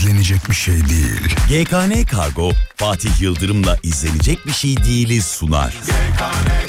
[0.00, 1.20] izlenecek bir şey değil.
[1.48, 5.74] GKN Kargo Fatih Yıldırım'la izlenecek bir şey değiliz sunar.
[5.86, 6.59] GKN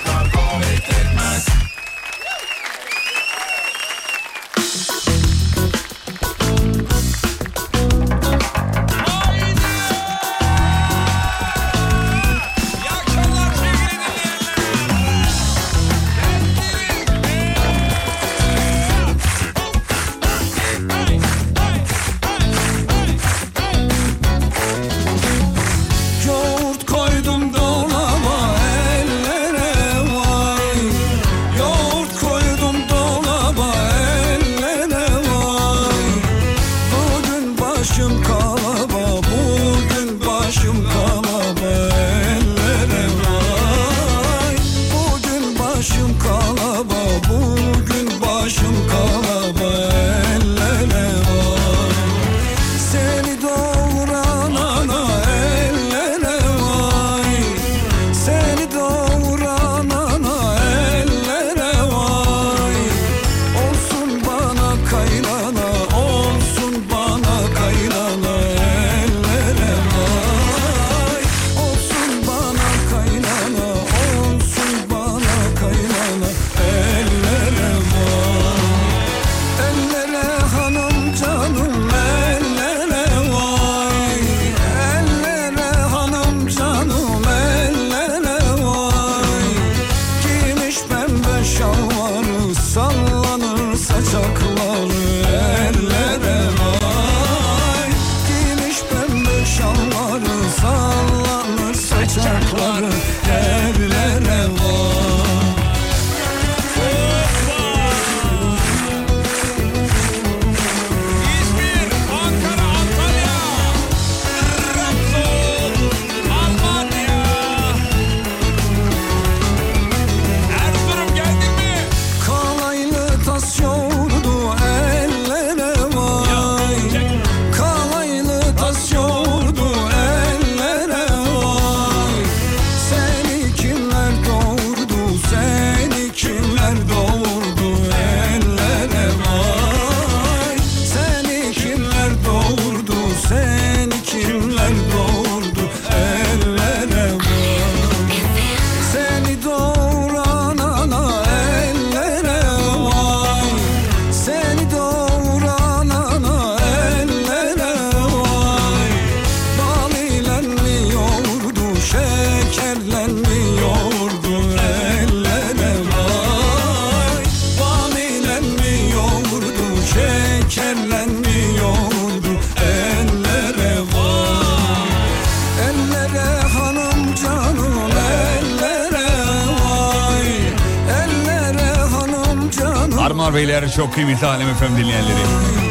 [183.75, 185.19] çok kıymetli Alem Efem dinleyenleri.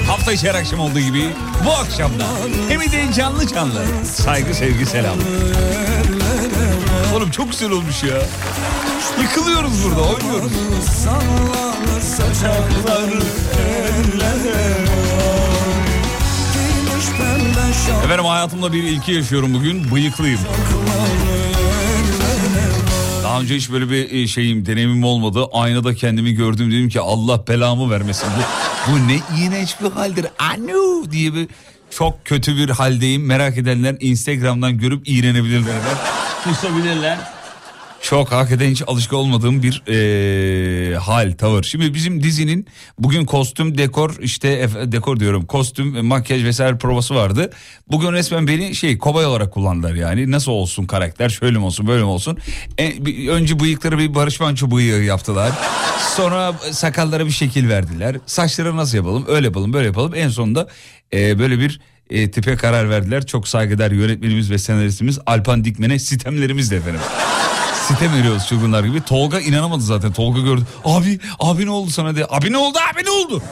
[0.07, 1.31] Hafta içi her akşam olduğu gibi
[1.65, 2.25] bu akşamda
[2.69, 5.17] hem de canlı canlı saygı sevgi selam.
[7.15, 8.19] Oğlum çok güzel olmuş ya.
[9.23, 10.53] Yıkılıyoruz burada oynuyoruz.
[18.05, 19.91] Efendim hayatımda bir ilki yaşıyorum bugün.
[19.95, 20.41] Bıyıklıyım.
[23.41, 25.47] Daha önce hiç böyle bir e, şeyim deneyimim olmadı.
[25.53, 28.29] Aynada kendimi gördüm dedim ki Allah belamı vermesin.
[28.37, 30.27] Bu, bu ne iğrenç bir haldir.
[30.39, 31.49] Anu diye bir
[31.91, 33.27] çok kötü bir haldeyim.
[33.27, 35.75] Merak edenler Instagram'dan görüp iğrenebilirler.
[36.45, 37.19] Kusabilirler.
[38.03, 39.93] Çok hakikaten hiç alışık olmadığım bir ee,
[41.01, 41.63] hal, tavır.
[41.63, 42.67] Şimdi bizim dizinin
[42.99, 47.51] bugün kostüm, dekor işte dekor diyorum kostüm, makyaj vesaire provası vardı.
[47.91, 50.31] Bugün resmen beni şey kobay olarak kullandılar yani.
[50.31, 52.39] Nasıl olsun karakter şöyle mi olsun böyle mi olsun.
[52.79, 55.53] E, bir, önce bıyıkları bir Barış Manço bıyığı yaptılar.
[56.17, 58.17] Sonra sakallara bir şekil verdiler.
[58.27, 60.15] Saçları nasıl yapalım öyle yapalım böyle yapalım.
[60.15, 60.69] En sonunda
[61.13, 61.81] e, böyle bir
[62.11, 63.27] e, tipe karar verdiler.
[63.27, 67.01] Çok saygıdeğer yönetmenimiz ve senaristimiz Alpan Dikmen'e sistemlerimiz de efendim
[67.91, 69.01] sitem veriyoruz çılgınlar gibi.
[69.03, 70.13] Tolga inanamadı zaten.
[70.13, 70.63] Tolga gördü.
[70.85, 72.27] Abi abi ne oldu sana diye.
[72.31, 73.43] Abi ne oldu abi ne oldu?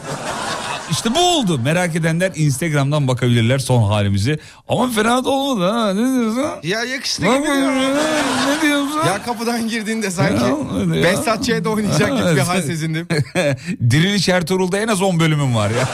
[0.90, 1.58] İşte bu oldu.
[1.58, 4.38] Merak edenler Instagram'dan bakabilirler son halimizi.
[4.68, 5.94] Ama fena da olmadı ha.
[5.94, 6.44] Ne diyorsun?
[6.62, 7.72] Ya yakıştı gibi diyor.
[8.48, 8.98] Ne diyorsun?
[9.06, 10.44] Ya kapıdan girdiğinde sanki
[11.02, 13.08] Behzat de oynayacak gibi bir hal sezindim.
[13.90, 15.88] Diriliş Ertuğrul'da en az 10 bölümüm var ya.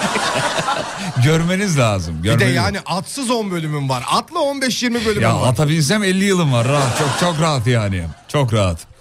[1.25, 2.23] Görmeniz lazım.
[2.23, 2.41] Görmeniz.
[2.41, 4.05] Bir de yani atsız 10 bölümüm var.
[4.11, 5.43] Atla 15-20 bölümüm ya, var.
[5.43, 6.69] Ya ata binsem 50 yılım var.
[6.69, 8.05] Rahat, çok çok rahat yani.
[8.29, 8.94] Çok rahat.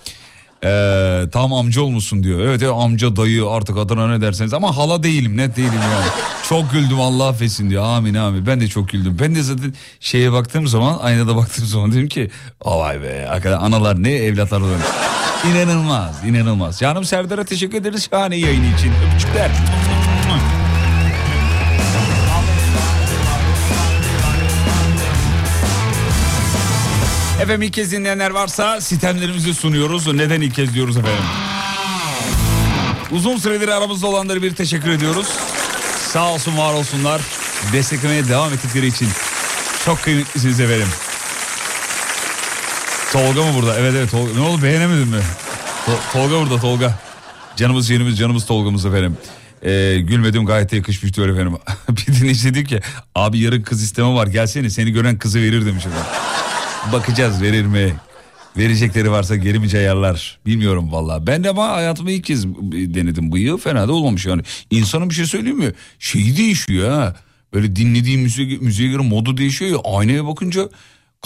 [0.64, 2.40] Ee, tam amca olmuşsun diyor.
[2.40, 6.06] Evet, evet amca dayı artık adına ne derseniz ama hala değilim net değilim yani.
[6.50, 7.84] çok güldüm Allah affetsin diyor.
[7.84, 9.18] Amin amin ben de çok güldüm.
[9.20, 12.30] Ben de zaten şeye baktığım zaman aynada baktığım zaman dedim ki
[12.66, 14.80] vay be hakikaten analar ne evlatlar oluyor.
[15.52, 16.80] İnanılmaz inanılmaz.
[16.80, 18.92] Canım Serdar'a teşekkür ederiz şahane yayını için.
[19.08, 19.52] Öpücükler.
[27.44, 30.08] Efendim ilk kez dinleyenler varsa sistemlerimizi sunuyoruz.
[30.08, 31.24] Neden ilk kez diyoruz efendim?
[33.12, 35.28] Uzun süredir aramızda olanları bir teşekkür ediyoruz.
[36.12, 37.22] Sağ olsun var olsunlar.
[37.74, 39.08] Desteklemeye devam ettikleri için.
[39.86, 40.88] Çok kıymetlisiniz efendim.
[43.14, 43.80] Tolga mı burada?
[43.80, 44.34] Evet evet Tolga.
[44.34, 45.22] Ne oldu beğenemedin mi?
[45.88, 47.00] To- Tolga burada Tolga.
[47.56, 49.18] Canımız yerimiz canımız Tolga'mız efendim.
[49.64, 51.58] Ee, gülmedim gayet de yakışmış diyor efendim.
[51.90, 52.80] bir dinleyici dedi ki
[53.16, 56.33] abi yarın kız isteme var gelsene seni gören kızı verir demiş efendim.
[56.92, 57.94] Bakacağız verir mi?
[58.58, 60.40] Verecekleri varsa geri mi cayarlar?
[60.46, 61.28] Bilmiyorum valla.
[61.28, 63.58] Ben de ama hayatımda ilk kez denedim bıyığı.
[63.58, 64.42] Fena da olmamış yani.
[64.72, 65.72] İnsanın bir şey söyleyeyim mi?
[66.00, 67.16] Şeyi değişiyor ha.
[67.54, 69.98] Böyle dinlediğim müziğe, müziğe göre modu değişiyor ya.
[69.98, 70.70] Aynaya bakınca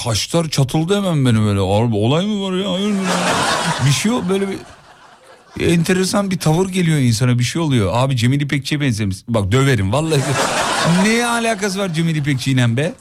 [0.04, 1.60] kaşlar çatıldı hemen benim böyle.
[1.60, 2.72] Abi olay mı var ya?
[2.72, 2.94] Hayır
[3.88, 4.58] bir şey yok böyle bir
[5.66, 7.92] enteresan bir tavır geliyor insana bir şey oluyor.
[7.94, 9.18] Abi Cemil İpekçi'ye benzemiş.
[9.28, 10.22] Bak döverim vallahi.
[11.06, 12.94] ne alakası var Cemil İpekçi'yle be?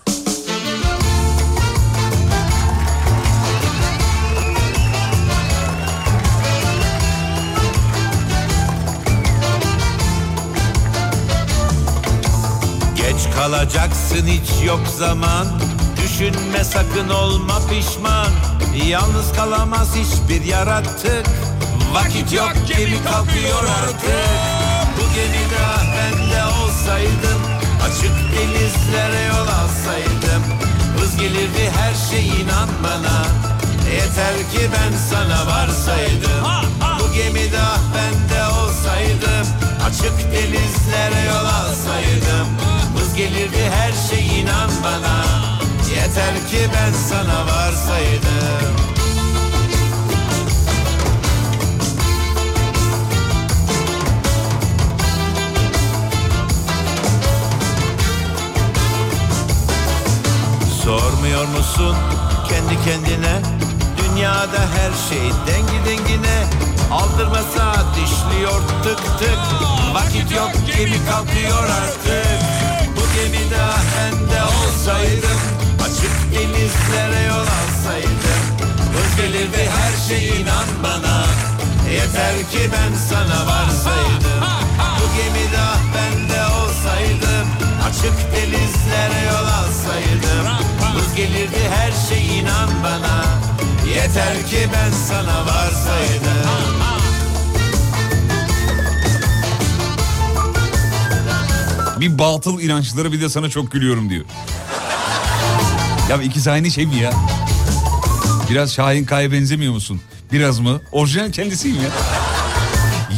[13.47, 15.47] Kalacaksın hiç yok zaman.
[16.03, 18.29] Düşünme sakın olma pişman.
[18.87, 21.27] Yalnız kalamaz hiçbir yaratık.
[21.93, 24.29] Vakit yok gemi kalkıyor artık.
[24.97, 27.41] Bu gemide ah ben de olsaydım
[27.87, 30.43] Açık denizlere yol alsaydım.
[30.99, 33.27] Hız gelirdi her şey inan bana.
[33.93, 36.71] Yeter ki ben sana varsaydım.
[37.01, 39.47] Bu gemide ah ben de olsaydım
[39.87, 42.76] Açık denizlere yol alsaydım
[43.17, 45.25] gelirdi her şey inan bana.
[45.91, 48.77] Yeter ki ben sana varsaydım.
[60.85, 61.97] Sormuyor musun
[62.49, 63.41] kendi kendine?
[63.99, 66.45] Dünyada her şey dengi dengine.
[66.93, 69.39] Aldırma saat işliyor tık tık.
[69.95, 72.46] Vakit yok gemi kalkıyor artık
[73.27, 75.41] Bu gemide ah ben de olsaydım
[75.85, 78.43] Açık denizlere yol alsaydım
[78.95, 81.25] Hız gelirdi her şey inan bana.
[81.93, 84.43] Yeter ki ben sana varsaydım.
[85.01, 87.47] Bu gemide ah ben de olsaydım
[87.89, 90.47] Açık denizlere yol alsaydım
[90.97, 93.25] Hız gelirdi her şey inan bana.
[93.95, 96.26] Yeter ki ben sana varsaydım
[102.01, 104.25] Bir batıl inançları bir de sana çok gülüyorum diyor.
[106.11, 107.13] Ya ikisi aynı şey mi ya?
[108.51, 110.01] Biraz Şahin Kaya benzemiyor musun?
[110.33, 110.81] Biraz mı?
[110.93, 111.89] Orijinal kendisiyim ya.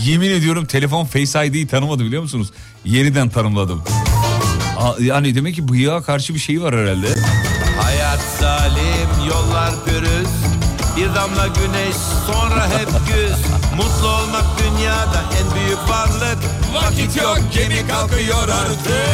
[0.05, 2.51] Yemin ediyorum telefon Face ID'yi tanımadı biliyor musunuz?
[2.85, 3.83] Yeniden tanımladım.
[5.01, 7.07] Yani demek ki bıyığa karşı bir şey var herhalde.
[7.83, 10.29] Hayat zalim yollar pürüz
[10.97, 11.97] Bir damla güneş
[12.27, 13.39] sonra hep güz
[13.77, 15.55] Mutlu olmak dünyada en
[15.89, 16.39] varlık.
[16.75, 19.09] Vakit yok gemi kalkıyor artık.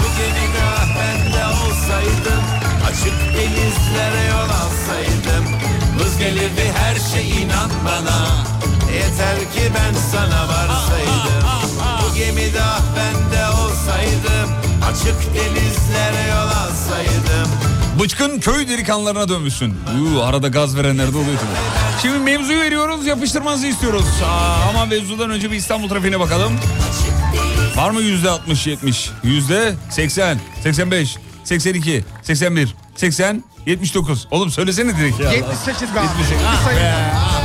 [0.00, 0.68] Bu gemide
[0.98, 2.42] ben de olsaydım
[2.88, 5.44] Açık denizlere yol alsaydım
[5.98, 8.26] Hız gelirdi her şey inan bana.
[8.94, 11.48] Yeter ki ben sana varsaydım.
[12.02, 12.62] Bu gemide
[12.96, 14.50] ben de olsaydım
[14.90, 17.50] Açık denizlere yol alsaydım.
[18.00, 19.74] Bıçkın köy delikanlılarına dönmüşsün.
[20.00, 21.87] Uuu, arada gaz verenler de oluyor tabii.
[22.02, 24.04] Şimdi mevzuyu veriyoruz yapıştırmanızı istiyoruz.
[24.24, 26.52] Aa, ama mevzudan önce bir İstanbul trafiğine bakalım.
[27.76, 29.10] Var mı yüzde 60 70?
[29.22, 34.28] Yüzde 80, 85, 82, 81, 80, 79.
[34.30, 35.32] Oğlum söylesene direkt ya.
[35.32, 36.06] 78 be abi.
[36.06, 36.30] 78.
[36.40, 37.40] Bir Ah be, ah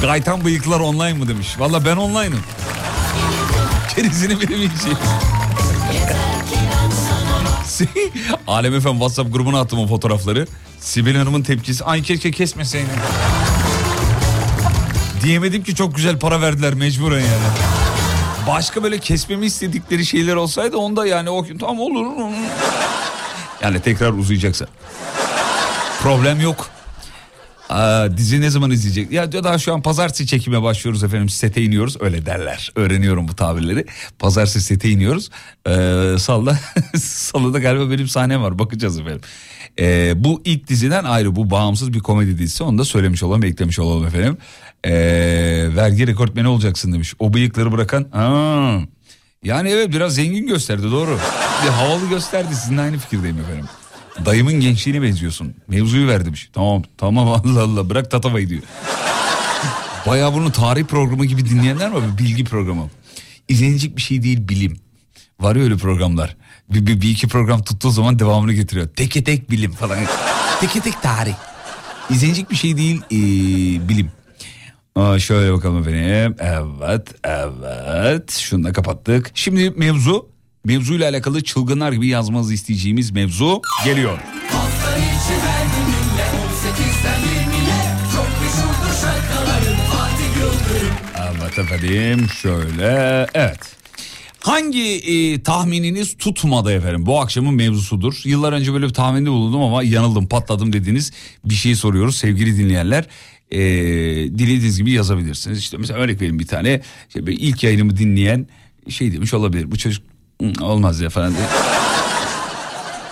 [0.00, 0.06] be.
[0.06, 1.48] Gaytan bıyıklar online mı demiş.
[1.58, 2.42] Valla ben online'ım.
[3.94, 4.98] Kerizini bilemeyeceğim.
[8.46, 10.46] Alem Efem WhatsApp grubuna attım o fotoğrafları.
[10.80, 11.84] Sibel Hanım'ın tepkisi.
[11.84, 12.88] Ay keşke kesmeseydin.
[15.22, 17.46] Diyemedim ki çok güzel para verdiler mecburen yani.
[18.48, 22.06] Başka böyle kesmemi istedikleri şeyler olsaydı onda yani o tamam olur.
[23.62, 24.66] Yani tekrar uzayacaksa.
[26.02, 26.73] Problem yok.
[28.16, 29.12] Dizi ne zaman izleyecek?
[29.12, 32.72] Ya diyor daha şu an pazartesi çekime başlıyoruz efendim sete iniyoruz öyle derler.
[32.76, 33.86] Öğreniyorum bu tabirleri.
[34.18, 35.30] Pazartesi sete iniyoruz.
[35.66, 36.58] Ee, Salıda,
[36.98, 39.20] Salıda galiba benim sahnem var bakacağız efendim.
[39.80, 43.78] Ee, bu ilk diziden ayrı bu bağımsız bir komedi dizisi onu da söylemiş olalım eklemiş
[43.78, 44.38] olalım efendim.
[44.84, 44.92] Ee,
[45.76, 47.14] vergi rekortmeni olacaksın demiş.
[47.18, 48.06] O bıyıkları bırakan...
[48.12, 48.78] Aa,
[49.44, 51.18] yani evet biraz zengin gösterdi doğru.
[51.64, 53.64] Bir havalı gösterdi sizinle aynı fikirdeyim efendim.
[54.24, 55.54] Dayımın gençliğine benziyorsun.
[55.68, 56.50] Mevzuyu ver demiş.
[56.52, 58.62] Tamam tamam Allah Allah bırak tatavayı diyor.
[60.06, 62.18] Bayağı bunu tarih programı gibi dinleyenler var?
[62.18, 62.90] Bilgi programı.
[63.48, 64.76] İzlenecek bir şey değil bilim.
[65.40, 66.36] Var ya öyle programlar.
[66.70, 68.88] Bir, bir, bir iki program tuttuğu zaman devamını getiriyor.
[68.88, 69.98] Teke tek bilim falan.
[70.60, 71.34] Teke tek tarih.
[72.10, 74.10] İzlenecek bir şey değil ee, bilim.
[74.96, 76.36] Aa, şöyle bakalım efendim.
[76.38, 78.30] Evet, evet.
[78.30, 79.30] Şunu da kapattık.
[79.34, 80.28] Şimdi mevzu,
[80.64, 84.18] mevzuyla alakalı çılgınlar gibi yazmanızı isteyeceğimiz mevzu geliyor.
[84.48, 90.94] Hafta içi her gününle 18'den 20'ye Çok meşhurdur şarkıların Fatih Yıldırım
[91.42, 93.76] Evet efendim şöyle evet.
[94.40, 97.06] Hangi e, tahmininiz tutmadı efendim?
[97.06, 98.20] Bu akşamın mevzusudur.
[98.24, 101.12] Yıllar önce böyle bir tahminde bulundum ama yanıldım patladım dediğiniz
[101.44, 103.04] bir şey soruyoruz sevgili dinleyenler.
[103.50, 103.60] E,
[104.38, 105.58] dilediğiniz gibi yazabilirsiniz.
[105.58, 106.80] İşte mesela örnek vereyim bir tane.
[107.08, 108.46] İşte ilk yayınımı dinleyen
[108.88, 109.70] şey demiş olabilir.
[109.70, 110.13] Bu çocuk "Hı,
[110.60, 111.34] olmaz ya falan.
[111.34, 111.46] diye.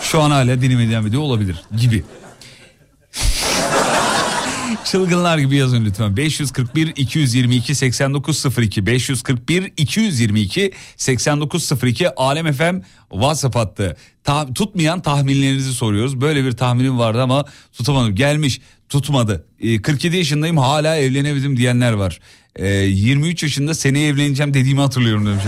[0.02, 2.04] Şu an hala dinlemeye devam ediyor olabilir gibi.
[4.84, 6.16] Çılgınlar gibi yazın lütfen.
[6.16, 13.96] 541 222 8902 541 222 8902 Alem FM WhatsApp hattı.
[14.24, 16.20] Ta- tutmayan tahminlerinizi soruyoruz.
[16.20, 18.14] Böyle bir tahminim vardı ama tutamadım.
[18.14, 19.44] Gelmiş tutmadı.
[19.60, 22.20] Ee, 47 yaşındayım hala evlenemedim diyenler var.
[22.56, 25.44] Ee, 23 yaşında seneye evleneceğim dediğimi hatırlıyorum demiş.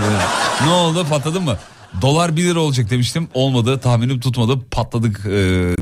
[0.65, 1.59] ne oldu patladın mı?
[2.03, 3.29] Dolar 1 lira olacak demiştim.
[3.35, 5.31] Olmadı tahminim tutmadı patladık ee,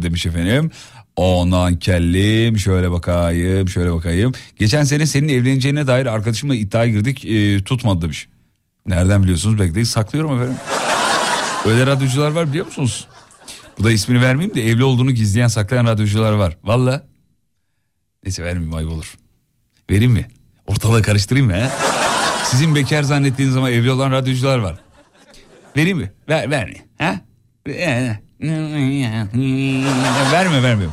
[0.02, 0.71] demiş efendim.
[1.16, 4.33] Ondan kellim şöyle bakayım şöyle bakayım.
[4.57, 8.28] Geçen sene senin evleneceğine dair arkadaşımla iddiaya girdik ee, tutmadı demiş.
[8.87, 10.57] Nereden biliyorsunuz bekleyin saklıyorum efendim.
[11.66, 13.07] Öyle radyocular var biliyor musunuz?
[13.78, 16.57] Bu da ismini vermeyeyim de evli olduğunu gizleyen saklayan radyocular var.
[16.64, 17.07] Valla.
[18.25, 19.14] Neyse vermeyeyim ayıp olur.
[19.90, 20.26] Vereyim mi?
[20.66, 21.71] Ortalığı karıştırayım mı he?
[22.45, 24.78] Sizin bekar zannettiğiniz ama evli olan radyocular var.
[25.76, 26.12] Vereyim mi?
[26.29, 26.75] Ver, verme.
[26.99, 27.21] Ha?
[30.33, 30.85] Verme verme.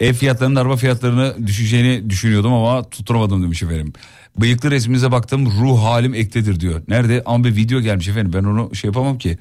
[0.00, 3.92] Ev fiyatlarının araba fiyatlarını düşeceğini düşünüyordum ama tutturamadım demiş efendim.
[4.38, 6.82] Bıyıklı resminize baktım ruh halim ektedir diyor.
[6.88, 7.22] Nerede?
[7.26, 9.38] Ama bir video gelmiş efendim ben onu şey yapamam ki.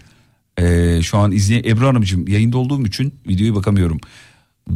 [0.60, 4.00] Ee, şu an izleyen Ebru Hanımcığım yayında olduğum için videoyu bakamıyorum.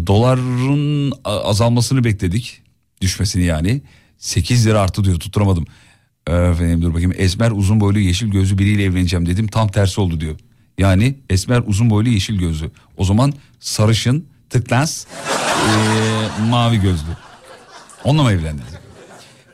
[0.08, 2.62] Doların azalmasını bekledik.
[3.02, 3.82] Düşmesini yani.
[4.18, 5.66] 8 lira arttı diyor tutturamadım.
[6.30, 7.14] Efendim dur bakayım.
[7.18, 9.48] Esmer uzun boylu yeşil gözlü biriyle evleneceğim dedim.
[9.48, 10.36] Tam tersi oldu diyor.
[10.78, 12.72] Yani esmer uzun boylu yeşil gözlü.
[12.98, 17.10] O zaman sarışın tıklans ee, mavi gözlü.
[18.04, 18.74] Onunla mı evlendiniz?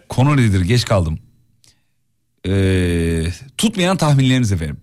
[0.10, 0.62] Konu nedir?
[0.62, 1.20] Geç kaldım.
[2.48, 3.25] Ee,
[3.58, 4.77] tutmayan tahminleriniz efendim.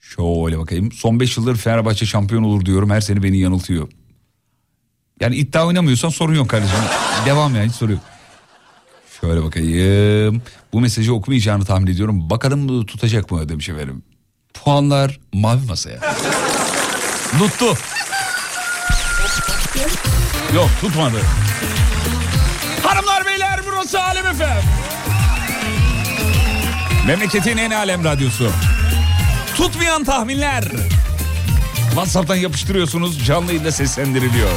[0.00, 0.92] Şöyle bakayım.
[0.92, 2.90] Son 5 yıldır Fenerbahçe şampiyon olur diyorum.
[2.90, 3.88] Her sene beni yanıltıyor.
[5.20, 6.78] Yani iddia oynamıyorsan sorun yok kardeşim.
[7.26, 8.02] Devam yani hiç sorun yok.
[9.20, 10.42] Şöyle bakayım.
[10.72, 12.30] Bu mesajı okumayacağını tahmin ediyorum.
[12.30, 14.02] Bakalım tutacak mı demiş efendim.
[14.54, 15.98] Puanlar mavi masaya.
[17.38, 17.66] Tuttu.
[20.54, 21.20] Yok tutmadı.
[22.82, 24.62] Hanımlar beyler burası Alem Efem.
[27.06, 28.50] Memleketin en alem radyosu.
[29.56, 30.64] Tutmayan tahminler.
[31.88, 34.50] WhatsApp'tan yapıştırıyorsunuz canlı yayında seslendiriliyor.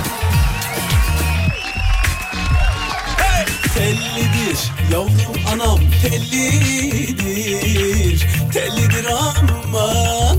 [4.92, 7.52] Yavrum anam tellidir
[8.54, 10.38] Tellidir aman.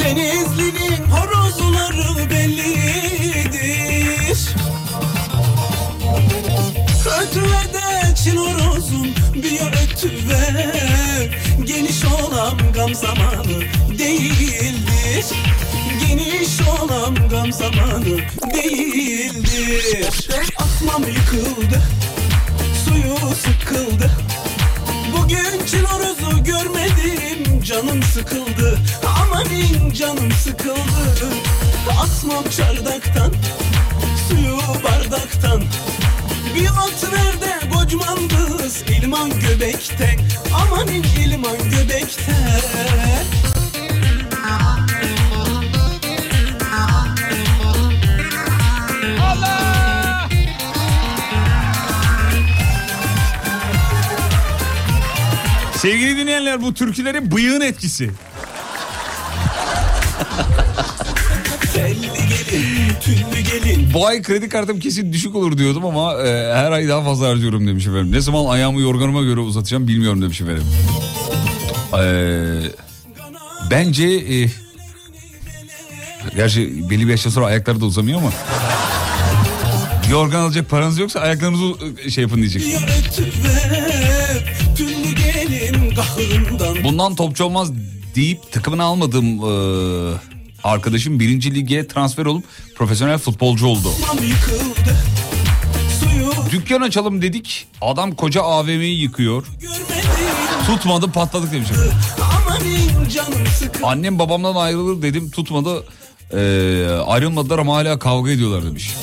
[0.00, 2.78] Denizli'nin horozları bellidir.
[7.22, 13.53] Ötüver de çil horozum bir ötüver Geniş olan gam zamanı
[16.84, 18.18] Olan gam zamanı
[18.54, 20.28] değildir.
[20.56, 21.82] Asmam yıkıldı
[22.84, 24.10] suyu sıkıldı.
[25.12, 28.78] Bugün çil horozu görmedim canım sıkıldı.
[29.22, 31.28] Amanin canım sıkıldı.
[32.00, 33.32] Asmam çardaktan
[34.28, 35.62] suyu bardaktan.
[36.54, 40.16] Bir ot ver de kocaman kız ilman göbekte.
[40.54, 42.32] Amanin ilman göbekte
[55.84, 58.10] Sevgili dinleyenler bu türkülerin bıyığın etkisi.
[63.94, 67.66] Bu ay kredi kartım kesin düşük olur diyordum ama e, her ay daha fazla harcıyorum
[67.66, 68.12] demiş efendim.
[68.12, 70.64] Ne zaman ayağımı yorganıma göre uzatacağım bilmiyorum demiş efendim.
[71.98, 72.60] Ee,
[73.70, 74.50] bence e,
[76.36, 78.30] gerçi belli bir yaştan sonra ayakları da uzamıyor ama
[80.10, 81.74] yorgan alacak paranız yoksa ayaklarınızı
[82.04, 82.62] e, şey yapın diyecek.
[86.84, 87.68] Bundan topçu olmaz
[88.14, 90.18] deyip takımını almadığım e,
[90.64, 92.44] arkadaşım birinci lige transfer olup
[92.76, 93.88] profesyonel futbolcu oldu.
[96.50, 97.66] Dükkan açalım dedik.
[97.80, 99.46] Adam koca AVM'yi yıkıyor.
[100.66, 101.68] Tutmadı patladık demiş.
[103.82, 105.84] Annem babamdan ayrılır dedim tutmadı.
[106.32, 106.36] Ee,
[107.06, 108.94] ayrılmadılar ama hala kavga ediyorlar demiş.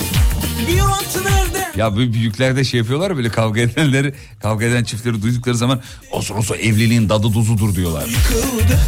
[1.77, 6.35] Ya bu büyükler de şey yapıyorlar böyle kavga edenleri kavga eden çiftleri duydukları zaman olsun
[6.35, 8.07] olsun evliliğin dadı duzudur diyorlar.
[8.07, 8.79] Yıkıldı,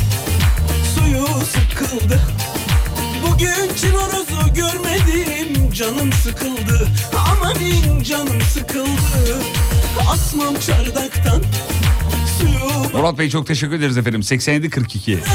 [0.95, 2.19] suyu sıkıldı.
[3.27, 6.87] Bugün çinorozu görmedim, canım sıkıldı.
[7.31, 9.41] Amanin canım sıkıldı.
[10.09, 11.43] Asmam çardaktan,
[12.39, 14.23] suyu Murat Bey çok teşekkür ederiz efendim.
[14.23, 15.11] 87 42.
[15.11, 15.25] nerede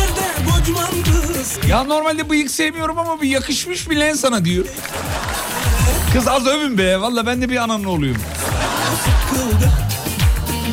[0.50, 4.64] kocaman kız Ya normalde bıyık sevmiyorum ama bir yakışmış bile sana diyor.
[6.18, 7.00] Kız az övün be.
[7.00, 8.16] Valla ben de bir ananın oğluyum.
[9.04, 9.70] sıkıldı.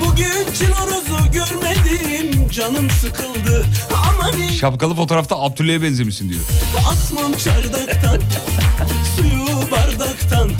[0.06, 3.66] Bugün çinorozu görmedim, canım sıkıldı.
[4.10, 6.42] Amanin Şapkalı fotoğrafta Abdülhamid'e benzemişsin diyor.
[6.92, 8.20] asmam çardaktan,
[9.16, 10.52] suyu bardaktan.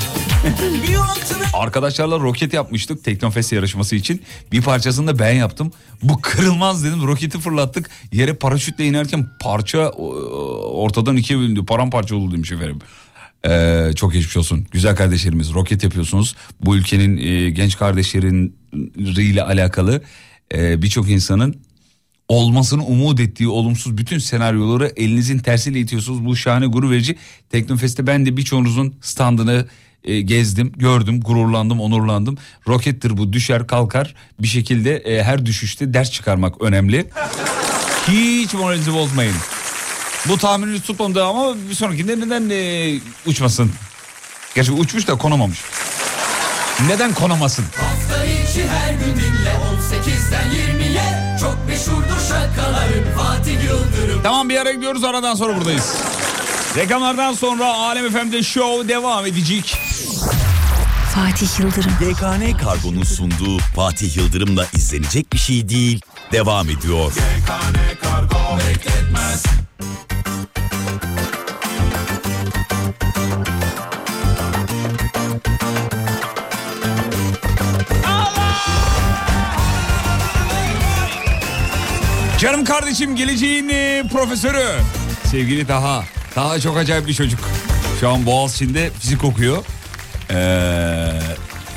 [1.54, 4.22] Arkadaşlarla roket yapmıştık Teknofest yarışması için.
[4.52, 5.72] Bir parçasını da ben yaptım.
[6.04, 7.08] Bu kırılmaz dedim.
[7.08, 7.90] Roketi fırlattık.
[8.12, 11.66] Yere paraşütle inerken parça ortadan ikiye bölündü.
[11.66, 12.80] Paramparça oldu demiş efendim.
[13.46, 14.68] Ee, çok geçmiş olsun.
[14.72, 16.36] Güzel kardeşlerimiz roket yapıyorsunuz.
[16.62, 20.02] Bu ülkenin e, genç kardeşleriyle alakalı
[20.54, 21.56] e, birçok insanın
[22.28, 26.26] olmasını umut ettiği olumsuz bütün senaryoları elinizin tersiyle itiyorsunuz.
[26.26, 27.16] Bu şahane gurur verici.
[27.50, 29.66] Teknofest'te ben de birçoğunuzun standını
[30.04, 32.38] e, gezdim, gördüm, gururlandım, onurlandım.
[32.68, 37.06] Rokettir bu düşer kalkar bir şekilde e, her düşüşte ders çıkarmak önemli.
[38.08, 39.36] Hiç moralinizi bozmayın.
[40.30, 43.72] Bu tahmininiz tutmadı ama bir sonrakinde neden e, uçmasın?
[44.56, 45.60] Gerçi uçmuş da konamamış.
[46.88, 47.66] Neden konamasın?
[47.76, 54.72] Hafta içi her gün dinle 18'den 20'ye Çok meşhurdur şakaların Fatih Yıldırım Tamam bir ara
[54.72, 55.96] gidiyoruz aradan sonra buradayız.
[56.76, 59.78] Reklamlardan sonra Alem FM'de show devam edecek.
[61.16, 61.92] Fatih Yıldırım.
[61.92, 66.02] DKN Kargo'nun sunduğu Fatih Yıldırım'la izlenecek bir şey değil.
[66.32, 67.12] Devam ediyor.
[82.40, 84.66] Canım kardeşim geleceğin e, profesörü.
[85.32, 86.04] Sevgili Taha.
[86.36, 87.40] Taha çok acayip bir çocuk.
[88.00, 89.58] Şu an Boğaziçi'nde fizik okuyor.
[90.30, 90.36] Ee,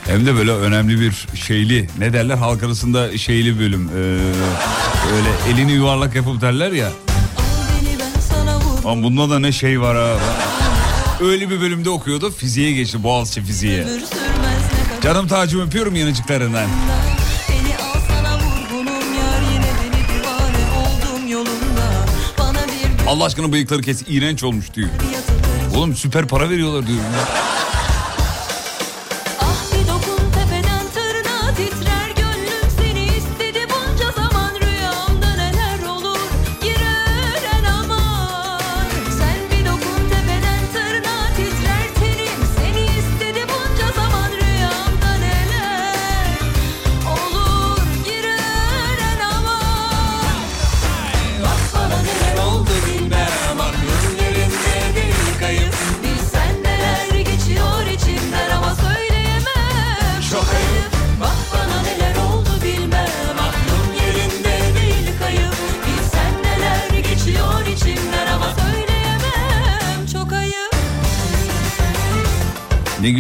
[0.07, 3.89] hem de böyle önemli bir şeyli ne derler halk arasında şeyli bölüm.
[3.89, 3.99] Ee,
[5.17, 6.89] öyle elini yuvarlak yapıp derler ya.
[8.85, 10.17] Ama bunda da ne şey var ha.
[11.21, 13.87] Öyle bir bölümde okuyordu fiziğe geçti Boğaziçi fiziğe.
[15.03, 16.67] Canım tacım öpüyorum yanıcıklarından.
[23.09, 24.89] Allah aşkına bıyıkları kes iğrenç olmuş diyor.
[25.77, 27.29] Oğlum süper para veriyorlar diyorum ya.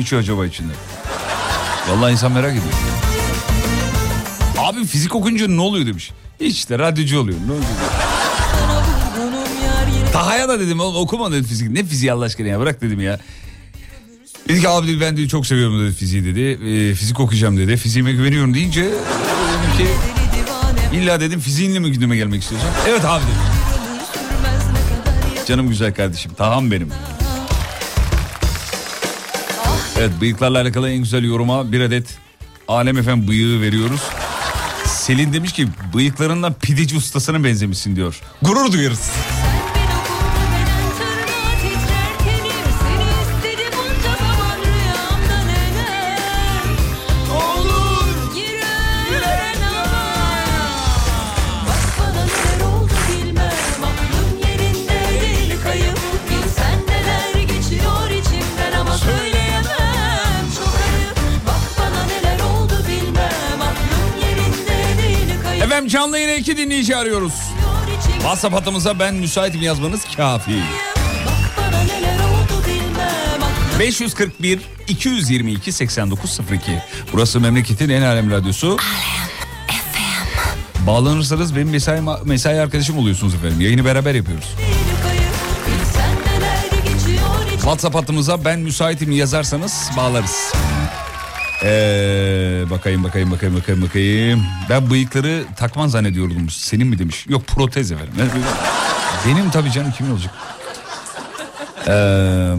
[0.09, 0.73] Geçiyor acaba içinde?
[1.90, 2.64] Vallahi insan merak ediyor.
[4.59, 6.11] Abi fizik okunca ne oluyor demiş.
[6.40, 7.38] Hiç de radyocu oluyor.
[7.47, 7.64] Ne oluyor?
[10.12, 11.71] Taha'ya da dedim oğlum okuma dedi fizik.
[11.71, 13.18] Ne fiziği Allah aşkına ya bırak dedim ya.
[14.49, 16.40] Dedi ki abi dedi, ben dedi, çok seviyorum dedi fiziği dedi.
[16.40, 17.77] E, fizik okuyacağım dedi.
[17.77, 19.87] Fiziğime güveniyorum deyince dedim ki
[20.97, 22.71] illa dedim fiziğinle mi gündeme gelmek istiyorsun?
[22.88, 23.42] Evet abi dedim.
[25.47, 26.35] Canım güzel kardeşim.
[26.35, 26.88] Taham benim.
[30.00, 32.18] Evet bıyıklarla alakalı en güzel yoruma bir adet
[32.68, 34.00] Alem Efem bıyığı veriyoruz.
[34.87, 38.20] Selin demiş ki bıyıklarından pideci ustasına benzemişsin diyor.
[38.42, 39.11] Gurur duyarız.
[66.38, 67.33] İki dinleyici arıyoruz.
[68.12, 70.62] WhatsApp hattımıza ben müsaitim yazmanız kafi.
[71.27, 76.83] Bak bana neler oldu bilmem aklım 541 222 8902.
[77.12, 78.77] Burası memleketin en alem radyosu.
[80.87, 83.61] Bağlanırsanız benim mesai, mesai arkadaşım oluyorsunuz efendim.
[83.61, 84.55] Yayını beraber yapıyoruz.
[87.55, 90.53] WhatsApp hattımıza ben müsaitim yazarsanız bağlarız.
[91.62, 94.42] Ee, bakayım bakayım bakayım bakayım bakayım.
[94.71, 96.51] Ben bıyıkları takman zannediyordum.
[96.51, 97.27] Senin mi demiş?
[97.29, 98.12] Yok protez efendim.
[99.27, 100.35] Benim tabii canım kimin olacak?
[101.83, 101.90] Ee,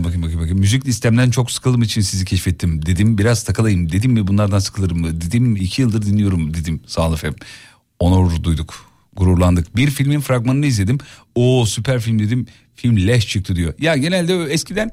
[0.03, 0.59] bakayım bakayım bakayım.
[0.59, 2.85] Müzik listemden çok sıkıldığım için sizi keşfettim.
[2.85, 3.91] Dedim biraz takılayım.
[3.91, 5.21] Dedim mi bunlardan sıkılırım mı?
[5.21, 6.81] Dedim iki yıldır dinliyorum dedim.
[6.87, 7.39] Sağ olun efendim.
[7.99, 8.89] Onur duyduk.
[9.15, 9.75] Gururlandık.
[9.75, 10.97] Bir filmin fragmanını izledim.
[11.35, 12.47] O süper film dedim.
[12.75, 13.73] Film leş çıktı diyor.
[13.79, 14.91] Ya genelde eskiden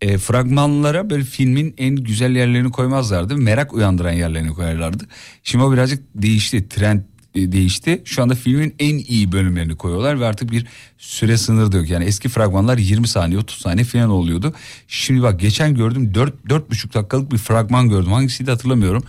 [0.00, 3.36] e, fragmanlara böyle filmin en güzel yerlerini koymazlardı.
[3.36, 5.04] Merak uyandıran yerlerini koyarlardı.
[5.42, 6.68] Şimdi o birazcık değişti.
[6.68, 7.00] Trend
[7.34, 8.02] e, değişti.
[8.04, 10.66] Şu anda filmin en iyi bölümlerini koyuyorlar ve artık bir
[10.98, 11.90] süre sınırı yok.
[11.90, 14.54] Yani eski fragmanlar 20 saniye 30 saniye falan oluyordu.
[14.88, 18.12] Şimdi bak geçen gördüm 4 4,5 dakikalık bir fragman gördüm.
[18.12, 19.02] Hangisiydi hatırlamıyorum.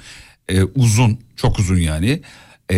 [0.49, 2.21] E, uzun, çok uzun yani.
[2.71, 2.77] E,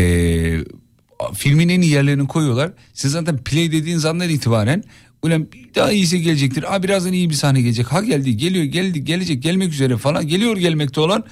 [1.34, 2.72] filmin en iyi yerlerini koyuyorlar.
[2.94, 4.84] Siz zaten play dediğiniz andan itibaren
[5.24, 6.76] ulan daha iyisi gelecektir.
[6.76, 7.88] Aa birazdan iyi bir sahne gelecek.
[7.88, 10.28] Ha geldi, geliyor, geldi, gelecek, gelmek üzere falan.
[10.28, 11.24] Geliyor gelmekte olan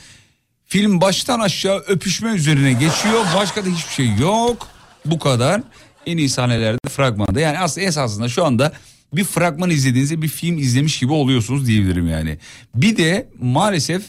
[0.65, 3.25] film baştan aşağı öpüşme üzerine geçiyor.
[3.35, 4.67] Başka da hiçbir şey yok.
[5.05, 5.61] Bu kadar.
[6.05, 7.39] En iyi sahnelerde fragmanda.
[7.39, 8.73] Yani aslında esasında şu anda
[9.13, 12.37] bir fragman izlediğinizde bir film izlemiş gibi oluyorsunuz diyebilirim yani.
[12.75, 14.03] Bir de maalesef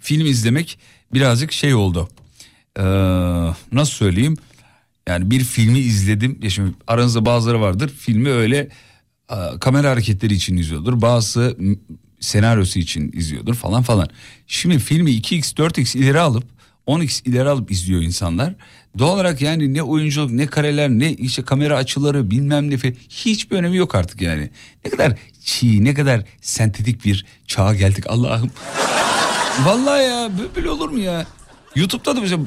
[0.00, 0.78] film izlemek
[1.14, 2.08] birazcık şey oldu.
[2.78, 2.82] Ee,
[3.72, 4.36] nasıl söyleyeyim?
[5.08, 6.38] Yani bir filmi izledim.
[6.42, 7.90] Ya şimdi aranızda bazıları vardır.
[7.98, 8.68] Filmi öyle
[9.30, 11.02] e, kamera hareketleri için izliyordur.
[11.02, 11.56] Bazısı
[12.20, 14.08] senaryosu için izliyordur falan falan.
[14.46, 16.44] Şimdi filmi 2x 4x ileri alıp
[16.86, 18.54] 10x ileri alıp izliyor insanlar.
[18.98, 23.56] Doğal olarak yani ne oyunculuk ne kareler ne işte kamera açıları bilmem ne falan hiçbir
[23.56, 24.50] önemi yok artık yani.
[24.84, 28.50] Ne kadar çiğ ne kadar sentetik bir çağa geldik Allah'ım.
[29.64, 31.26] Vallahi ya böyle olur mu ya?
[31.74, 32.42] YouTube'da da mesela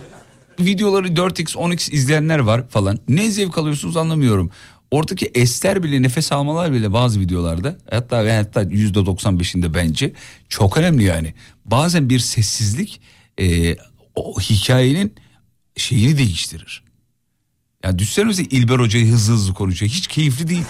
[0.59, 2.99] videoları 4x 10x izleyenler var falan.
[3.09, 4.51] Ne zevk alıyorsunuz anlamıyorum.
[4.91, 10.13] Oradaki esler bile nefes almalar bile bazı videolarda hatta ve hatta %95'inde bence
[10.49, 11.33] çok önemli yani.
[11.65, 13.01] Bazen bir sessizlik
[13.39, 13.75] e,
[14.15, 15.13] o hikayenin
[15.77, 16.83] şeyini değiştirir.
[17.83, 19.91] Ya düşünsenize İlber Hoca'yı hızlı hızlı konuşuyor.
[19.91, 20.63] Hiç keyifli değil.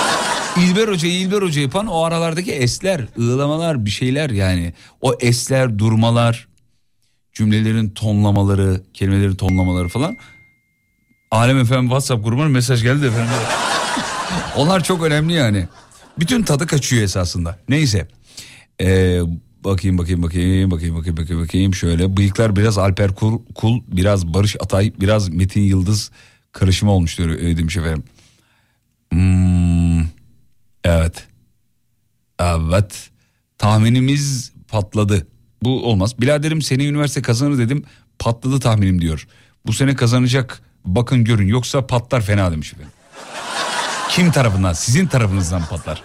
[0.56, 4.72] İlber Hoca'yı İlber Hoca yapan o aralardaki esler, ığlamalar bir şeyler yani.
[5.00, 6.48] O esler, durmalar,
[7.32, 10.16] cümlelerin tonlamaları, kelimelerin tonlamaları falan.
[11.30, 13.34] Alem efendim WhatsApp grubuna mesaj geldi efendim.
[14.56, 15.68] Onlar çok önemli yani.
[16.18, 17.58] Bütün tadı kaçıyor esasında.
[17.68, 18.08] Neyse.
[18.80, 19.20] Ee,
[19.64, 22.16] bakayım bakayım bakayım bakayım bakayım bakayım bakayım şöyle.
[22.16, 26.10] Bıyıklar biraz Alper Kul, Kul biraz Barış Atay, biraz Metin Yıldız
[26.52, 28.04] karışımı olmuş diyor öyle demiş efendim.
[29.12, 30.00] Hmm,
[30.84, 31.26] evet.
[32.38, 33.10] Evet.
[33.58, 35.26] Tahminimiz patladı.
[35.62, 36.20] Bu olmaz.
[36.20, 37.84] Biladerim seni üniversite kazanır dedim.
[38.18, 39.26] Patladı tahminim diyor.
[39.66, 40.62] Bu sene kazanacak.
[40.84, 42.92] Bakın görün yoksa patlar fena demiş efendim.
[44.10, 44.72] Kim tarafından?
[44.72, 46.02] Sizin tarafınızdan patlar.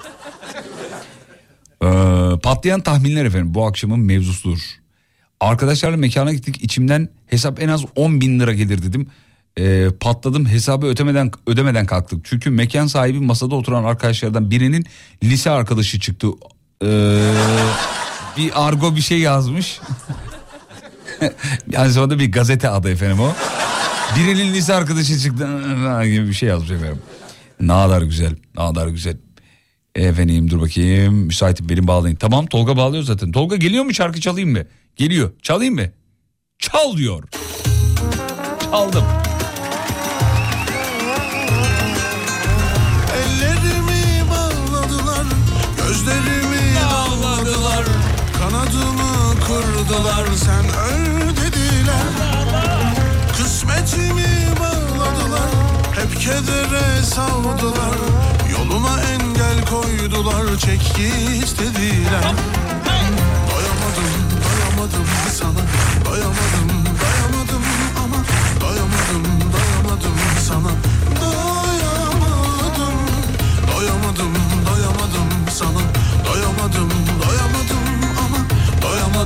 [1.84, 4.60] Ee, patlayan tahminler efendim bu akşamın mevzusudur.
[5.39, 9.08] Arkadaşlarla mekana gittik içimden hesap en az 10 bin lira gelir dedim.
[9.60, 12.26] Ee, patladım hesabı ödemeden ödemeden kalktık.
[12.26, 14.86] Çünkü mekan sahibi masada oturan arkadaşlardan birinin
[15.24, 16.28] lise arkadaşı çıktı.
[16.84, 17.32] Ee,
[18.38, 19.80] bir argo bir şey yazmış.
[21.71, 23.34] yani zamanda bir gazete adı efendim o.
[24.15, 25.48] Birinin lise arkadaşı çıktı
[26.04, 27.00] gibi bir şey yazmış efendim.
[27.60, 29.17] Ne kadar güzel, ne kadar güzel.
[29.95, 32.15] Efendim dur bakayım müsaitim benim bağlayın.
[32.15, 33.32] Tamam Tolga bağlıyor zaten.
[33.32, 34.63] Tolga geliyor mu şarkı çalayım mı?
[34.95, 35.32] Geliyor.
[35.41, 35.86] Çalayım mı?
[36.60, 37.24] Çal diyor.
[38.71, 39.04] Çaldım.
[43.15, 45.26] Ellerimi bağladılar,
[45.78, 46.44] gözlerimi
[49.88, 50.65] kırdılar, sen?
[50.65, 52.06] Öl dediler.
[53.38, 54.26] Kısmetimi
[54.60, 55.50] bağladılar,
[55.95, 57.98] hep kedere savdular,
[58.52, 62.24] yoluma engel koydular, çek git dediler.
[63.52, 64.12] Doyamadım,
[64.45, 65.62] doyamadım sana,
[66.06, 66.69] doyamadım,
[67.02, 67.63] doyamadım
[68.04, 68.17] ama.
[68.62, 70.17] Doyamadım, doyamadım
[70.48, 70.71] sana,
[71.21, 72.95] doyamadım.
[73.76, 74.34] Doyamadım,
[74.65, 75.82] doyamadım sana.
[76.26, 77.14] Doyamadım, doyamadım ama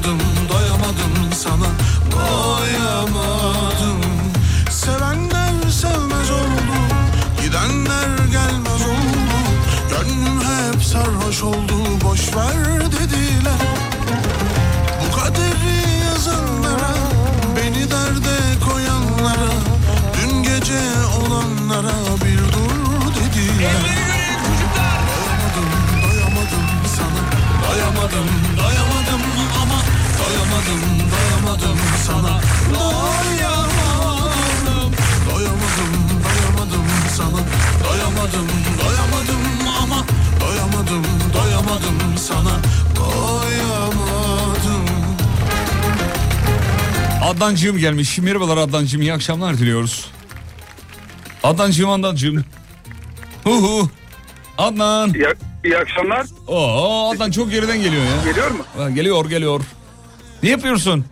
[0.03, 1.69] Doyamadım, doyamadım sana.
[2.11, 4.01] Doyamadım.
[4.71, 6.75] Sevenler sevmez oldu
[7.41, 9.19] Gidenler gelmez oldu.
[9.89, 13.61] Gönlüm hep sarhoş oldu Boş ver dediler.
[15.01, 16.93] Bu kaderi yazanlara
[17.55, 19.51] Beni derde koyanlara
[20.13, 20.99] Dün gece
[21.69, 21.93] insanlara
[22.25, 23.73] bir dur dediler.
[25.09, 25.69] Doyamadım,
[26.03, 26.65] doyamadım
[26.97, 27.21] sana.
[27.69, 28.89] Doyamadım, doyamadım.
[28.91, 28.98] ama
[30.29, 32.41] Doyamadım, doyamadım sana
[32.73, 33.69] Doyamadım
[35.29, 35.91] Doyamadım,
[36.25, 36.85] doyamadım
[37.17, 37.39] sana
[37.89, 38.47] Doyamadım,
[38.83, 39.41] doyamadım
[39.83, 40.05] ama
[40.41, 42.59] Doyamadım, doyamadım sana
[42.95, 44.85] Doyamadım
[47.23, 48.17] Adnancığım gelmiş.
[48.17, 50.11] Merhabalar Adnancığım iyi akşamlar diliyoruz.
[51.43, 52.45] Adnancığım Adnancığım.
[53.43, 53.89] Hu hu.
[54.57, 55.13] Adnan.
[55.13, 55.25] İyi,
[55.63, 56.25] iyi akşamlar.
[56.47, 58.31] Oo Adnan çok geriden geliyor ya.
[58.31, 58.63] Geliyor mu?
[58.77, 59.61] Ha, geliyor geliyor.
[60.43, 61.05] Ne yapıyorsun?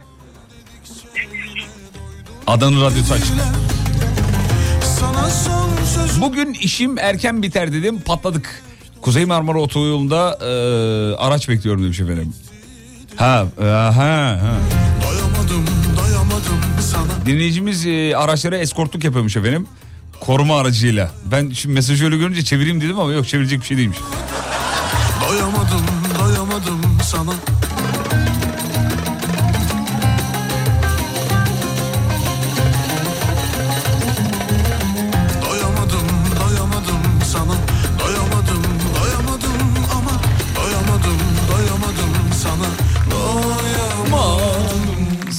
[4.99, 8.63] Sana son söz Bugün işim erken biter dedim patladık.
[9.01, 10.49] Kuzey Marmara Otoyolu'nda e,
[11.15, 12.33] araç bekliyorum demiş efendim.
[13.15, 14.39] Ha, e, ha, ha.
[15.05, 15.65] Doyamadım,
[15.97, 19.67] doyamadım sana Dinleyicimiz e, araçlara eskortluk yapıyormuş efendim.
[20.19, 21.11] Koruma aracıyla.
[21.31, 23.97] Ben şimdi mesajı öyle görünce çevireyim dedim ama yok çevirecek bir şey değilmiş.
[25.29, 25.81] Doyamadım,
[26.19, 27.33] doyamadım sana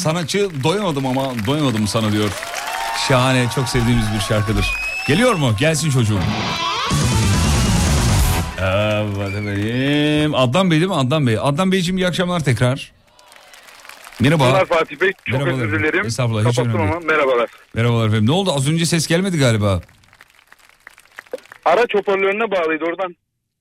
[0.09, 2.31] Sanatçı doyamadım ama doyamadım sana diyor.
[3.09, 4.67] Şahane çok sevdiğimiz bir şarkıdır.
[5.09, 5.57] Geliyor mu?
[5.59, 6.21] Gelsin çocuğum.
[8.61, 10.35] Evet efendim.
[10.35, 10.97] Adnan Bey değil mi?
[10.97, 11.39] Adnan Bey.
[11.43, 12.93] Adnan Beyciğim iyi akşamlar tekrar.
[14.21, 14.45] Merhaba.
[14.45, 15.13] Merhabalar Fatih Bey.
[15.31, 15.65] Çok Merhabalar.
[15.67, 16.07] özür dilerim.
[16.07, 17.51] Estağfurullah, Kapattım ama merhabalar.
[17.75, 18.27] Merhabalar efendim.
[18.27, 18.53] Ne oldu?
[18.57, 19.81] Az önce ses gelmedi galiba.
[21.65, 23.17] Araç hoparlörüne bağlıydı oradan.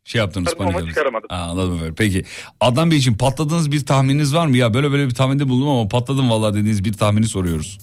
[0.08, 0.90] Şey yaptınız ama panik yaptınız.
[0.96, 1.28] çıkaramadım.
[1.30, 1.96] Aa, anladım efendim.
[1.98, 2.24] Peki.
[2.62, 4.58] Adnan Beyciğim patladığınız bir tahmininiz var mı?
[4.58, 7.78] Ya böyle böyle bir tahminde bulundum ama patladım vallahi dediğiniz bir tahmini soruyoruz.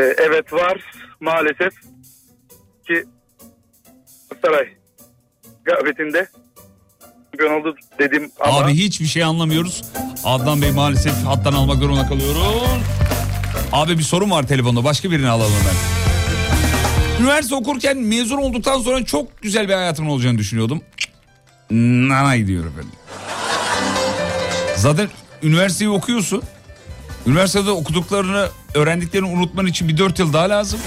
[0.00, 0.80] Ee, evet var
[1.20, 1.72] maalesef
[2.86, 3.04] ki
[4.42, 4.68] Saray
[5.64, 6.28] gabetinde
[7.32, 9.82] şampiyon oldu dedim ama Abi hiçbir şey anlamıyoruz.
[10.24, 12.42] Adnan Bey maalesef hattan almak zorunda kalıyoruz.
[13.72, 14.84] Abi bir sorun var telefonda.
[14.84, 16.13] Başka birini alalım ben.
[17.20, 20.82] Üniversite okurken mezun olduktan sonra çok güzel bir hayatımın olacağını düşünüyordum.
[21.70, 22.92] Nana gidiyor efendim.
[24.76, 25.08] Zaten
[25.42, 26.42] üniversiteyi okuyorsun.
[27.26, 30.80] Üniversitede okuduklarını, öğrendiklerini unutman için bir dört yıl daha lazım.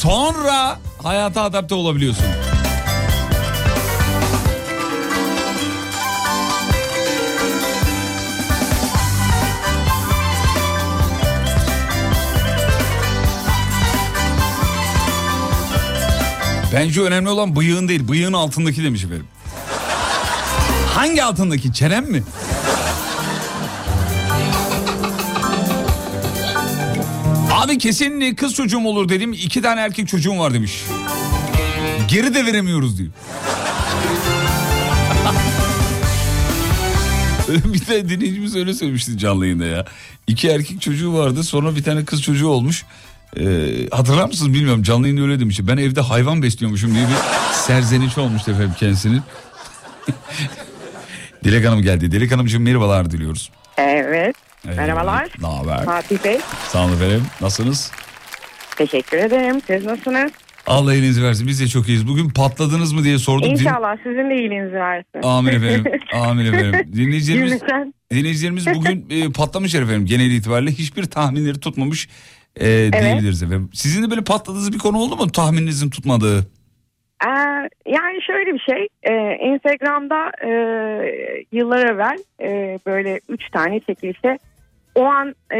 [0.00, 2.24] Sonra hayata adapte olabiliyorsun.
[16.72, 19.26] Bence önemli olan bıyığın değil, bıyığın altındaki demiş efendim.
[20.86, 21.72] Hangi altındaki?
[21.72, 22.22] Çenem mi?
[27.52, 29.32] Abi kesin kız çocuğum olur dedim.
[29.32, 30.84] iki tane erkek çocuğum var demiş.
[32.08, 33.10] Geri de veremiyoruz diyor.
[37.64, 39.84] bir de dinleyicimiz öyle söylemişti canlı yayında ya.
[40.26, 42.84] İki erkek çocuğu vardı sonra bir tane kız çocuğu olmuş.
[43.40, 45.60] Ee, hatırlar mısınız bilmiyorum canlı yayında öyle demiş.
[45.62, 47.14] Ben evde hayvan besliyormuşum diye bir
[47.52, 49.22] serzeniş olmuştu efendim kendisinin.
[51.44, 52.12] Dilek Hanım geldi.
[52.12, 53.50] Dilek Hanımcığım merhabalar diliyoruz.
[53.78, 54.36] Evet.
[54.66, 55.28] Evet, Merhabalar.
[55.40, 55.84] Ne haber?
[55.84, 56.38] Fatih Bey.
[56.68, 57.22] Sağ olun efendim.
[57.40, 57.90] Nasılsınız?
[58.76, 59.60] Teşekkür ederim.
[59.66, 60.32] Siz nasılsınız?
[60.66, 61.46] Allah iyiliğinizi versin.
[61.46, 62.08] Biz de çok iyiyiz.
[62.08, 63.44] Bugün patladınız mı diye sorduk.
[63.44, 65.22] Din- İnşallah sizin de iyiliğinizi versin.
[65.22, 65.84] Amin efendim.
[66.14, 66.92] Amin efendim.
[66.92, 67.60] Dinleyicilerimiz,
[68.12, 70.70] dinleyicilerimiz bugün e, patlamış efendim genel itibariyle.
[70.72, 72.08] Hiçbir tahminleri tutmamış
[72.56, 73.70] e, diyebiliriz efendim.
[73.72, 76.38] Sizin de böyle patladığınız bir konu oldu mu tahmininizin tutmadığı?
[77.24, 77.28] Ee,
[77.86, 78.88] yani şöyle bir şey.
[79.02, 80.50] Ee, Instagram'da e,
[81.52, 84.38] yıllar evvel e, böyle üç tane çekilişe
[84.94, 85.58] o an e,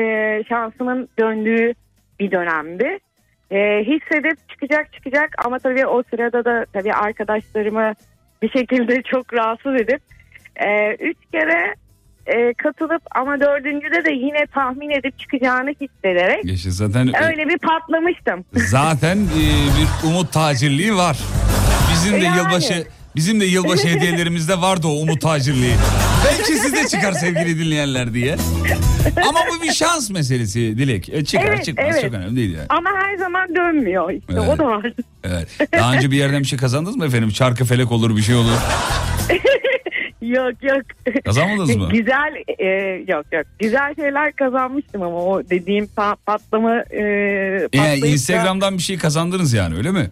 [0.49, 1.75] şansımın döndüğü
[2.21, 2.99] bir dönemdi.
[3.51, 7.93] E, hissedip çıkacak çıkacak ama tabii o sırada da tabii arkadaşlarımı
[8.43, 10.01] bir şekilde çok rahatsız edip
[10.57, 11.75] e, üç kere
[12.27, 17.59] e, katılıp ama dördüncüde de yine tahmin edip çıkacağını hissederek Geçti zaten e, öyle bir
[17.59, 18.45] patlamıştım.
[18.55, 19.41] zaten e,
[19.79, 21.19] bir umut tacirliği var.
[21.93, 22.37] Bizim de Yani.
[22.39, 22.85] yılbaşı
[23.17, 25.75] bizim de yılbaşı hediyelerimizde vardı o umut tacirliği.
[26.27, 28.37] Belki size çıkar sevgili dinleyenler diye.
[29.29, 31.09] Ama bu bir şans meselesi Dilek.
[31.09, 32.03] E, çıkar Evet, çıkmaz evet.
[32.03, 32.67] çok önemli değil yani.
[32.69, 34.59] Ama her zaman dönmüyor işte o Evet.
[34.59, 34.93] da var.
[35.25, 35.49] Evet.
[35.73, 37.31] Daha önce bir yerden bir şey kazandınız mı efendim?
[37.31, 38.57] Çarkı felek olur bir şey olur.
[40.23, 40.83] yok yok.
[41.25, 41.89] Kazanmadınız mı?
[41.93, 42.67] Güzel e,
[43.09, 43.47] yok yok.
[43.59, 48.99] Güzel şeyler kazanmıştım ama o dediğim pa- patlama e, Yani patlayıp da- Instagram'dan bir şey
[48.99, 50.11] kazandınız yani öyle mi?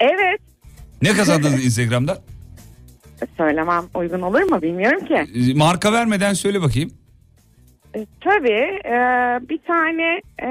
[0.00, 0.40] Evet.
[1.02, 2.16] Ne kazandınız Instagram'dan?
[3.36, 5.14] Söylemem uygun olur mu bilmiyorum ki.
[5.14, 6.90] E, Marka vermeden söyle bakayım.
[7.96, 8.98] E, tabii e,
[9.48, 10.48] bir tane e,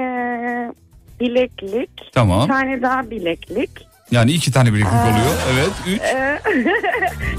[1.20, 1.90] bileklik.
[2.12, 2.42] Tamam.
[2.42, 3.70] Bir tane daha bileklik.
[4.12, 5.34] Yani iki tane bileklik oluyor.
[5.54, 5.70] Evet.
[5.86, 6.00] Üç.
[6.00, 6.40] Ee,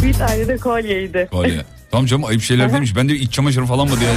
[0.07, 1.27] bir tane de kolyeydi.
[1.31, 1.61] Kolye.
[1.91, 2.95] Tamam canım ayıp şeyler demiş.
[2.95, 4.09] Ben de iç çamaşırı falan mı diye.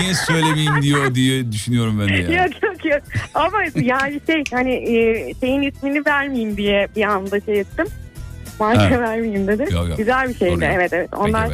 [0.00, 2.42] Niye söylemeyeyim diyor diye düşünüyorum ben de ya.
[2.42, 3.02] Yok yok yok.
[3.34, 7.86] Ama yani şey hani e, şeyin ismini vermeyeyim diye bir anda şey ettim.
[8.60, 9.62] Marka vermeyeyim dedi.
[9.62, 9.98] Yok, yok.
[9.98, 10.64] Güzel bir şeydi.
[10.64, 10.72] Yok.
[10.74, 11.08] Evet evet.
[11.16, 11.50] Onlar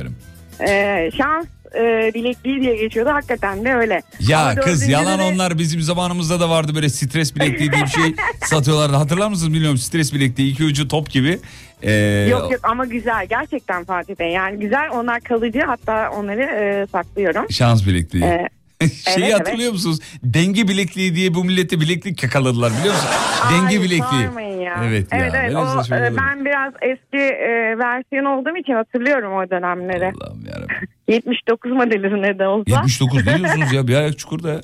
[0.69, 3.11] e, şans e, bilekliği diye geçiyordu.
[3.11, 4.03] Hakikaten de öyle.
[4.21, 7.89] Ya Ama kız yalan de- onlar bizim zamanımızda da vardı böyle stres bilekliği diye bir
[7.91, 8.97] şey satıyorlardı.
[8.97, 11.39] Hatırlar mısınız bilmiyorum stres bilekliği iki ucu top gibi.
[11.83, 11.93] Ee,
[12.31, 13.27] Yok yok ama güzel.
[13.27, 14.33] Gerçekten Fatih Bey.
[14.33, 14.91] Yani güzel.
[14.93, 15.61] Onlar kalıcı.
[15.67, 17.47] Hatta onları e, saklıyorum.
[17.51, 18.25] Şans bilekliği.
[18.25, 18.49] Ee,
[19.15, 19.99] Şeyi evet, hatırlıyor musunuz?
[20.23, 23.09] Denge bilekliği diye bu millete bileklik kakaladılar biliyor musun?
[23.53, 24.25] Denge Ay, bilekliği.
[24.27, 24.46] sormayın
[24.83, 24.89] ya.
[24.91, 25.19] Evet ya.
[25.19, 25.55] Evet evet.
[25.91, 30.13] böyle O, e, ben biraz eski e, versiyon olduğum için hatırlıyorum o dönemleri.
[30.21, 30.77] Allah'ım yarabbim.
[31.09, 32.71] 79 modeli ne de olsa.
[32.71, 34.49] 79 ne diyorsunuz ya bir ayak çukurda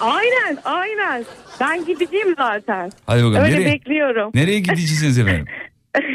[0.00, 1.24] aynen aynen.
[1.60, 2.90] Ben gideceğim zaten.
[3.06, 3.72] Hadi bakalım Öyle nereye?
[3.72, 4.30] bekliyorum.
[4.34, 5.46] Nereye gideceksiniz efendim?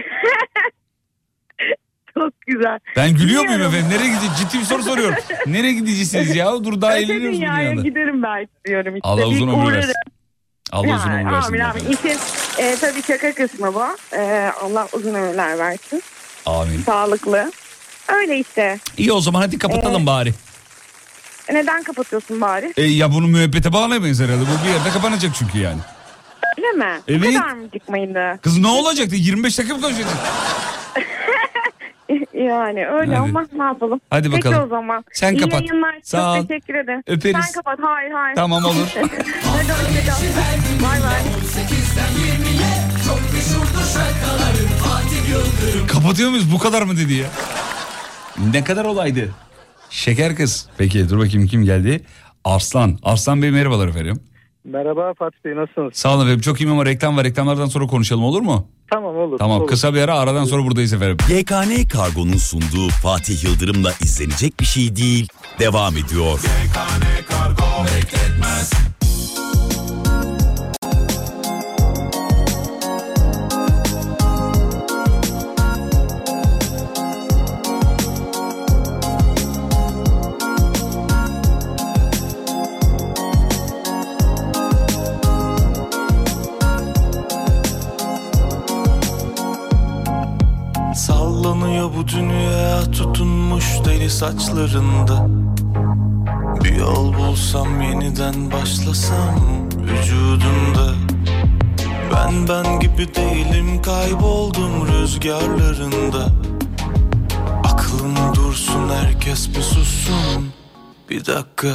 [2.18, 2.80] Çok güzel.
[2.96, 3.86] Ben gülüyor muyum efendim?
[3.90, 4.40] Nereye gideceksiniz?
[4.52, 5.16] Ciddi bir soru soruyorum.
[5.48, 6.64] Nereye gideceksiniz ya?
[6.64, 7.88] Dur daha Öte eğleniyoruz dünyaya dünyada.
[7.88, 8.96] giderim belki diyorum.
[8.96, 9.08] İşte.
[9.08, 9.94] Allah uzun ömür versin.
[10.74, 11.48] Allah uzun ömür versin.
[11.48, 11.84] Amin amin.
[11.90, 12.20] İşin
[12.58, 13.84] e, tabii şaka kısmı bu.
[14.16, 16.04] E, Allah uzun ömürler versin.
[16.46, 16.82] Amin.
[16.86, 17.52] Sağlıklı.
[18.08, 18.80] Öyle işte.
[18.98, 20.34] İyi o zaman hadi kapatalım Ee, bari.
[21.52, 22.74] Neden kapatıyorsun bari?
[22.78, 24.42] E, ya bunu müebbete bağlayamayız herhalde.
[24.42, 25.80] Bu bir yerde kapanacak çünkü yani.
[26.58, 27.00] Öyle mi?
[27.08, 27.22] Evet.
[27.34, 28.40] Bu kadar mı çıkmayındı?
[28.42, 29.16] Kız ne olacaktı?
[29.16, 30.18] 25 dakika mı konuşacaktı?
[32.44, 33.30] Yani öyle Hadi.
[33.30, 34.02] ama ne yapalım?
[34.10, 34.66] Hadi Peki bakalım.
[34.66, 35.06] o zaman.
[35.14, 35.62] Sen İyi kapat.
[35.62, 35.96] yayınlar.
[36.04, 36.38] Sağ ol.
[36.38, 37.04] Çok teşekkür ederim.
[37.08, 37.46] Öperiz.
[37.46, 37.80] Sen kapat.
[37.82, 38.36] Hayır hayır.
[38.36, 38.88] Tamam, olur.
[38.96, 40.84] Hadi hoşçakal.
[40.84, 41.20] Bay bay.
[41.20, 42.74] 18'den 20'ye
[43.06, 46.54] çok meşhurdur şarkılarım Fatih Yıldırım Kapatıyor muyuz?
[46.54, 47.28] Bu kadar mı dedi ya?
[48.54, 49.30] Ne kadar olaydı?
[49.90, 50.70] Şeker kız.
[50.78, 52.04] Peki dur bakayım kim geldi?
[52.46, 53.00] Arslan.
[53.04, 54.20] Arslan Bey merhabalar efendim.
[54.66, 55.94] Merhaba Fatih Bey nasılsınız?
[55.96, 56.42] Sağ olun efendim.
[56.42, 57.24] Çok iyiyim ama reklam var.
[57.26, 58.68] Reklamlardan sonra konuşalım olur mu?
[58.92, 59.38] Tamam olur.
[59.38, 59.68] Tamam olur.
[59.68, 61.18] kısa bir ara aradan sonra buradayız efendim.
[61.30, 65.28] YKN Kargo'nun sunduğu Fatih Yıldırım'la izlenecek bir şey değil.
[65.60, 66.40] Devam ediyor.
[91.74, 95.28] Sallanıyor bu dünya tutunmuş deli saçlarında.
[96.64, 99.40] Bir yol bulsam yeniden başlasam
[99.78, 100.94] vücudunda
[102.14, 106.28] Ben ben gibi değilim kayboldum rüzgarlarında.
[107.64, 110.54] Aklım dursun herkes bir sussun.
[111.10, 111.74] Bir dakika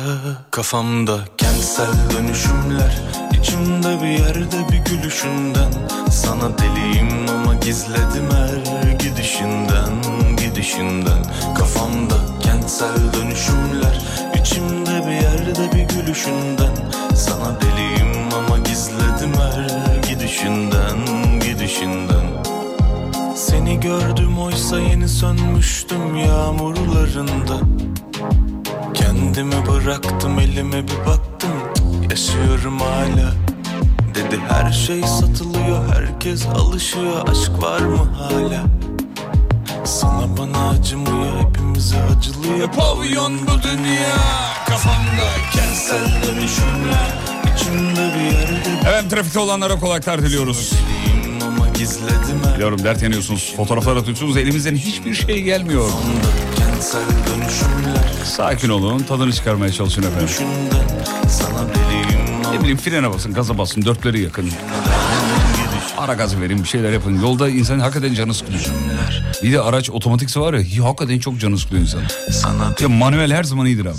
[0.51, 5.73] kafamda kentsel dönüşümler içimde bir yerde bir gülüşünden.
[6.11, 9.93] Sana deliyim ama gizledim her gidişinden
[10.37, 11.23] Gidişinden.
[11.59, 14.01] Kafamda kentsel dönüşümler
[14.41, 16.75] içimde bir yerde bir gülüşünden.
[17.15, 20.99] Sana deliyim ama gizledim her gidişinden
[21.41, 22.27] Gidişinden.
[23.35, 27.59] Seni gördüm oysa yeni sönmüştüm yağmurlarında.
[28.95, 31.58] Kendimi bıraktım elime bir baktım
[32.19, 33.33] Yaşıyorum hala
[34.15, 38.65] Dedi her şey satılıyor Herkes alışıyor Aşk var mı hala
[39.85, 44.17] Sana bana acımıyor Hepimize acılıyor Pavyon bu dünya
[44.67, 47.15] Kafamda kentsel dönüşümler
[47.57, 50.73] İçimde bir yerde Evet trafikte olanlara kolaylıklar diliyoruz.
[52.55, 53.55] Biliyorum dert yanıyorsunuz.
[53.57, 54.37] Fotoğraflar atıyorsunuz.
[54.37, 55.91] Elimizden hiçbir şey gelmiyor.
[58.25, 58.99] Sakin olun.
[58.99, 60.29] Tadını çıkarmaya çalışın efendim.
[61.29, 61.88] Sana deliyim
[62.53, 64.51] Ne bileyim frene basın, gaza basın, dörtleri yakın.
[65.99, 67.21] Ara gazı verin, bir şeyler yapın.
[67.21, 68.65] Yolda insanın hakikaten canı sıkılıyor.
[69.43, 72.01] Bir de araç otomatikse var ya, hi- hakikaten çok canı sıkılıyor insan.
[72.33, 73.97] Sana Ya manuel her zaman iyidir abi.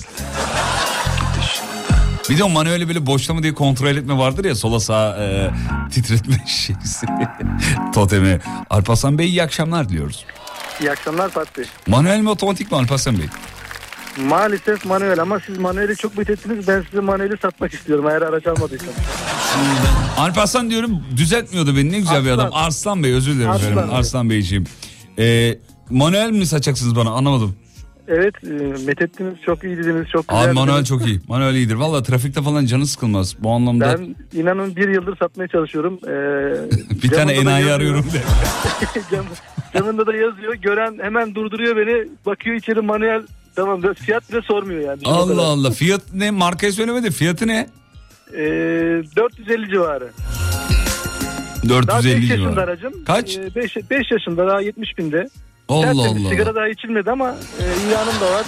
[2.30, 5.50] Bir de o manueli böyle boşta mı diye kontrol etme vardır ya sola sağa e,
[5.92, 7.06] titretme şeysi.
[7.94, 8.40] Totemi.
[8.70, 10.26] Alparslan Bey iyi akşamlar diliyoruz.
[10.82, 11.64] İyi akşamlar Fatih.
[11.88, 13.26] Manuel mi otomatik mi Alparslan Bey?
[14.18, 16.68] Maalesef manuel ama siz manueli çok methettiniz.
[16.68, 18.96] Ben size manueli satmak istiyorum eğer araç almadıysanız.
[20.18, 22.50] Alparslan diyorum düzeltmiyordu beni ne güzel bir adam.
[22.52, 23.78] Arslan Bey özür dilerim.
[23.78, 23.84] Bey.
[23.92, 24.64] Arslan Beyciğim.
[25.20, 25.58] Ee,
[25.90, 27.56] manuel mi satacaksınız bana anlamadım.
[28.08, 28.48] Evet e,
[28.86, 30.46] methettiniz çok iyi dediniz çok güzel.
[30.46, 31.20] Abi manuel çok iyi.
[31.28, 31.76] Manuel iyidir.
[31.76, 33.36] Valla trafikte falan canı sıkılmaz.
[33.40, 36.00] Bu anlamda Ben inanın bir yıldır satmaya çalışıyorum.
[36.08, 36.12] Ee,
[37.04, 38.22] bir tane enayi arıyorum de.
[39.12, 39.26] Cam,
[39.74, 40.54] camında da yazıyor.
[40.54, 42.08] Gören hemen durduruyor beni.
[42.26, 43.24] Bakıyor içeri manuel.
[43.60, 45.00] Tamam fiyat bile sormuyor yani.
[45.06, 45.42] Allah.
[45.42, 45.72] Allah.
[45.72, 46.32] Fiyat ne?
[46.32, 47.12] Markayı söylemedi.
[47.12, 47.70] Fiyatı ne?
[48.34, 48.38] Ee,
[49.16, 50.10] 450 civarı.
[51.70, 52.62] Daha 450 5 yaşında civarı.
[52.62, 52.94] aracım.
[53.06, 53.38] Kaç?
[53.56, 55.30] 5, 5 yaşında daha 70 binde.
[55.70, 56.30] Allah Tertemiz, Allah.
[56.30, 58.46] Sigara daha içilmedi ama e, ilanım da var.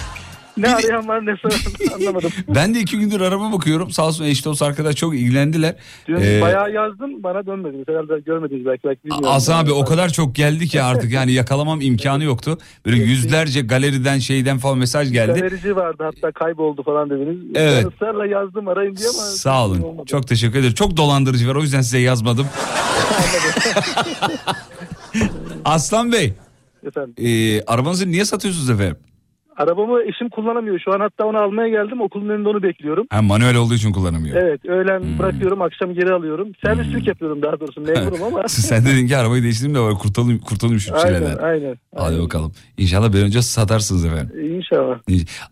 [0.56, 1.56] Ne arayan var ne soran
[2.00, 2.30] anlamadım.
[2.54, 3.90] Ben de iki gündür araba bakıyorum.
[3.90, 5.74] Sağ olsun eş dost arkadaş çok ilgilendiler.
[6.08, 7.88] Dün Ee, bayağı yazdım bana dönmediniz.
[7.88, 8.82] Herhalde görmediniz belki.
[8.84, 9.26] belki.
[9.26, 12.58] Hasan abi o kadar çok geldi ki artık yani yakalamam imkanı yoktu.
[12.86, 15.40] Böyle yüzlerce galeriden şeyden falan mesaj geldi.
[15.40, 17.36] Galerici vardı hatta kayboldu falan dediniz.
[17.54, 17.84] Evet.
[17.84, 19.18] Ben ısrarla yazdım arayın diye ama.
[19.18, 19.80] Sağ olun.
[19.82, 20.06] olmadı.
[20.06, 20.74] Çok teşekkür ederim.
[20.74, 22.46] Çok dolandırıcı var o yüzden size yazmadım.
[25.64, 26.32] Aslan Bey,
[26.86, 27.14] Efendim.
[27.18, 28.96] e, arabanızı niye satıyorsunuz efendim?
[29.56, 30.80] Arabamı eşim kullanamıyor.
[30.84, 32.00] Şu an hatta onu almaya geldim.
[32.00, 33.06] Okulun önünde onu bekliyorum.
[33.10, 34.36] Ha, manuel olduğu için kullanamıyor.
[34.36, 35.18] Evet öğlen Hmm.
[35.18, 36.48] bırakıyorum akşam geri alıyorum.
[36.64, 38.42] Servislik yapıyorum daha doğrusu memurum ama.
[38.48, 41.42] Sen dedin ki arabayı değiştireyim de var kurtulayım, kurtulayım şu aynen, şeylerden.
[41.42, 42.52] aynen Hadi bakalım.
[42.78, 44.56] İnşallah bir önce satarsınız efendim.
[44.56, 44.98] İnşallah.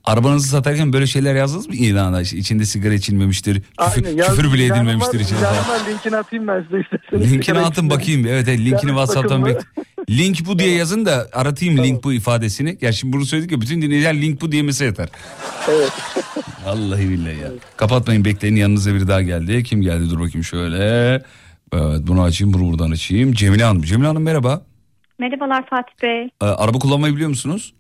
[0.05, 2.21] Arabanızı satarken böyle şeyler yazdınız mı ilana?
[2.21, 4.37] İçinde sigara içilmemiştir, küfür, Aynen, yazdım.
[4.37, 7.33] küfür bile edilmemiştir var, içinde var, linkini atayım ben size isterseniz.
[7.33, 8.27] Linkini atın bakayım.
[8.27, 9.57] Evet, evet linkini WhatsApp'tan bek.
[10.11, 12.79] Link bu diye yazın da aratayım link bu ifadesini.
[12.79, 15.09] Gerçi şimdi bunu söyledik ya bütün dinleyiciler link bu diye mesaj atar.
[15.69, 15.93] Evet.
[16.67, 17.49] Vallahi billahi ya.
[17.77, 19.63] Kapatmayın bekleyin yanınıza biri daha geldi.
[19.65, 20.77] Kim geldi dur bakayım şöyle.
[21.73, 23.33] Evet bunu açayım bunu buradan açayım.
[23.33, 23.83] Cemile Hanım.
[23.83, 24.63] Cemile Hanım merhaba.
[25.19, 26.23] Merhabalar Fatih Bey.
[26.43, 27.75] Ee, araba kullanmayı biliyor musunuz?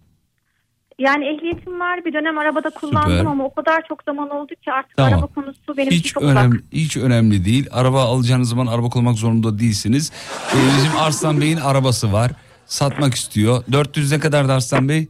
[0.99, 3.25] Yani ehliyetim var bir dönem arabada kullandım Süper.
[3.31, 5.13] ama o kadar çok zaman oldu ki artık Tamam.
[5.15, 6.73] araba konusu benim için Hiç çok önemli, uzak.
[6.73, 7.67] hiç önemli değil.
[7.71, 10.13] Araba alacağınız zaman araba kullanmak zorunda değilsiniz.
[10.55, 12.31] Ee, bizim Arslan Bey'in arabası var.
[12.67, 13.65] Satmak istiyor.
[13.73, 15.09] 400 ne kadar da Arslan Bey?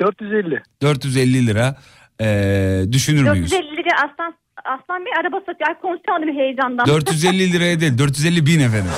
[0.00, 0.62] 450.
[0.82, 1.76] 450 lira.
[2.20, 3.50] Ee, düşünür müyüz?
[3.52, 4.34] 450 lira Aslan,
[4.64, 5.68] Aslan Bey araba satıyor.
[5.68, 6.86] Ay konuşamadım heyecandan.
[6.86, 8.90] 450 liraya değil 450 bin efendim.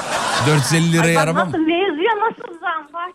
[0.46, 1.66] 450 liraya Ay, araba Nasıl mı?
[1.66, 3.10] mevzuya nasıl zam var?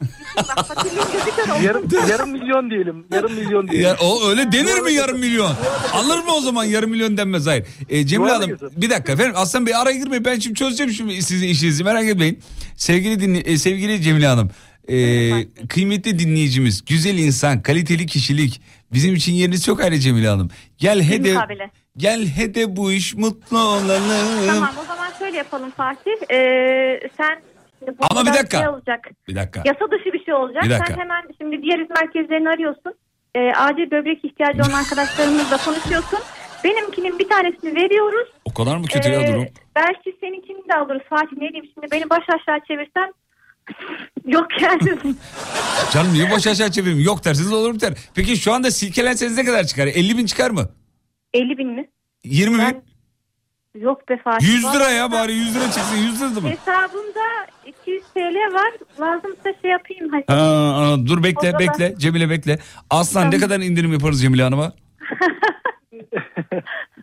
[1.64, 3.06] Yarım, yarım milyon diyelim.
[3.14, 3.90] Yarım milyon diyelim.
[3.90, 5.52] Ya, o öyle denir mi yarım milyon?
[5.94, 7.66] Alır mı o zaman yarım milyon denmez hayır.
[7.90, 11.48] Cemile Doğru Hanım bir dakika efendim Aslan Bey araya girmeyin ben şimdi çözeceğim şimdi sizin
[11.48, 12.40] işinizi merak etmeyin.
[12.76, 14.50] Sevgili dinle, e, sevgili Cemile Hanım
[14.90, 18.62] e, kıymetli dinleyicimiz güzel insan kaliteli kişilik
[18.94, 20.50] bizim için yeriniz çok ayrı Cemile Hanım.
[20.78, 21.36] Gel hede
[21.98, 24.04] gel hede bu iş mutlu olalım.
[24.48, 26.12] Tamam o zaman şöyle yapalım Fatih.
[26.32, 27.42] Ee, sen
[28.00, 28.58] Ama bir kadar dakika.
[28.58, 29.10] Şey olacak.
[29.28, 29.62] Bir dakika.
[29.66, 30.64] Yasa dışı bir şey olacak.
[30.64, 30.94] Bir dakika.
[30.94, 32.94] Sen hemen şimdi diyaliz merkezlerini arıyorsun.
[33.36, 36.20] Ee, acil böbrek ihtiyacı olan arkadaşlarımızla konuşuyorsun.
[36.64, 38.28] Benimkinin bir tanesini veriyoruz.
[38.46, 39.46] O kadar mı kötü ya Ee, durum?
[39.76, 43.14] Belki seninkini de alırız Fatih ne diyeyim şimdi beni baş aşağı çevirsen
[44.26, 45.16] yok yani.
[45.92, 47.00] Canım niye boş aşağı çevireyim?
[47.00, 47.94] Yok derseniz olur biter.
[48.16, 49.88] Peki şu anda silkelenseniz ne kadar çıkar?
[49.88, 50.70] 50 bin çıkar mı?
[51.34, 51.90] 50 bin mi?
[52.24, 52.84] 20 bin?
[53.82, 54.48] Yok be Fatih.
[54.48, 56.50] 100 lira ya bari 100 lira çıksın 100 lira mı?
[56.50, 57.20] Hesabımda
[57.66, 58.72] 200 TL var.
[59.00, 60.10] Lazımsa şey yapayım.
[60.12, 60.24] Hani.
[60.28, 62.60] Ha, aa, dur bekle O zaman- bekle Cemile bekle.
[62.90, 64.74] Aslan ne kadar indirim yaparız Cemile Hanım'a?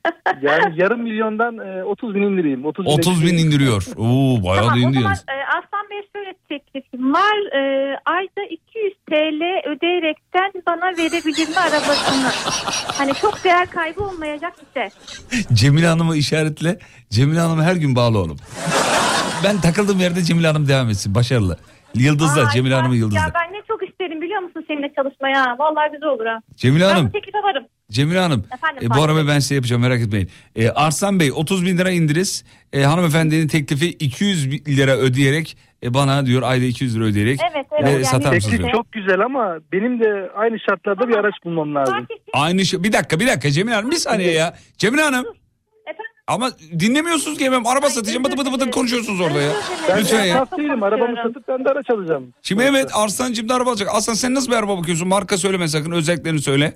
[0.43, 2.65] Yani yarım milyondan e, 30 bin indireyim.
[2.65, 3.87] 30 bin, 30 bin indiriyor.
[3.97, 5.15] Oo bayağı Tamam da o indiriyor.
[5.15, 7.57] zaman e, Aslan Bey şöyle teklifim var.
[7.57, 7.61] E,
[8.07, 12.31] ayda 200 TL ödeyerekten bana verebilir mi arabasını?
[12.99, 14.89] hani çok değer kaybı olmayacak işte.
[15.55, 16.79] Cemile Hanım'ı işaretle.
[17.11, 18.39] Cemile Hanım'a her gün bağlı olun.
[19.45, 21.15] ben takıldığım yerde Cemile Hanım devam etsin.
[21.15, 21.59] Başarılı.
[21.95, 23.33] Yıldızlar Ay, Cemile Hanım'ın Ya yıldızlar.
[23.35, 25.57] ben ne çok isterim biliyor musun seninle çalışmaya?
[25.59, 26.41] Vallahi güzel olur ha.
[26.57, 27.07] Cemile Ben Hanım.
[27.07, 27.65] bu teklife varım.
[27.91, 30.29] Cemile Hanım Efendim, e, bu arabayı ben size yapacağım merak etmeyin.
[30.57, 32.45] E, Arslan Bey 30 bin lira indiriz.
[32.73, 37.67] E, hanımefendinin teklifi 200 bin lira ödeyerek e, bana diyor ayda 200 lira ödeyerek Evet,
[37.73, 41.35] ve evet, yani- satar mısınız Teklif çok güzel ama benim de aynı şartlarda bir araç
[41.45, 42.07] bulmam lazım.
[42.33, 42.83] Aynı şey.
[42.85, 44.55] Bir dakika bir dakika Cemile Hanım bir saniye ya.
[44.79, 45.25] Cemile Hanım.
[46.27, 49.53] Ama dinlemiyorsunuz ki hemen araba satacağım bıdı bıdı bıdı konuşuyorsunuz orada ya.
[49.89, 50.27] Ben Lütfen ya.
[50.27, 50.83] esnaf değilim.
[50.83, 52.35] Arabamı satıp ben de araç alacağım.
[52.43, 53.89] Şimdi evet Arslan'cığım da araba alacak.
[53.93, 55.09] Aslan sen nasıl bir araba bakıyorsun?
[55.09, 56.75] Marka söyleme sakın özelliklerini söyle.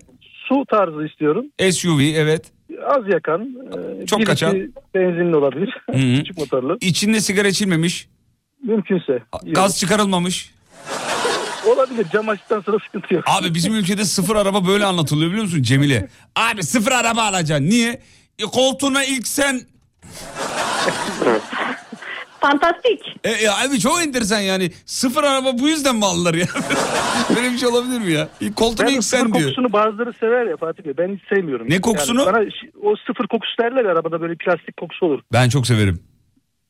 [0.48, 1.44] Su tarzı istiyorum.
[1.72, 2.44] SUV evet.
[2.86, 3.48] Az yakan.
[4.02, 4.72] e, Çok birisi kaçan.
[4.94, 5.76] Benzinli olabilir.
[5.90, 6.16] Hı hı.
[6.18, 6.78] Küçük motorlu.
[6.80, 8.08] İçinde sigara içilmemiş.
[8.62, 9.22] Mümkünse.
[9.44, 10.50] Gaz çıkarılmamış.
[11.66, 12.06] Olabilir.
[12.12, 13.24] Cam açtıktan sonra sıkıntı yok.
[13.26, 16.08] Abi bizim ülkede sıfır araba böyle anlatılıyor biliyor musun Cemile?
[16.36, 17.70] Abi sıfır araba alacaksın.
[17.70, 18.00] Niye?
[18.38, 19.60] E, koltuğuna ilk sen...
[22.40, 23.16] Fantastik.
[23.24, 24.70] E, ya abi çok enteresan yani.
[24.86, 26.46] Sıfır araba bu yüzden mi alırlar ya?
[27.36, 28.28] böyle bir şey olabilir mi ya?
[28.40, 29.44] İlk koltuğuna ilk sen diyor.
[29.44, 30.92] kokusunu bazıları sever ya Fatih Bey.
[30.98, 31.70] Ben hiç sevmiyorum.
[31.70, 32.20] Ne kokusunu?
[32.20, 32.44] Yani bana
[32.82, 35.20] o sıfır kokusu derler ya arabada böyle plastik kokusu olur.
[35.32, 36.02] Ben çok severim.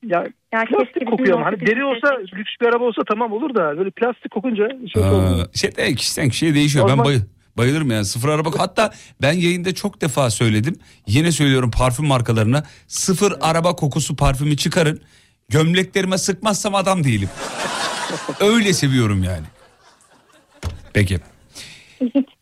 [0.06, 3.78] Ya, Ya plastik kokuyor ama hani deri olsa lüks bir araba olsa tamam olur da
[3.78, 5.40] böyle plastik kokunca şey olmuyor.
[5.46, 6.84] Aa, şey de kişiden kişiye değişiyor.
[6.84, 7.20] Ben zaman- bay-
[7.56, 8.50] bayılırım yani sıfır araba.
[8.58, 8.92] Hatta
[9.22, 10.76] ben yayında çok defa söyledim.
[11.06, 12.64] Yine söylüyorum parfüm markalarına.
[12.88, 15.00] Sıfır araba kokusu parfümü çıkarın.
[15.48, 17.28] Gömleklerime sıkmazsam adam değilim.
[18.40, 19.46] Öyle seviyorum yani.
[20.94, 21.18] Peki.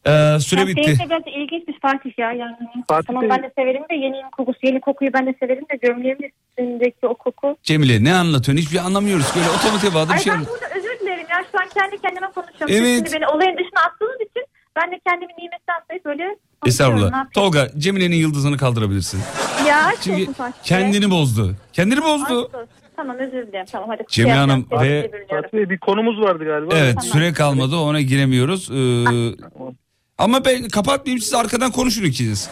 [0.07, 0.83] Ee, süre Ya bitti.
[0.83, 2.33] de biraz ilginçmiş Fatih ya.
[2.33, 2.57] Yani.
[2.89, 6.31] Fatih tamam ben de severim de yeni kokusu, yeni kokuyu ben de severim de gömleğimin
[6.51, 7.57] üstündeki o koku.
[7.63, 8.63] Cemile ne anlatıyorsun?
[8.63, 9.27] Hiçbir şey anlamıyoruz.
[9.37, 12.27] Böyle otomatiğe bağlı bir Ay şey ben burada özür dilerim ya şu an kendi kendime
[12.35, 12.75] konuşuyorum.
[12.77, 12.97] Evet.
[12.97, 14.45] Şimdi beni olayın dışına attığınız için
[14.77, 17.31] ben de kendimi nimetten sayıp böyle Estağfurullah.
[17.35, 19.21] Tolga Cemile'nin yıldızını kaldırabilirsin.
[19.69, 20.33] Ya Çünkü
[20.65, 21.55] kendini bozdu.
[21.73, 22.45] Kendini bozdu.
[22.45, 22.69] Aşk olsun.
[22.97, 23.67] Tamam özür dilerim.
[23.73, 24.05] Tamam hadi.
[24.09, 25.11] Cemile Şey Hanım yapacağım, ve-.
[25.31, 26.75] Fatih Bey bir konumuz vardı galiba.
[26.77, 28.71] Evet süre kalmadı ona giremiyoruz.
[28.71, 29.35] Ee,
[30.19, 32.51] ama ben kapatmayayım siz arkadan konuşun ikiniz.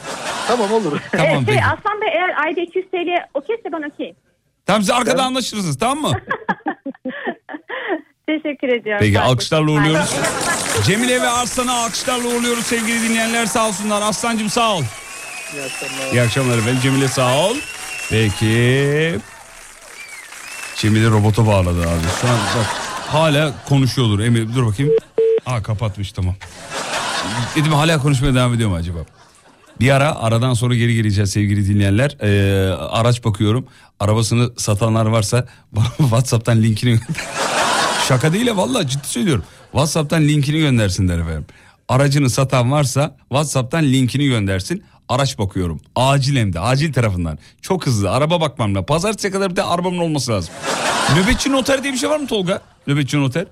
[0.49, 1.01] Tamam olur.
[1.13, 1.61] Tamam Ee, şey, peki.
[1.65, 4.17] Aslan Bey eğer ayda 200 TL okeyse ben okeyim.
[4.67, 6.17] Tamam siz arkada anlaşırsınız tamam mı?
[8.33, 9.01] Teşekkür ediyorum.
[9.01, 9.29] Peki Fatih.
[9.31, 10.11] alkışlarla uğurluyoruz.
[10.87, 14.03] Cemile ve Arslan'ı alkışlarla uğurluyoruz sevgili dinleyenler sağ olsunlar.
[14.03, 14.83] Aslancığım sağ ol.
[15.55, 16.13] İyi akşamlar.
[16.13, 17.57] İyi akşamlar efendim Cemile sağ ol.
[18.11, 19.19] Peki.
[20.77, 22.03] Cemile robota bağladı abi.
[22.21, 22.67] Şu an bak
[23.07, 24.21] hala konuşuyordur.
[24.21, 24.93] Emir dur bakayım.
[25.47, 26.35] Aa kapatmış tamam.
[27.57, 28.99] Dedim hala konuşmaya devam ediyor mu acaba?
[29.81, 32.17] Bir ara aradan sonra geri geleceğiz sevgili dinleyenler.
[32.23, 33.67] Ee, araç bakıyorum.
[34.01, 37.01] Arabasını satanlar varsa bana WhatsApp'tan linkini.
[38.09, 39.45] Şaka değil ya vallahi ciddi söylüyorum.
[39.73, 41.47] WhatsApp'tan linkini göndersinler efendim.
[41.89, 44.85] Aracını satan varsa WhatsApp'tan linkini göndersin.
[45.09, 45.81] Araç bakıyorum.
[45.97, 47.39] Acil hem de acil tarafından.
[47.63, 48.87] Çok hızlı araba bakmam lazım.
[48.87, 50.55] Pazartesiye kadar bir de arabamın olması lazım.
[51.17, 52.61] Nöbetçi noter diye bir şey var mı Tolga?
[52.87, 53.47] Nöbetçi noter.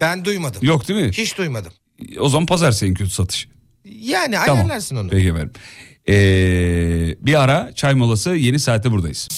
[0.00, 0.60] Ben duymadım.
[0.64, 1.12] Yok değil mi?
[1.12, 1.72] Hiç duymadım.
[2.20, 3.48] O zaman pazartesi en kötü satış.
[3.84, 4.56] Yani Tamam.
[4.58, 5.08] ayarlarsın onu.
[5.08, 5.52] Peki efendim.
[6.08, 6.14] Ee,
[7.20, 9.28] bir ara çay molası yeni saatte buradayız.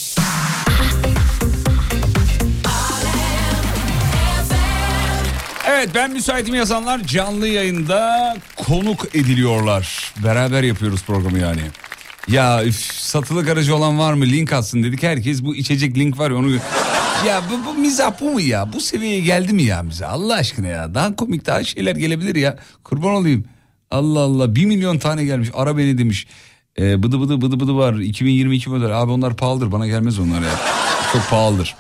[5.79, 10.15] Evet ben müsaitim yazanlar canlı yayında konuk ediliyorlar.
[10.25, 11.61] Beraber yapıyoruz programı yani.
[12.29, 15.03] Ya üf, satılık aracı olan var mı link atsın dedik.
[15.03, 16.51] Herkes bu içecek link var ya onu...
[17.27, 18.73] Ya bu, bu mizah bu mu ya?
[18.73, 20.13] Bu seviyeye geldi mi ya mizah?
[20.13, 20.95] Allah aşkına ya.
[20.95, 22.59] Daha komik daha şeyler gelebilir ya.
[22.85, 23.45] Kurban olayım.
[23.91, 24.55] Allah Allah.
[24.55, 25.49] Bir milyon tane gelmiş.
[25.55, 26.27] Ara beni demiş.
[26.79, 27.95] Ee, bıdı bıdı bıdı bıdı var.
[27.95, 29.03] 2022 model.
[29.03, 29.73] Abi onlar pahalıdır.
[29.73, 30.55] Bana gelmez onlar ya.
[31.13, 31.77] Çok pahalıdır.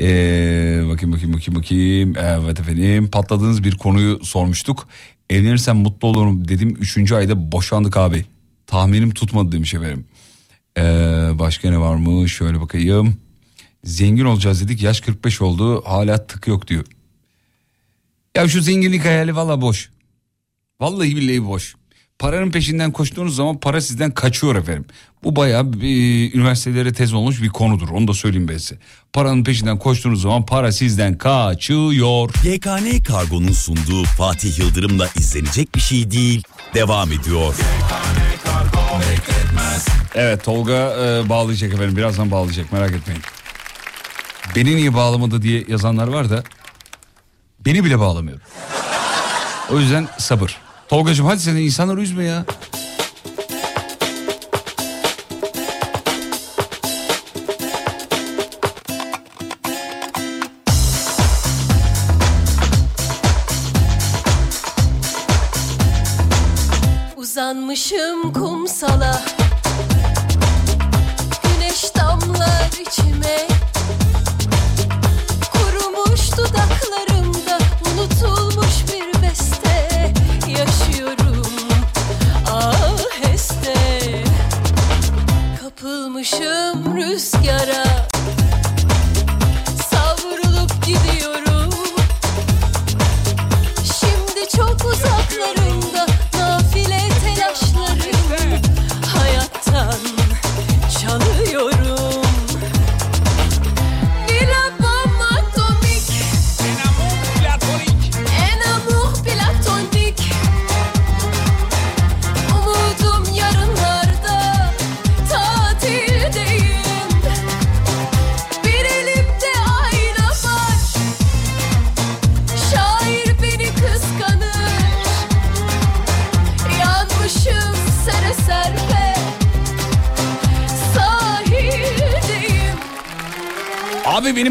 [0.00, 2.14] Ee, bakayım bakayım bakayım bakayım.
[2.16, 4.88] Evet efendim patladığınız bir konuyu sormuştuk.
[5.30, 6.68] Evlenirsem mutlu olurum dedim.
[6.80, 8.24] Üçüncü ayda boşandık abi.
[8.66, 10.04] Tahminim tutmadı demiş efendim.
[10.78, 10.82] Ee,
[11.38, 12.28] başka ne var mı?
[12.28, 13.16] Şöyle bakayım.
[13.84, 14.82] Zengin olacağız dedik.
[14.82, 15.82] Yaş 45 oldu.
[15.86, 16.84] Hala tık yok diyor.
[18.36, 19.90] Ya şu zenginlik hayali valla boş.
[20.80, 21.74] Vallahi billahi boş.
[22.18, 24.84] Paranın peşinden koştuğunuz zaman para sizden kaçıyor efendim.
[25.24, 27.88] Bu bayağı bir, üniversitelere tez olmuş bir konudur.
[27.88, 28.78] Onu da söyleyeyim ben size.
[29.12, 32.30] Paranın peşinden koştuğunuz zaman para sizden kaçıyor.
[32.44, 36.42] YKN Kargo'nun sunduğu Fatih Yıldırım'la izlenecek bir şey değil.
[36.74, 37.54] Devam ediyor.
[40.14, 41.96] Evet Tolga e, bağlayacak efendim.
[41.96, 43.22] Birazdan bağlayacak merak etmeyin.
[44.56, 46.42] Beni niye bağlamadı diye yazanlar var da
[47.66, 48.40] beni bile bağlamıyor.
[49.70, 50.65] O yüzden sabır.
[50.88, 52.44] Tolgacığım hadi sen insanları üzme ya.
[67.16, 68.55] Uzanmışım kumsala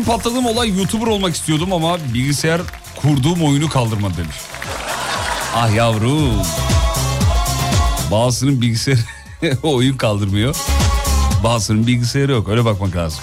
[0.06, 2.62] patladığım olay YouTuber olmak istiyordum ama bilgisayar
[2.96, 4.36] kurduğum oyunu kaldırmadı demiş.
[5.56, 6.34] Ah yavrum.
[8.12, 9.00] Bazısının bilgisayarı
[9.64, 10.56] oyun kaldırmıyor.
[11.44, 12.50] Bazısının bilgisayarı yok.
[12.50, 13.20] Öyle bakmak lazım.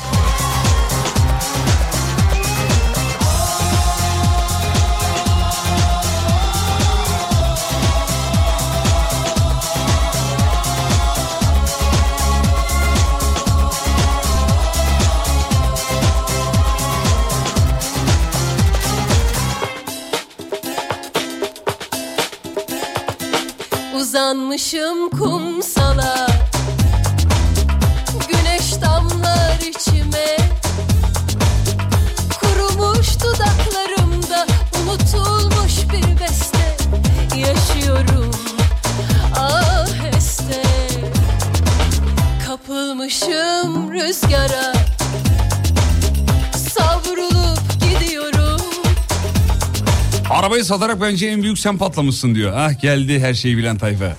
[50.72, 52.52] Satarak bence en büyük sen patlamışsın diyor.
[52.56, 54.16] Ah geldi her şeyi bilen tayfa.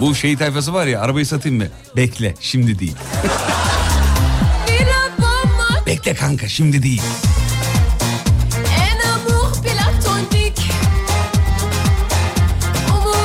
[0.00, 1.66] Bu şey tayfası var ya arabayı satayım mı?
[1.96, 2.96] Bekle şimdi değil.
[5.86, 7.02] Bekle kanka şimdi değil.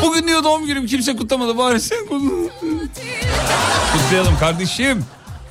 [0.04, 2.30] Bugün diyor doğum günüm kimse kutlamadı bari sen kutla.
[3.94, 5.06] Kutlayalım kardeşim.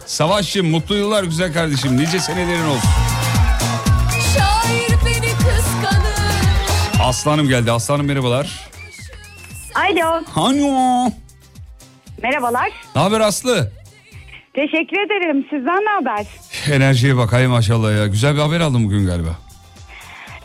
[0.06, 1.96] Savaşçım mutlu yıllar güzel kardeşim.
[1.96, 3.07] Nice senelerin olsun.
[7.08, 7.72] Aslanım geldi.
[7.72, 8.68] Aslanım merhabalar.
[9.74, 10.22] Alo.
[10.34, 11.10] Hanyo.
[12.22, 12.70] Merhabalar.
[12.96, 13.72] Ne haber Aslı?
[14.54, 15.46] Teşekkür ederim.
[15.50, 16.26] Sizden ne haber?
[16.72, 18.06] Enerjiye bak hay maşallah ya.
[18.06, 19.38] Güzel bir haber aldım bugün galiba.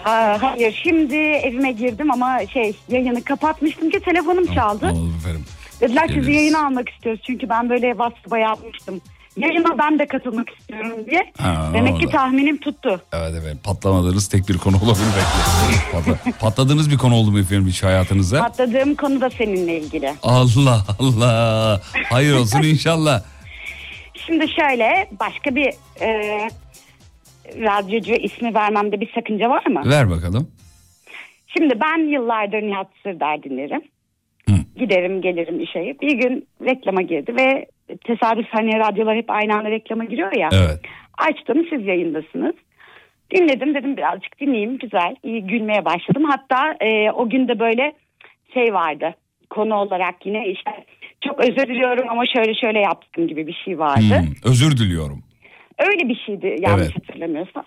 [0.06, 4.86] Aa, hayır şimdi evime girdim ama şey yayını kapatmıştım ki telefonum çaldı.
[4.88, 5.46] Anladım efendim.
[5.82, 6.36] Dediler sizi Geliriz.
[6.36, 9.02] yayına almak istiyoruz çünkü ben böyle WhatsApp'a yapmıştım.
[9.38, 11.32] Yayına ben de katılmak istiyorum diye.
[11.38, 13.02] Ha, Demek ki tahminim tuttu.
[13.14, 15.80] Evet evet patlamadığınız tek bir konu olabilir belki.
[15.92, 18.42] Patla- patladığınız bir konu oldu mu efendim hiç hayatınızda?
[18.44, 20.14] Atladığım konu da seninle ilgili.
[20.24, 21.82] Allah Allah.
[22.10, 23.24] Hayır olsun inşallah.
[24.14, 26.40] Şimdi şöyle başka bir e,
[27.46, 29.82] radyocu ismi vermemde bir sakınca var mı?
[29.86, 30.52] Ver bakalım.
[31.58, 33.82] Şimdi ben yıllardır Nihat Sırdar dinlerim.
[34.76, 35.80] Giderim gelirim işe.
[36.02, 37.66] Bir gün reklama girdi ve
[37.98, 40.50] tesadüf hani radyolar hep aynı anda reklama giriyor ya.
[40.54, 40.80] Evet.
[41.18, 42.56] Açtım siz yayındasınız.
[43.36, 46.24] Dinledim dedim birazcık dinleyeyim güzel iyi gülmeye başladım.
[46.30, 47.94] Hatta e, o gün de böyle
[48.54, 49.16] şey vardı
[49.50, 50.72] konu olarak yine işte
[51.22, 54.20] çok özür diliyorum ama şöyle şöyle yaptım gibi bir şey vardı.
[54.20, 55.24] Hmm, özür diliyorum.
[55.80, 56.96] Öyle bir şeydi yanlış Evet.
[56.96, 57.64] hatırlamıyorsam.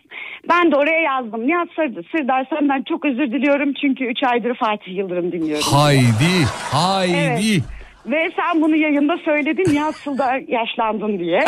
[0.49, 1.47] Ben de oraya yazdım.
[1.47, 5.65] Nihat Sırdar, Sırdar senden çok özür diliyorum çünkü 3 aydır Fatih Yıldırım dinliyorum.
[5.73, 6.45] Haydi.
[6.73, 7.17] Haydi.
[7.17, 7.63] Evet.
[8.07, 11.41] Ve sen bunu yayında söyledin Nihat Sırdar yaşlandın diye.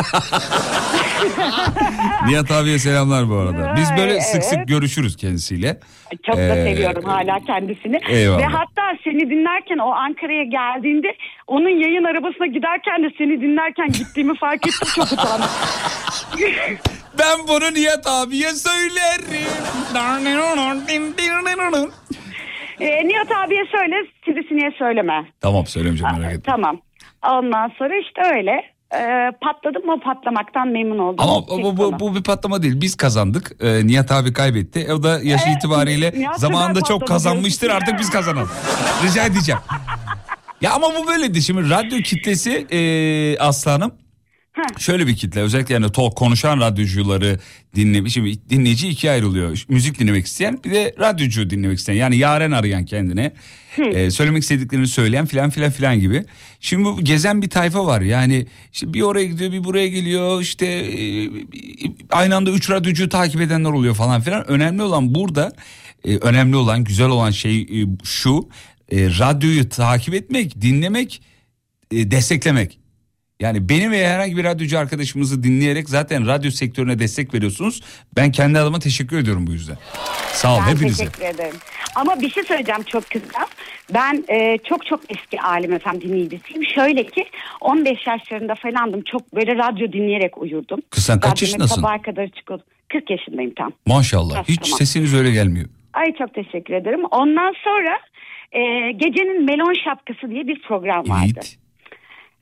[2.27, 3.75] Nihat abiye selamlar bu arada.
[3.77, 4.23] Biz böyle Evet.
[4.27, 5.81] sık sık görüşürüz kendisiyle.
[6.27, 8.01] Çok da Ee, seviyorum hala kendisini.
[8.09, 8.39] eyvallah.
[8.39, 11.09] Ve hatta seni dinlerken o Ankara'ya geldiğinde
[11.47, 15.49] onun yayın arabasına giderken de seni dinlerken gittiğimi fark ettim çok utandım.
[17.19, 19.49] Ben bunu Nihat abiye söylerim.
[22.81, 25.27] Ee, Nihat abiye söyle sivrisineğe söyleme.
[25.41, 26.53] tamam söylemeyeceğim merak etme.
[26.53, 26.81] Tamam.
[27.31, 28.63] Ondan sonra işte öyle.
[28.95, 31.17] Ee, patladım ama patlamaktan memnun oldum.
[31.19, 32.81] Ama bu, bu, bu bir patlama değil.
[32.81, 33.51] Biz kazandık.
[33.61, 34.93] Ee, Nihat abi kaybetti.
[34.93, 37.71] O da yaşı itibariyle Nihat zamanında çok kazanmıştır.
[37.71, 38.51] Artık biz kazanalım.
[39.05, 39.61] Rica edeceğim.
[40.61, 41.41] Ya ama bu böyledir.
[41.41, 42.81] Şimdi radyo kitlesi e,
[43.39, 43.95] aslanım.
[44.79, 47.39] Şöyle bir kitle özellikle yani talk konuşan radyocuları
[47.75, 48.13] dinlemiş.
[48.13, 49.65] Şimdi dinleyici ikiye ayrılıyor.
[49.69, 51.97] Müzik dinlemek isteyen bir de radyocu dinlemek isteyen.
[51.97, 53.33] Yani yaren arayan kendine.
[53.79, 56.25] e, söylemek istediklerini söyleyen filan filan filan gibi.
[56.61, 58.01] Şimdi bu gezen bir tayfa var.
[58.01, 60.43] Yani işte bir oraya gidiyor bir buraya geliyor.
[60.43, 61.31] İşte e,
[62.11, 64.51] aynı anda üç radyocu takip edenler oluyor falan filan.
[64.51, 65.53] Önemli olan burada
[66.05, 68.49] e, önemli olan güzel olan şey e, şu.
[68.93, 71.23] E, radyoyu takip etmek, dinlemek,
[71.91, 72.79] e, desteklemek.
[73.41, 77.83] Yani benim veya herhangi bir radyocu arkadaşımızı dinleyerek zaten radyo sektörüne destek veriyorsunuz.
[78.17, 79.77] Ben kendi adıma teşekkür ediyorum bu yüzden.
[80.33, 81.05] Sağ olun Ben hepinize.
[81.05, 81.57] teşekkür ederim.
[81.97, 83.47] Ama bir şey söyleyeceğim çok kısa.
[83.95, 86.65] Ben e, çok çok eski Alim Efem dinleyicisiyim.
[86.75, 87.25] Şöyle ki
[87.61, 89.03] 15 yaşlarında falandım.
[89.03, 90.81] Çok böyle radyo dinleyerek uyurdum.
[90.91, 91.75] Kız sen kaç Radyomun yaşındasın?
[91.75, 92.67] Sabaha kadar çıkıyordum.
[92.93, 93.73] 40 yaşındayım tam.
[93.87, 94.35] Maşallah.
[94.35, 94.79] Biraz Hiç tamam.
[94.79, 95.67] sesiniz öyle gelmiyor.
[95.93, 97.05] Ay çok teşekkür ederim.
[97.11, 97.99] Ondan sonra
[98.53, 101.41] e, gecenin melon şapkası diye bir program vardı.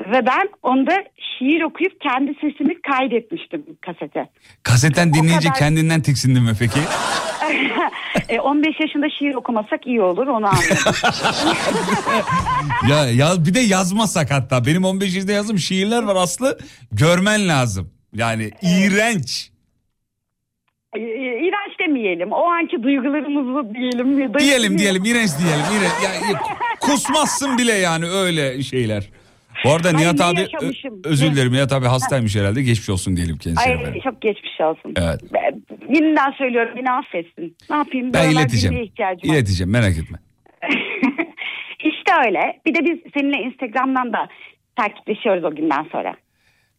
[0.01, 1.05] Ve ben onda
[1.39, 4.29] şiir okuyup kendi sesimi kaydetmiştim kasete.
[4.63, 6.81] Kasetten dinleyince kadar- kendinden tiksindin mi peki?
[8.29, 10.77] e, 15 yaşında şiir okumasak iyi olur onu anladım.
[12.91, 14.67] ya, ya bir de yazmasak hatta.
[14.67, 16.59] Benim 15 yaşında yazdığım şiirler var Aslı.
[16.93, 17.91] Görmen lazım.
[18.15, 19.51] Yani iğrenç.
[20.97, 21.01] E,
[21.47, 22.33] İğrenç demeyelim.
[22.33, 24.39] O anki duygularımızı diyelim.
[24.39, 25.65] Diyelim diyelim iğrenç diyelim.
[25.73, 25.93] İğrenç.
[26.05, 26.41] Ya,
[26.81, 29.11] kusmazsın bile yani öyle şeyler.
[29.67, 32.63] Bu arada Ay, Nihat abi yaşamışım, özür dilerim Nihat abi hastaymış herhalde.
[32.63, 33.75] Geçmiş olsun diyelim kendisine.
[33.75, 34.01] Ay efendim.
[34.05, 34.95] çok geçmiş olsun.
[34.97, 35.21] Evet.
[35.33, 35.63] Ben,
[35.95, 37.57] yeniden söylüyorum beni affetsin.
[37.71, 38.13] Ne yapayım?
[38.13, 38.83] Ben ileteceğim.
[38.83, 39.35] ihtiyacım var.
[39.35, 40.19] İleteceğim merak etme.
[41.79, 42.61] İşte öyle.
[42.67, 44.29] Bir de biz seninle Instagram'dan da
[44.77, 46.17] takipleşiyoruz o günden sonra.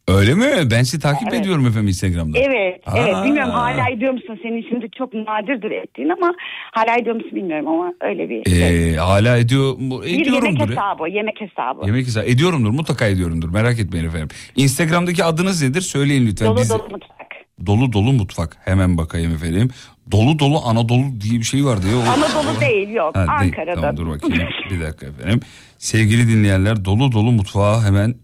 [0.08, 0.45] Öyle mi?
[0.72, 1.41] Ben sizi takip Evet.
[1.41, 2.39] ediyorum efendim Instagram'da.
[2.39, 3.16] Evet, evet.
[3.16, 3.24] Aa.
[3.26, 4.39] Bilmiyorum hala ediyor musun?
[4.43, 6.34] Senin şimdi çok nadirdir ettiğin ama
[6.72, 8.93] hala ediyor musun bilmiyorum ama öyle bir şey.
[8.93, 10.01] Ee, hala ediyor mu?
[10.03, 11.86] Bir yemek hesabı, yemek hesabı.
[11.86, 12.26] Yemek hesabı.
[12.26, 14.28] Ediyorumdur mutlaka ediyorumdur merak etmeyin efendim.
[14.55, 15.82] Instagram'daki adınız nedir?
[15.82, 16.47] Söyleyin lütfen.
[16.47, 17.28] Dolu Biz- dolu mutfak.
[17.66, 18.58] Dolu dolu mutfak.
[18.66, 19.70] Hemen bakayım efendim.
[20.12, 21.97] Dolu dolu Anadolu diye bir şey vardı ya.
[21.97, 23.30] O- Anadolu değil yok Ha, değil.
[23.41, 23.82] Ankara'da.
[23.82, 24.47] Tamam dur bakayım.
[24.72, 25.39] bir dakika efendim.
[25.78, 28.16] Sevgili dinleyenler dolu dolu mutfağa hemen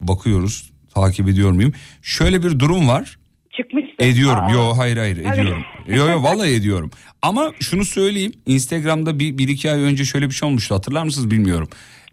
[0.00, 0.69] bakıyoruz.
[0.94, 1.72] Takip ediyor muyum?
[2.02, 3.18] Şöyle bir durum var.
[3.56, 3.94] Çıkmışsın.
[3.98, 4.44] Ediyorum.
[4.44, 4.50] Aa.
[4.50, 5.38] Yo hayır hayır Evet.
[5.38, 5.64] ediyorum.
[5.88, 6.90] yo yo vallahi ediyorum.
[7.22, 8.32] Ama şunu söyleyeyim.
[8.46, 10.74] Instagram'da bir, bir iki ay önce şöyle bir şey olmuştu.
[10.74, 11.68] Hatırlar mısınız bilmiyorum.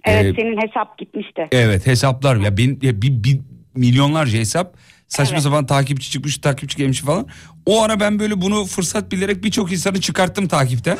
[0.05, 1.47] Evet Ee, senin hesap gitmişti.
[1.51, 3.39] Evet hesaplar ya bin, ya bir, bir
[3.75, 4.78] milyonlarca hesap
[5.08, 5.43] saçma Evet.
[5.43, 7.28] sapan takipçi çıkmış takipçi gelmiş falan.
[7.66, 10.97] O ara ben böyle bunu fırsat bilerek birçok insanı çıkarttım takipten.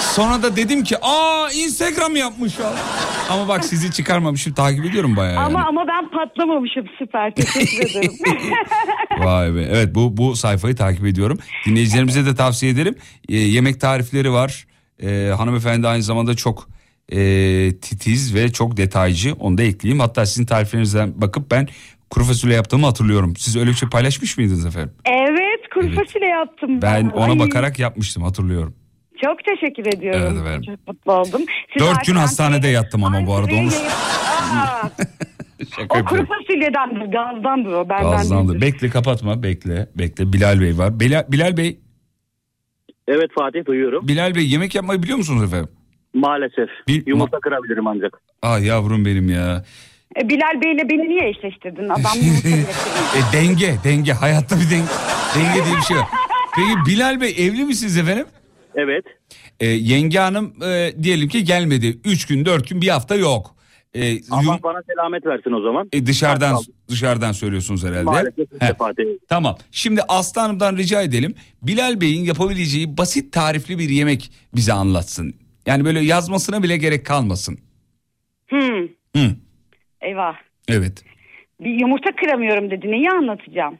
[0.00, 2.72] Sonra da dedim ki aa Instagram yapmış ya.
[3.30, 5.46] Ama bak sizi çıkarmamışım takip ediyorum bayağı yani.
[5.46, 8.12] Ama ama ben patlamamışım süper teşekkür ederim.
[9.18, 9.62] Vay be.
[9.62, 11.38] Evet bu bu sayfayı takip ediyorum.
[11.66, 12.94] Dinleyicilerimize de tavsiye ederim.
[13.28, 14.66] Ee, yemek tarifleri var.
[15.02, 16.68] Ee, hanımefendi aynı zamanda çok
[17.12, 17.18] e,
[17.82, 19.34] titiz ve çok detaycı.
[19.34, 20.00] Onu da ekleyeyim.
[20.00, 21.68] Hatta sizin tariflerinizden bakıp ben
[22.10, 23.36] kuru fasulye yaptığımı hatırlıyorum.
[23.36, 24.92] Siz öyle bir şey paylaşmış mıydınız efendim?
[25.04, 26.82] evet kuru fasulye yaptım.
[26.82, 28.74] Ben ona Ay, bakarak yapmıştım hatırlıyorum.
[29.24, 30.22] Çok teşekkür ediyorum.
[30.32, 30.62] Evet efendim.
[30.76, 31.42] Çok mutlu oldum.
[31.72, 33.70] Siz Dört gün hastanede yattım ama bu arada onu
[35.76, 37.88] şaka o kuru fasulyedendir, gazdandır o.
[37.88, 38.52] Benden Gazlandı.
[38.52, 38.66] değildir.
[38.66, 39.88] Bekle kapatma bekle.
[39.98, 41.00] Bekle Bilal Bey var.
[41.00, 41.78] Bilal, Bilal Bey.
[43.08, 44.08] Evet Fatih duyuyorum.
[44.08, 45.68] Bilal Bey yemek yapmayı biliyor musunuz efendim?
[46.14, 46.68] Maalesef.
[46.88, 48.20] Bir- Yumurta kırabilirim ancak.
[48.42, 49.64] Ah yavrum benim ya.
[50.20, 51.88] E, Bilal Bey'le beni niye eşleştirdin?
[51.88, 52.04] Adam.
[53.14, 54.12] E, denge, denge.
[54.12, 54.84] Hayatta bir denge,
[55.36, 56.06] denge diye bir şey var.
[56.56, 58.26] Peki Bilal Bey evli misiniz efendim?
[58.74, 59.04] Evet.
[59.60, 61.98] E, yenge hanım e, diyelim ki gelmedi.
[62.04, 63.54] Üç gün, dört gün, bir hafta yok.
[63.94, 64.00] E,
[64.30, 65.88] Allah yum- bana selamet versin o zaman.
[65.92, 66.56] e, dışarıdan
[66.88, 68.02] dışarıdan söylüyorsunuz herhalde.
[68.04, 68.76] Maalesef He.
[69.28, 69.56] Tamam.
[69.70, 71.34] Şimdi Aslı Hanım'dan rica edelim.
[71.62, 75.34] Bilal Bey'in yapabileceği basit tarifli bir yemek bize anlatsın.
[75.66, 77.58] Yani böyle yazmasına bile gerek kalmasın.
[78.48, 78.82] Hmm,
[79.16, 79.30] Hı,
[80.04, 80.34] eyvah.
[80.68, 81.04] evet.
[81.60, 82.90] Bir yumurta kıramıyorum dedi.
[82.90, 83.78] Neyi anlatacağım?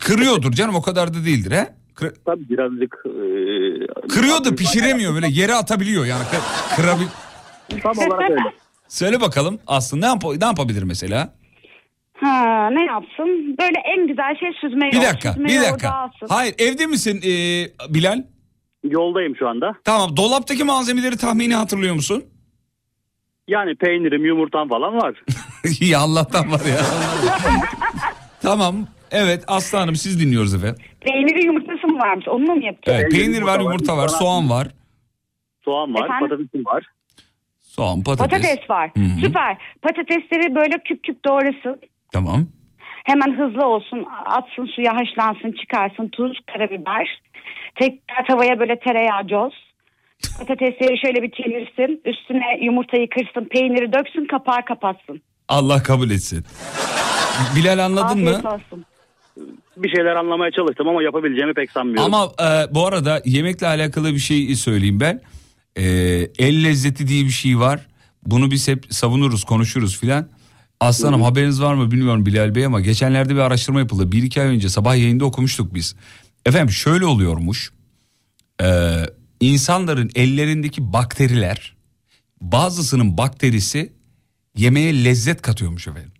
[0.00, 1.68] Kırıyordur canım o kadar da değildir he?
[1.94, 2.94] Kır- Tabii birazcık...
[3.06, 6.22] E, kırıyor da pişiremiyor böyle yere atabiliyor yani.
[6.30, 7.04] Kır- kırabil...
[7.82, 8.40] Tam olarak öyle.
[8.88, 11.34] Söyle bakalım Aslı ne, yap ne yapabilir mesela?
[12.20, 13.56] Ha ne yapsın?
[13.60, 15.06] Böyle en güzel şey süzme Bir yoğurt.
[15.08, 15.90] dakika Süzme bir dakika.
[15.90, 16.26] alsın.
[16.28, 17.32] Hayır evde misin e,
[17.94, 18.22] Bilal?
[18.84, 19.72] Yoldayım şu anda.
[19.84, 22.24] Tamam dolaptaki malzemeleri tahmini hatırlıyor musun?
[23.48, 25.22] Yani peynirim, yumurtam falan var.
[25.80, 26.78] İyi Allah'tan var ya.
[28.42, 28.74] tamam
[29.10, 30.82] evet Aslı Hanım siz dinliyoruz efendim.
[31.00, 32.28] Peyniri yumurtası mı varmış?
[32.28, 33.00] Onunla mı yapacağız?
[33.00, 34.68] Evet, peynir var yumurta var soğan var.
[35.64, 36.28] Soğan var, Efendim?
[36.28, 36.84] patatesim var.
[37.60, 38.30] Soğan patates.
[38.40, 38.90] Patates var.
[38.96, 39.20] Hı hı.
[39.20, 39.56] Süper.
[39.82, 41.80] Patatesleri böyle küp küp doğrasın.
[42.12, 42.46] Tamam.
[43.04, 44.06] Hemen hızlı olsun.
[44.26, 46.08] Atsın suya haşlansın çıkarsın.
[46.08, 47.20] Tuz, karabiber.
[47.74, 49.52] Tekrar tavaya böyle tereyağı coz.
[50.38, 52.00] Patatesleri şöyle bir çevirsin.
[52.04, 53.48] Üstüne yumurtayı kırsın.
[53.48, 54.26] Peyniri döksün.
[54.26, 55.22] Kapağı kapatsın.
[55.48, 56.44] Allah kabul etsin.
[57.56, 58.50] Bilal anladın Afiyet mı?
[58.50, 58.84] olsun.
[59.76, 62.14] Bir şeyler anlamaya çalıştım ama yapabileceğimi pek sanmıyorum.
[62.14, 65.20] Ama e, bu arada yemekle alakalı bir şey söyleyeyim ben.
[65.76, 65.84] E,
[66.38, 67.86] el lezzeti diye bir şey var.
[68.26, 70.28] Bunu biz hep savunuruz, konuşuruz filan.
[70.80, 74.12] Aslanım haberiniz var mı bilmiyorum Bilal Bey ama geçenlerde bir araştırma yapıldı.
[74.12, 75.96] Bir iki ay önce sabah yayında okumuştuk biz.
[76.46, 77.72] Efendim şöyle oluyormuş.
[78.62, 78.96] E,
[79.40, 81.76] insanların ellerindeki bakteriler
[82.40, 83.92] bazısının bakterisi
[84.58, 86.10] yemeğe lezzet katıyormuş efendim.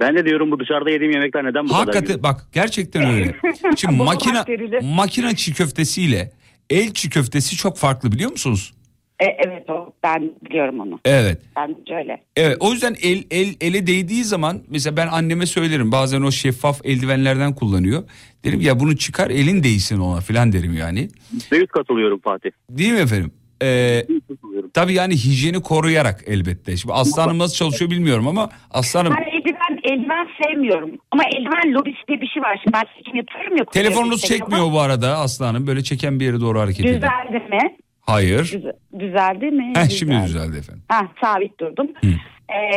[0.00, 2.22] Ben de diyorum bu dışarıda yediğim yemekler neden bu kadar Hakikaten güzel?
[2.22, 3.34] bak gerçekten öyle.
[3.76, 4.94] Şimdi bakterili.
[4.94, 6.32] makine çiğ köftesiyle
[6.70, 8.74] el çiğ köftesi çok farklı biliyor musunuz?
[9.20, 9.92] E, evet o.
[10.02, 11.00] Ben biliyorum onu.
[11.04, 11.38] Evet.
[11.56, 12.22] Ben öyle.
[12.36, 16.80] Evet o yüzden el el ele değdiği zaman mesela ben anneme söylerim bazen o şeffaf
[16.84, 18.04] eldivenlerden kullanıyor.
[18.44, 21.08] Derim ya bunu çıkar elin değsin ona falan derim yani.
[21.50, 22.50] %100 katılıyorum Fatih.
[22.70, 23.30] Değil mi efendim?
[23.62, 24.06] Ee,
[24.74, 26.76] tabii yani hijyeni koruyarak elbette.
[26.76, 30.90] Şimdi aslanım nasıl çalışıyor bilmiyorum ama aslanım Ben eldiven, eldiven sevmiyorum.
[31.10, 32.60] Ama eldiven lobisi diye bir şey var.
[32.64, 33.64] Şimdi ben seçim yapıyorum ya.
[33.64, 36.94] telefonunuz çekmiyor bu arada aslanım böyle çeken bir yere doğru hareket edin.
[36.96, 37.76] Düzeldi mi?
[38.00, 38.44] Hayır.
[38.44, 39.72] Düze- düzeldi mi?
[39.76, 40.82] Heh, şimdi düzeldi efendim.
[40.88, 41.86] Ha, sabit durdum.
[42.48, 42.76] Ee,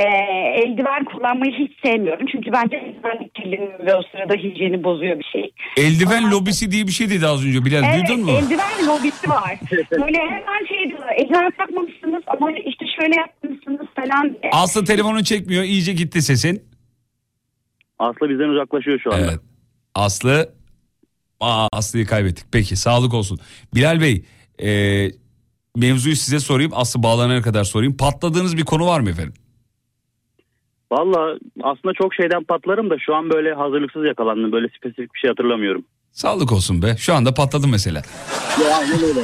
[0.64, 2.26] eldiven kullanmayı hiç sevmiyorum.
[2.32, 5.52] Çünkü bence eldiven kirleniyor ve o sırada hijyeni bozuyor bir şey.
[5.78, 8.32] Eldiven lobisi diye bir şey dedi az önce Bilal Evet, duydun mu?
[8.32, 9.60] eldiven lobisi var.
[9.92, 11.14] Böyle hemen şey diyorlar.
[11.18, 14.38] Eldiven takmamışsınız ama işte şöyle yapmışsınız falan.
[14.52, 16.64] Aslı telefonun çekmiyor iyice gitti sesin.
[18.00, 19.26] Aslı bizden uzaklaşıyor şu anda.
[19.26, 19.40] Evet.
[19.96, 20.54] Aslı
[21.40, 22.46] Aa, Aslı'yı kaybettik.
[22.52, 23.40] Peki sağlık olsun.
[23.76, 24.24] Bilal Bey
[24.64, 24.70] e,
[25.76, 26.72] mevzuyu size sorayım.
[26.76, 27.98] Aslı bağlanana kadar sorayım.
[27.98, 29.34] Patladığınız bir konu var mı efendim?
[30.92, 34.52] Valla aslında çok şeyden patlarım da şu an böyle hazırlıksız yakalandım.
[34.52, 35.86] Böyle spesifik bir şey hatırlamıyorum.
[36.12, 36.96] Sağlık olsun be.
[36.98, 38.02] Şu anda patladı mesela.
[38.62, 39.20] Ya aynen öyle.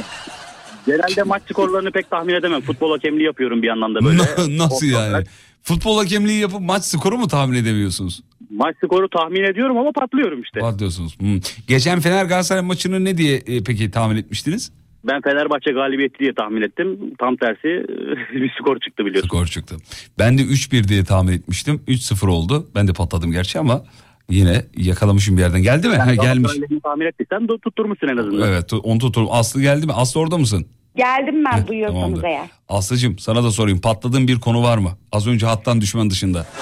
[0.86, 2.60] Genelde maç skorlarını pek tahmin edemem.
[2.60, 4.18] Futbol hakemliği yapıyorum bir yandan da böyle.
[4.58, 5.24] Nasıl yani?
[5.62, 8.20] Futbol hakemliği yapıp maç skoru mu tahmin edemiyorsunuz?
[8.50, 10.60] Maç skoru tahmin ediyorum ama patlıyorum işte.
[10.60, 11.20] Patlıyorsunuz.
[11.20, 11.40] Hmm.
[11.68, 14.72] Geçen Fener Galatasaray maçını ne diye e, peki tahmin etmiştiniz?
[15.04, 17.14] Ben Fenerbahçe galibiyeti diye tahmin ettim.
[17.18, 17.62] Tam tersi
[18.34, 19.28] bir skor çıktı biliyorsun.
[19.28, 19.76] Skor çıktı.
[20.18, 21.82] Ben de 3-1 diye tahmin etmiştim.
[21.88, 22.66] 3-0 oldu.
[22.74, 23.82] Ben de patladım gerçi ama
[24.30, 25.62] yine yakalamışım bir yerden.
[25.62, 25.94] Geldi mi?
[25.94, 26.52] Yani ha, gelmiş.
[26.82, 28.48] Tahmin ettiysen tutturmuşsun en azından.
[28.48, 29.28] Evet onu tuturum.
[29.30, 29.92] Aslı geldi mi?
[29.92, 30.66] Aslı orada mısın?
[30.96, 32.24] Geldim ben buyuyorsanız tamamdır.
[32.24, 32.46] eğer.
[32.68, 33.80] Aslıcığım sana da sorayım.
[33.80, 34.90] Patladığın bir konu var mı?
[35.12, 36.46] Az önce hattan düşman dışında.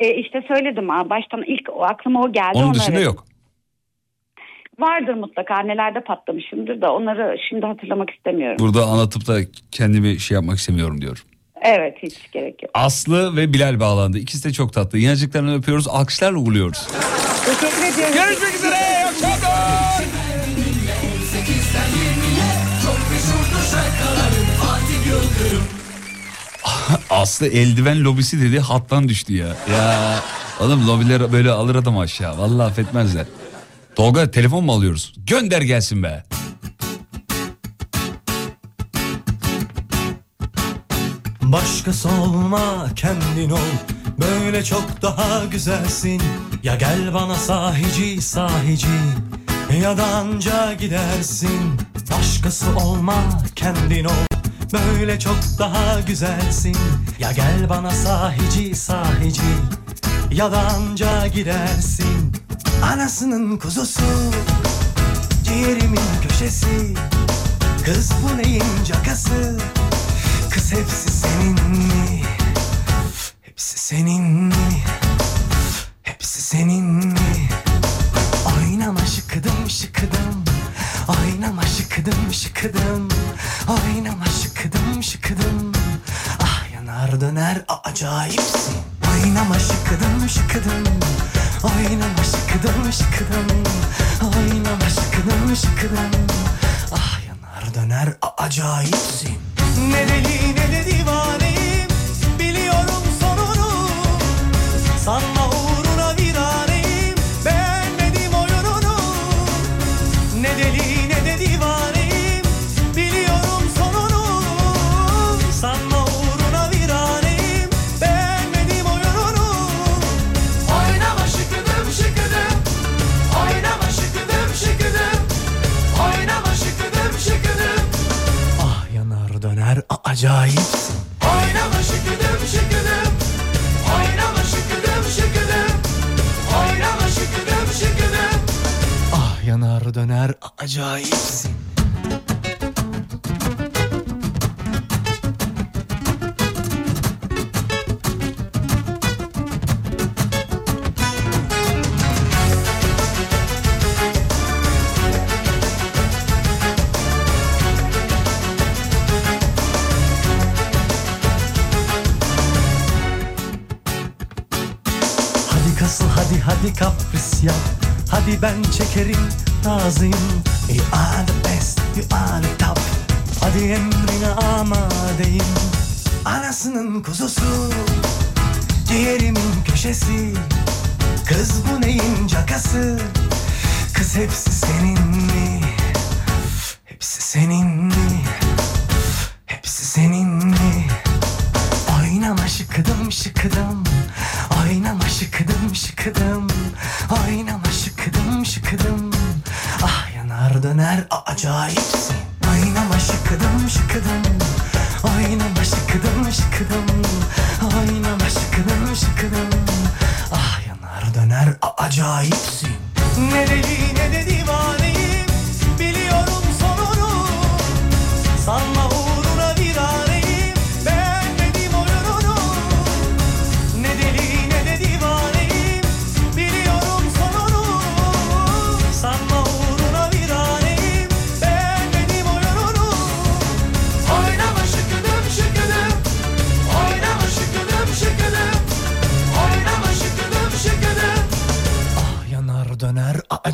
[0.00, 2.50] E, işte söyledim ha baştan ilk o aklıma o geldi.
[2.54, 3.04] Onun onu dışında aradım.
[3.12, 3.24] yok.
[4.82, 8.56] Vardır mutlaka nelerde patlamışımdır da onları şimdi hatırlamak istemiyorum.
[8.58, 9.38] Burada anlatıp da
[9.70, 11.24] kendimi şey yapmak istemiyorum diyor.
[11.62, 12.70] Evet hiç gerek yok.
[12.74, 14.18] Aslı ve Bilal bağlandı.
[14.18, 14.98] İkisi de çok tatlı.
[14.98, 15.88] Yanacıklarını öpüyoruz.
[15.88, 16.88] Alkışlarla uğurluyoruz.
[17.46, 18.14] Teşekkür ediyorum.
[18.14, 18.74] Görüşmek üzere.
[21.34, 22.50] 18'den 20'ye
[22.82, 25.64] çok meşhurdur şarkılarım Fatih Yıldırım
[27.10, 29.46] Aslı eldiven lobisi dedi hattan düştü ya.
[29.46, 30.14] Ya
[30.60, 32.38] oğlum lobiler böyle alır adam aşağı.
[32.38, 33.26] Vallahi affetmezler.
[33.96, 35.12] Tolga telefon mu alıyoruz?
[35.26, 36.24] Gönder gelsin be.
[41.42, 43.58] Başkası olma kendin ol.
[44.20, 46.22] Böyle çok daha güzelsin.
[46.62, 48.86] Ya gel bana sahici sahici.
[49.82, 51.80] Ya da anca gidersin.
[52.10, 53.22] Başkası olma
[53.56, 54.26] kendin ol.
[54.72, 56.76] Böyle çok daha güzelsin.
[57.18, 59.42] Ya gel bana sahici sahici.
[60.32, 62.31] Ya da anca gidersin
[62.82, 64.02] Anasının kuzusu
[65.44, 66.94] Ciğerimin köşesi
[67.84, 69.58] Kız bu neyin cakası
[70.50, 72.22] Kız hepsi senin mi?
[73.42, 74.54] Hepsi senin mi?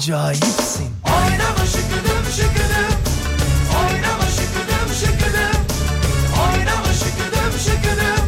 [0.09, 0.87] acayipsin.
[1.05, 2.95] Oynama şıkıdım şıkıdım.
[3.79, 5.61] Oynama şıkıdım şıkıdım.
[6.43, 8.25] Oynama şıkıdım şıkıdım.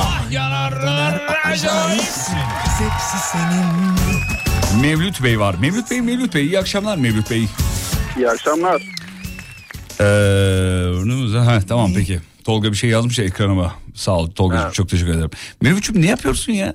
[0.00, 2.34] Ah yanarlar acayipsin.
[2.78, 4.80] Hepsi senin.
[4.80, 5.54] Mevlüt Bey var.
[5.60, 6.46] Mevlüt Bey, Mevlüt Bey.
[6.46, 7.48] iyi akşamlar Mevlüt Bey.
[8.16, 8.82] İyi akşamlar.
[10.00, 12.20] Ee, ha, tamam peki.
[12.44, 13.74] Tolga bir şey yazmış ya ekranıma.
[13.94, 15.30] Sağ ol Tolga çok teşekkür ederim.
[15.62, 16.74] Mevlüt'cüm ne yapıyorsun ya?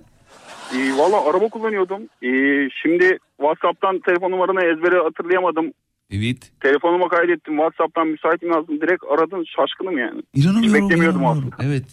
[0.74, 2.02] Ee, Valla araba kullanıyordum.
[2.24, 5.72] Ee, şimdi WhatsApp'tan telefon numaranı ezbere hatırlayamadım.
[6.12, 6.52] Evet.
[6.60, 7.56] Telefonuma kaydettim.
[7.56, 8.82] WhatsApp'tan müsaitim yazdım.
[8.82, 10.22] Direkt aradın şaşkınım yani.
[10.34, 10.84] Hiç İnanamıyorum.
[10.84, 11.60] beklemiyordum inanamıyorum.
[11.64, 11.86] Evet.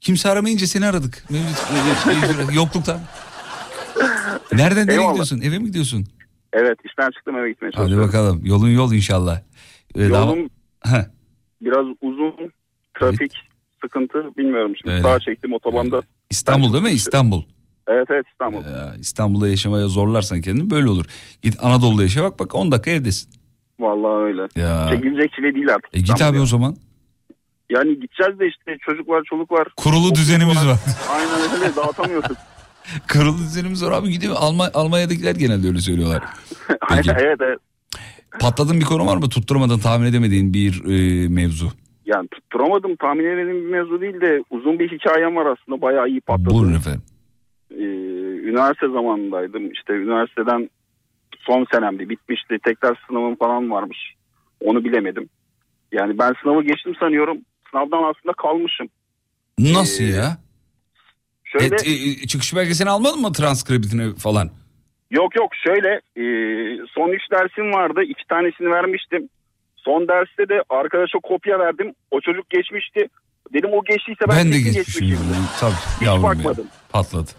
[0.00, 1.24] Kimse aramayınca seni aradık.
[1.30, 1.66] Mevlüt,
[2.06, 3.00] Mevlüt, Mevlüt, yokluktan.
[4.52, 5.10] Nereden nereye Eyvallah.
[5.10, 5.40] gidiyorsun?
[5.40, 6.04] Eve mi gidiyorsun?
[6.52, 8.08] Evet işten çıktım eve gitmeye Hadi çalışıyorum.
[8.08, 8.40] bakalım.
[8.44, 9.40] Yolun yol inşallah.
[9.96, 10.48] Ee, Yolum
[10.84, 11.04] Heh.
[11.62, 12.34] biraz uzun.
[13.00, 13.32] Trafik
[13.84, 14.92] sıkıntı bilmiyorum şimdi.
[14.94, 15.02] Öyle.
[15.02, 16.02] Sağa çektim otobanda.
[16.30, 16.90] İstanbul değil mi?
[16.90, 17.42] İstanbul.
[17.88, 18.64] Evet evet İstanbul.
[18.64, 21.04] Ya, İstanbul'da yaşamaya zorlarsan kendini böyle olur.
[21.42, 23.30] Git Anadolu'da yaşa bak bak 10 dakika evdesin.
[23.80, 24.42] Vallahi öyle.
[24.56, 24.88] Ya.
[24.90, 25.96] Çekilecek çile değil artık.
[25.96, 26.76] E git abi o zaman.
[27.70, 29.68] Yani gideceğiz de işte çocuk var çoluk var.
[29.76, 30.78] Kurulu düzenimiz var.
[31.10, 32.36] Aynen öyle dağıtamıyoruz.
[33.12, 34.34] Kurulu düzenimiz var abi gidiyor.
[34.38, 36.22] Alma, Almanya'dakiler genelde öyle söylüyorlar.
[36.88, 37.10] Peki.
[37.10, 37.58] evet evet.
[38.40, 39.28] Patladığın bir konu var mı?
[39.28, 41.68] Tutturmadın tahmin edemediğin bir e, mevzu.
[42.06, 46.20] Yani tutturamadım tahmin edemediğim bir mevzu değil de uzun bir hikayem var aslında bayağı iyi
[46.20, 46.50] patladı.
[46.50, 47.02] Buyurun efendim.
[47.78, 47.82] Ee,
[48.48, 50.70] üniversite zamanındaydım işte üniversiteden
[51.40, 53.98] son senemdi bitmişti tekrar sınavım falan varmış
[54.64, 55.28] onu bilemedim.
[55.92, 57.38] Yani ben sınavı geçtim sanıyorum
[57.70, 58.88] sınavdan aslında kalmışım.
[59.58, 60.36] Nasıl Ee, ya?
[61.44, 64.50] Şöyle E, e, çıkış belgesini almadın mı transkriptini falan?
[65.10, 66.24] yok yok şöyle e,
[66.94, 69.28] son üç dersim vardı iki tanesini vermiştim.
[69.76, 73.08] Son derste de arkadaşa kopya verdim o çocuk geçmişti.
[73.54, 74.82] Dedim o geçtiyse ben, Ben de geçmişim.
[75.06, 75.36] geçmişimdir.
[75.60, 76.66] Tabii Hiç bakmadım.
[76.92, 77.30] Patladı.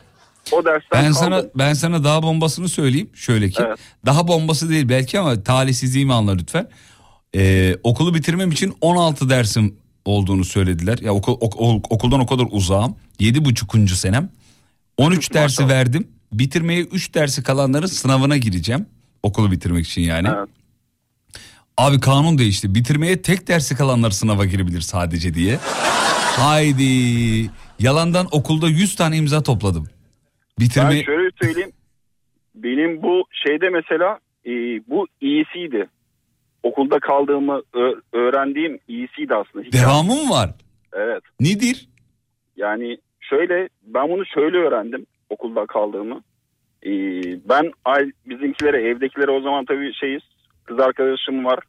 [0.52, 1.14] O dersten Ben kaldım.
[1.14, 3.10] sana ben sana daha bombasını söyleyeyim.
[3.14, 3.64] Şöyle ki.
[3.68, 3.80] Evet.
[4.06, 6.70] Daha bombası değil belki ama talihsizliğimi anla lütfen.
[7.36, 9.76] Ee, okulu bitirmem için 16 dersim
[10.06, 10.98] olduğunu söylediler.
[11.02, 12.96] Ya okul, ok- ok- okuldan o kadar uzağım.
[13.20, 13.96] 7,5.
[13.96, 14.30] senem.
[14.98, 16.08] 13 dersi verdim.
[16.34, 18.86] Bitirmeye 3 dersi kalanların sınavına gireceğim.
[19.24, 20.28] Okulu bitirmek için yani.
[21.78, 22.76] Abi kanun değişti.
[22.76, 25.60] Bitirmeye tek dersi kalanlar sınava girebilir sadece diye.
[26.38, 27.50] Haydi.
[27.80, 29.88] Yalandan okulda 100 tane imza topladım.
[30.60, 31.72] Bitirme Ben şöyle söyleyeyim.
[32.56, 34.52] Benim bu şeyde mesela e,
[34.88, 35.88] bu iyisiydi.
[36.64, 37.62] Okulda kaldığımı
[38.14, 39.66] öğrendiğim iyisiydi aslında.
[39.66, 39.84] Hikaye.
[39.84, 40.50] devamı mı var?
[40.94, 41.24] Evet.
[41.40, 41.88] Nedir?
[42.58, 46.22] Yani şöyle ben bunu şöyle öğrendim okulda kaldığımı.
[46.84, 46.92] E,
[47.50, 47.72] ben
[48.26, 50.22] bizimkilere evdekilere o zaman tabii şeyiz.
[50.64, 51.60] Kız arkadaşım var.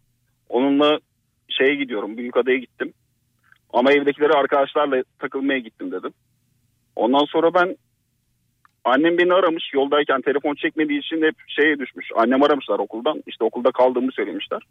[0.48, 0.98] Onunla
[1.48, 2.16] şeye gidiyorum.
[2.16, 2.92] Büyükada'ya gittim.
[3.72, 6.12] Ama evdekilere arkadaşlarla takılmaya gittim dedim.
[6.96, 7.76] Ondan sonra ben
[8.84, 12.08] Annem beni aramış yoldayken telefon çekmediği için hep şeye düşmüş.
[12.16, 14.62] Annem aramışlar okuldan işte okulda kaldığımı söylemişler.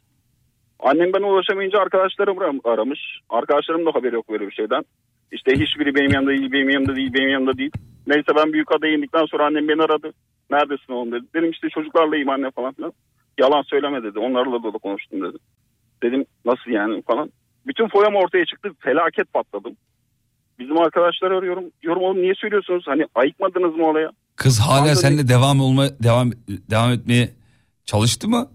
[0.80, 2.99] Annem bana ulaşamayınca arkadaşlarım ara- aramış.
[3.30, 4.84] Arkadaşlarım da haberi yok böyle bir şeyden.
[5.32, 7.72] İşte hiçbiri benim yanımda değil, benim yanımda değil, benim yanımda değil.
[8.08, 10.12] Neyse ben büyük adaya indikten sonra annem beni aradı.
[10.51, 11.26] Neredesin oğlum dedi.
[11.36, 12.93] Dedim işte çocuklarlayım anne falan filan.
[13.39, 14.20] Yalan söyleme dedi.
[14.20, 15.38] Onlarla da konuştum dedi.
[16.03, 17.32] Dedim nasıl yani falan.
[17.68, 18.72] Bütün foyam ortaya çıktı.
[18.80, 19.76] Felaket patladım.
[20.60, 21.64] Bizim arkadaşları arıyorum.
[21.82, 22.84] Diyorum oğlum niye söylüyorsunuz?
[22.88, 24.10] Hani ayıkmadınız mı olaya?
[24.36, 24.95] Kız hala Anladım.
[24.95, 26.32] seninle devam olma devam
[26.72, 27.30] devam etmeye
[27.86, 28.47] çalıştı mı?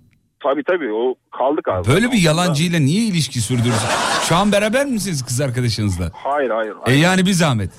[0.43, 1.89] Tabii tabii o kaldık abi.
[1.89, 3.89] Böyle bir yalancıyla niye ilişki sürdürürsün?
[4.29, 6.11] Şu an beraber misiniz kız arkadaşınızla?
[6.15, 6.73] Hayır hayır.
[6.73, 6.99] E hayır.
[6.99, 7.71] yani bir zahmet.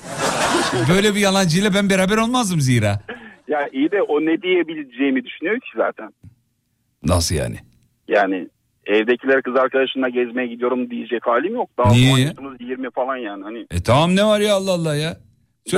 [0.89, 2.99] Böyle bir yalancıyla ben beraber olmazdım zira.
[3.47, 6.09] Ya iyi de o ne diyebileceğimi düşünüyor ki zaten.
[7.03, 7.55] Nasıl yani?
[8.07, 8.47] Yani
[8.85, 11.69] evdekiler kız arkadaşımla gezmeye gidiyorum diyecek halim yok.
[11.77, 12.17] Daha Niye ya?
[12.19, 13.43] yaşımız 20 falan yani.
[13.43, 15.09] Hani E tamam ne var ya Allah Allah ya.
[15.09, 15.21] zaten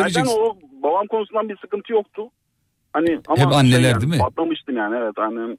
[0.09, 0.37] Söyleyeceksin.
[0.39, 2.21] o babam konusundan bir sıkıntı yoktu.
[2.93, 4.17] Hani ama Hep anneler şey yani, değil mi?
[4.19, 5.57] Patlamıştım yani evet annem.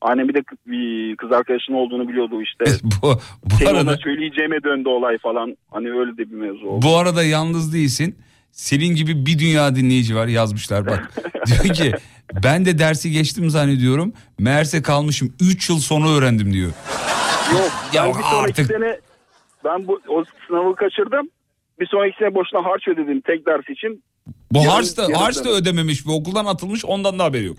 [0.00, 2.64] Annem bir de kız- bir kız arkadaşının olduğunu biliyordu işte.
[3.02, 3.14] bu,
[3.44, 5.56] bu Senin ona arada söyleyeceğime döndü olay falan.
[5.70, 6.86] Hani öyle de bir mevzu oldu.
[6.86, 8.16] bu arada yalnız değilsin.
[8.52, 11.10] Senin gibi bir dünya dinleyici var yazmışlar bak.
[11.46, 11.92] diyor ki
[12.44, 14.12] ben de dersi geçtim zannediyorum.
[14.38, 16.72] Meğerse kalmışım 3 yıl sonra öğrendim diyor.
[17.52, 18.98] Yok Ya ben bir artık- sene
[19.64, 21.28] ben bu o sınavı kaçırdım.
[21.80, 24.02] Bir sonraki sene boşuna harç ödedim tek ders için.
[24.52, 27.56] Bu Yarın- harç da, yarın harç da ödememiş ve okuldan atılmış ondan da haberi yok.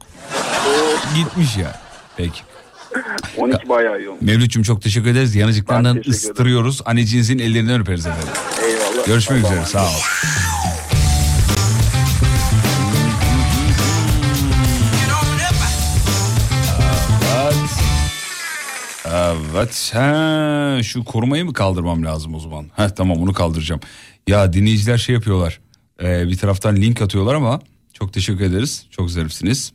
[1.15, 1.79] Gitmiş ya.
[2.17, 2.41] Peki.
[3.37, 4.21] 12 bayağı iyi olmuş.
[4.21, 5.35] Mevlüt'cüm çok teşekkür ederiz.
[5.35, 6.81] Yanıcıklarından ıstırıyoruz.
[6.85, 8.27] Anneciğinizin ellerinden öperiz efendim.
[8.63, 9.05] Eyvallah.
[9.07, 9.99] Görüşmek Allah'a üzere sağ ol.
[19.13, 19.91] Evet.
[19.93, 22.65] Ha, şu korumayı mı kaldırmam lazım o zaman?
[22.75, 23.81] Heh, tamam onu kaldıracağım.
[24.27, 25.59] Ya dinleyiciler şey yapıyorlar.
[26.01, 27.61] Ee, bir taraftan link atıyorlar ama
[27.93, 28.85] çok teşekkür ederiz.
[28.91, 29.71] Çok zarifsiniz.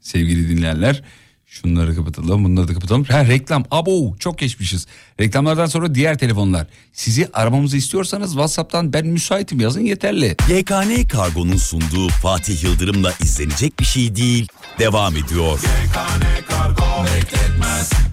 [0.00, 1.02] Sevgili dinleyenler.
[1.46, 3.04] Şunları kapatalım bunları da kapatalım.
[3.04, 4.86] Ha, reklam abo çok geçmişiz.
[5.20, 6.66] Reklamlardan sonra diğer telefonlar.
[6.92, 10.36] Sizi aramamızı istiyorsanız Whatsapp'tan ben müsaitim yazın yeterli.
[10.48, 14.48] YKN Kargo'nun sunduğu Fatih Yıldırım'la izlenecek bir şey değil.
[14.78, 15.60] Devam ediyor.
[16.48, 18.03] Kargo bekletmez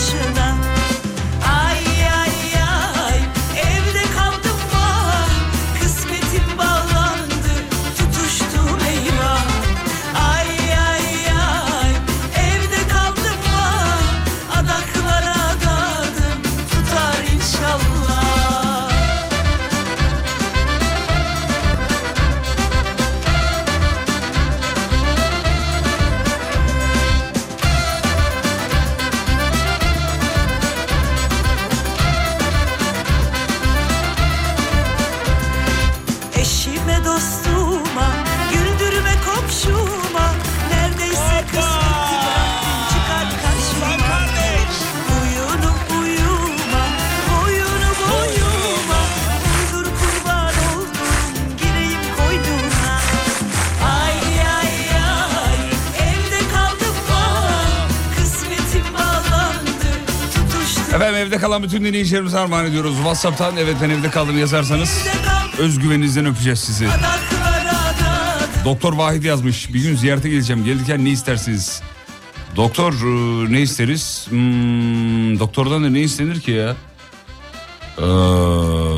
[0.00, 0.49] bir başına
[61.30, 62.94] evde kalan bütün dinleyicilerimize armağan ediyoruz.
[62.96, 65.06] Whatsapp'tan evet ben evde kaldım yazarsanız
[65.58, 66.88] özgüveninizden öpeceğiz sizi.
[68.64, 69.74] Doktor Vahit yazmış.
[69.74, 70.64] Bir gün ziyarete geleceğim.
[70.64, 71.82] Gelirken ne istersiniz?
[72.56, 74.26] Doktor e, ne isteriz?
[74.28, 76.76] Hmm, doktordan da ne istenir ki ya?
[77.98, 78.02] Ee,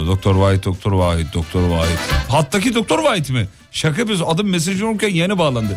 [0.07, 1.99] doktor Vahit, Doktor Vahit, Doktor Vahit.
[2.29, 3.49] Hattaki Doktor Vahit mi?
[3.71, 4.27] Şaka yapıyorsun.
[4.27, 5.77] Adım mesajı olurken yeni bağlandı.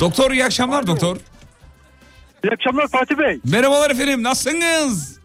[0.00, 1.16] doktor iyi akşamlar doktor.
[2.44, 3.40] İyi akşamlar Fatih Bey.
[3.44, 5.17] Merhabalar efendim nasılsınız?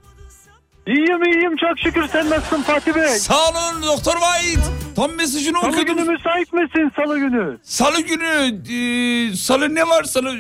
[0.88, 3.08] İyiyim iyiyim çok şükür sen nasılsın Fatih Bey?
[3.08, 4.60] Sağ olun Doktor Vahit.
[4.96, 5.86] Tam mesajını Salı okudum.
[5.86, 7.58] günü müsait misin salı günü?
[7.64, 10.36] Salı günü e, salı ne var salı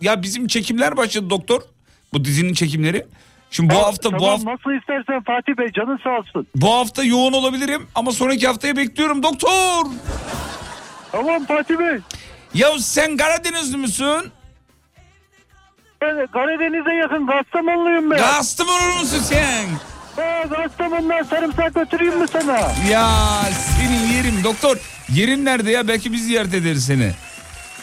[0.00, 1.62] ya bizim çekimler başladı doktor.
[2.12, 3.06] Bu dizinin çekimleri.
[3.50, 6.46] Şimdi bu Tamam, hafta bu tamam, hafta Nasıl istersen Fatih Bey canın sağ olsun.
[6.54, 9.84] bu hafta yoğun olabilirim ama sonraki haftaya bekliyorum doktor.
[11.12, 11.98] Tamam Fatih Bey.
[12.54, 14.32] Ya sen Karadenizli müsün?
[16.00, 18.18] Ben Karadeniz'e yakın Kastamonluyum ben.
[18.18, 19.66] Kastamonu musun sen?
[20.56, 22.58] Kastamonu'dan sarımsak götüreyim mi sana?
[22.90, 23.10] Ya
[23.52, 24.76] senin yerin doktor.
[25.14, 25.88] Yerin nerede ya?
[25.88, 27.10] Belki biz ziyaret ederiz seni.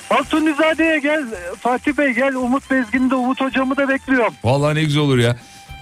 [0.10, 1.24] Altunizade'ye gel
[1.60, 4.34] Fatih Bey gel Umut Bezgin'de Umut hocamı da bekliyorum.
[4.44, 5.36] Vallahi ne güzel olur ya.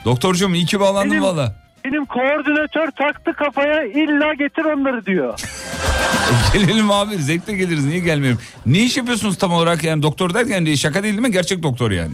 [0.06, 1.56] Doktorcuğum iyi ki bağlandın Benim- valla.
[1.86, 5.40] Benim koordinatör taktı kafaya illa getir onları diyor.
[6.54, 8.40] Gelelim abi zevkle geliriz niye gelmiyorum.
[8.66, 11.92] Ne iş yapıyorsunuz tam olarak yani doktor derken de şaka değil değil mi gerçek doktor
[11.92, 12.14] yani.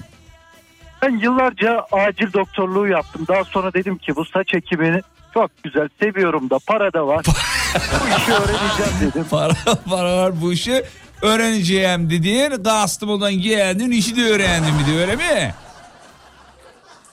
[1.02, 3.26] Ben yıllarca acil doktorluğu yaptım.
[3.28, 5.02] Daha sonra dedim ki bu saç ekimini
[5.34, 7.26] çok güzel seviyorum da para da var.
[7.26, 9.26] bu işi öğreneceğim dedim.
[9.32, 9.54] Para,
[9.90, 10.84] para var bu işi
[11.22, 15.54] öğreneceğim dediğin Kastamonu'dan geldin işi de öğrendim de öyle mi?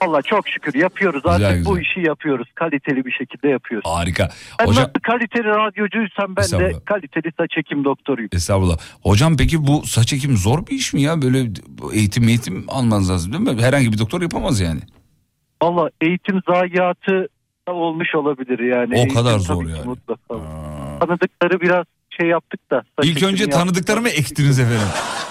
[0.01, 1.82] Allah çok şükür yapıyoruz Güzel, artık bu güzel.
[1.90, 2.49] işi yapıyoruz.
[2.55, 3.90] Kaliteli bir şekilde yapıyoruz.
[3.90, 4.28] Harika.
[4.61, 8.30] Ben Hocam nasıl kaliteli radyocuysam ben de kaliteli saç ekim doktoruyum.
[8.32, 8.78] estağfurullah.
[9.03, 11.22] Hocam peki bu saç ekim zor bir iş mi ya?
[11.22, 11.50] Böyle
[11.92, 13.62] eğitim eğitim almanız lazım değil mi?
[13.62, 14.80] Herhangi bir doktor yapamaz yani.
[15.62, 17.29] Valla eğitim zayiatı
[17.66, 18.95] olmuş olabilir yani.
[18.95, 19.84] O Eğitim kadar zor yani.
[19.84, 20.34] Mutlaka.
[21.00, 21.84] Tanıdıkları biraz
[22.20, 22.83] şey yaptık da.
[23.03, 23.53] İlk önce yaptık.
[23.61, 24.88] tanıdıklarımı ektiniz efendim.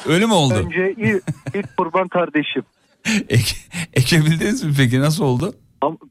[0.07, 0.53] Öyle mi oldu?
[0.53, 1.23] Önce ilk,
[1.55, 2.63] ilk kurban kardeşim.
[3.29, 3.55] Ek,
[3.93, 5.55] ekebildiniz mi peki nasıl oldu?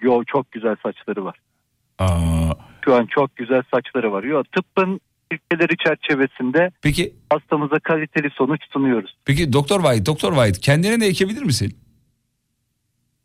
[0.03, 1.39] Yo çok güzel saçları var.
[1.99, 2.53] Aa,
[2.85, 4.25] Şu an çok güzel saçları var.
[4.25, 5.01] Yo tıbbın
[5.33, 9.17] ilkeleri çerçevesinde peki hastamıza kaliteli sonuç sunuyoruz.
[9.25, 11.79] peki Doktor White, Doktor White kendine de ekebilir misin?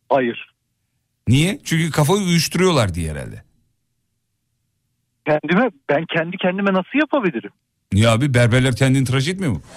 [0.10, 0.54] Hayır.
[1.28, 1.60] Niye?
[1.64, 3.44] Çünkü kafayı uyuşturuyorlar diye herhalde.
[5.26, 7.52] Kendime ben kendi kendime nasıl yapabilirim?
[7.94, 9.62] Niye abi berberler kendini tıraş etmiyor mu?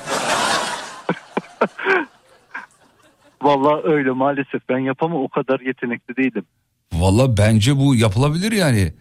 [3.43, 6.45] Vallahi öyle maalesef ben yapamam o kadar yetenekli değilim.
[6.93, 8.93] Valla bence bu yapılabilir yani.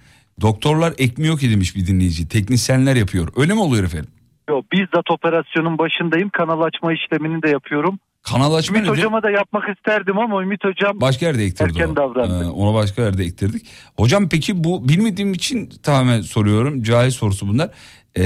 [0.41, 2.27] Doktorlar ekmiyor ki demiş bir dinleyici.
[2.27, 3.27] Teknisyenler yapıyor.
[3.35, 4.09] Öyle mi oluyor efendim?
[4.49, 6.30] Yo, bizzat operasyonun başındayım.
[6.30, 7.99] Kanal açma işlemini de yapıyorum.
[8.23, 11.95] Kanal açma Ümit hocama da yapmak isterdim ama Ümit hocam Başka yerde ektirdi erken o.
[11.95, 12.43] davrandı.
[12.43, 13.65] Ee, ona başka yerde ektirdik.
[13.97, 16.84] Hocam peki bu bilmediğim için tamamen soruyorum.
[16.84, 17.69] Cahil sorusu bunlar.
[18.18, 18.23] Ee,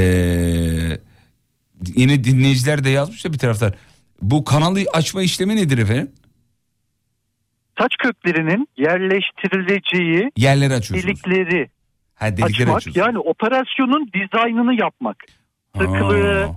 [1.96, 3.74] yine dinleyiciler de yazmış da bir taraftar.
[4.22, 6.12] Bu kanalı açma işlemi nedir efendim?
[7.80, 11.04] Saç köklerinin yerleştirileceği Yerleri açıyorsunuz.
[11.16, 11.70] delikleri
[12.16, 12.98] Ha delikleri açmak açıyorsunuz.
[12.98, 15.18] yani operasyonun dizaynını yapmak.
[15.78, 16.50] Sıklığı,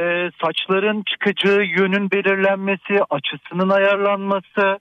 [0.00, 0.04] e,
[0.44, 4.78] saçların çıkacağı yönün belirlenmesi, açısının ayarlanması,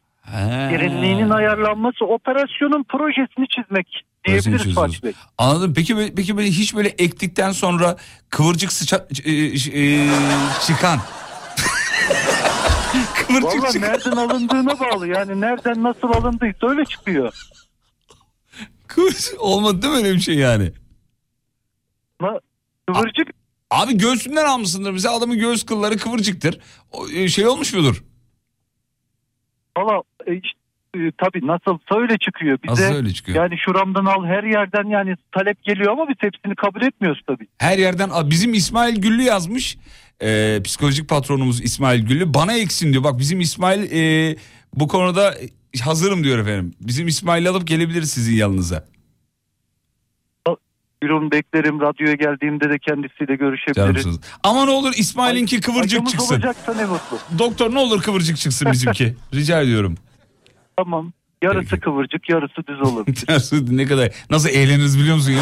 [0.71, 4.75] derinliğinin ayarlanması, operasyonun projesini çizmek diyebiliriz.
[4.75, 5.13] Fatih Bey.
[5.37, 5.73] Anladım.
[5.75, 7.97] Peki peki böyle hiç böyle ektikten sonra
[8.29, 10.07] kıvırcık sıça, e, e,
[10.67, 10.99] çıkan.
[13.15, 13.91] kıvırcık Valla çıkan.
[13.91, 17.33] nereden alındığına bağlı yani nereden nasıl alındıysa öyle çıkıyor.
[18.87, 20.71] Kıvırcık olmadı değil mi öyle bir şey yani?
[22.87, 23.27] Kıvırcık.
[23.71, 24.91] Abi göğsünden almışsındır.
[24.91, 26.59] Mesela adamın göğüs kılları kıvırcıktır.
[26.91, 28.03] O, e, şey olmuş mudur?
[29.77, 30.59] Valla e, işte,
[30.95, 32.57] e, tabii nasılsa öyle çıkıyor.
[32.63, 33.37] Bize, Nasılsa öyle çıkıyor.
[33.37, 37.47] Yani şuramdan al her yerden yani talep geliyor ama biz hepsini kabul etmiyoruz tabii.
[37.57, 39.77] Her yerden bizim İsmail Güllü yazmış.
[40.21, 42.33] Ee, psikolojik patronumuz İsmail Güllü.
[42.33, 43.03] Bana eksin diyor.
[43.03, 44.35] Bak bizim İsmail e,
[44.73, 45.33] bu konuda
[45.83, 46.73] hazırım diyor efendim.
[46.81, 48.85] Bizim İsmail'i alıp gelebiliriz sizin yanınıza.
[51.03, 53.75] Buyurun beklerim radyoya geldiğimde de kendisiyle görüşebiliriz.
[53.75, 54.19] Canımsınız.
[54.43, 56.35] Ama ne olur İsmail'inki kıvırcık Acımız çıksın.
[56.35, 57.17] olacaksa ne mutlu.
[57.39, 59.15] Doktor ne olur kıvırcık çıksın bizimki.
[59.33, 59.97] Rica ediyorum.
[60.77, 61.13] Tamam.
[61.41, 63.05] Yarısı kıvırcık yarısı düz olur.
[63.77, 65.33] ne kadar nasıl eğleniriz biliyor musun?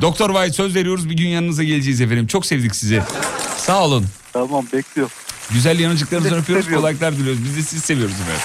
[0.00, 2.26] Doktor White söz veriyoruz bir gün yanınıza geleceğiz efendim.
[2.26, 3.02] Çok sevdik sizi.
[3.56, 4.06] Sağ olun.
[4.32, 5.12] Tamam bekliyorum.
[5.50, 5.78] Güzel
[6.24, 6.70] de öpüyoruz.
[6.70, 7.44] Kolaylıklar diliyoruz.
[7.44, 8.42] Biz de sizi seviyoruz efendim.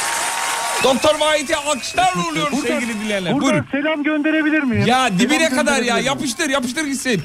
[0.84, 1.20] Doktor
[1.58, 3.34] alkışlar uğurluyoruz Buradan- sevgili dinleyenler.
[3.34, 3.68] Buradan Buyurun.
[3.72, 4.86] selam gönderebilir miyim?
[4.88, 7.24] Ya dibine Selam kadar ya yapıştır yapıştır gitsin.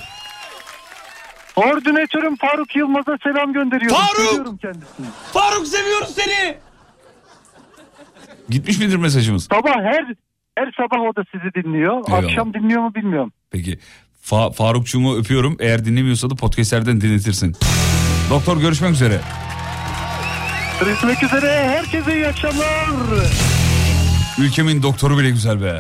[1.55, 3.97] Koordinatörüm Faruk Yılmaz'a selam gönderiyorum.
[3.97, 4.29] Faruk!
[4.31, 5.07] Seviyorum kendisini.
[5.33, 6.57] Faruk seviyoruz seni.
[8.53, 9.45] Gitmiş midir mesajımız?
[9.45, 10.05] Sabah her
[10.59, 12.09] her sabah o da sizi dinliyor.
[12.09, 12.25] Eyvallah.
[12.25, 13.33] Akşam dinliyor mu bilmiyorum.
[13.51, 13.79] Peki.
[14.31, 15.57] Fa- Farukçuğumu öpüyorum.
[15.61, 17.57] Eğer dinlemiyorsa da podcastlerden dinletirsin.
[18.31, 19.21] Doktor görüşmek üzere.
[20.81, 21.69] Görüşmek üzere.
[21.69, 22.89] Herkese iyi akşamlar.
[24.39, 25.79] Ülkemin doktoru bile güzel be.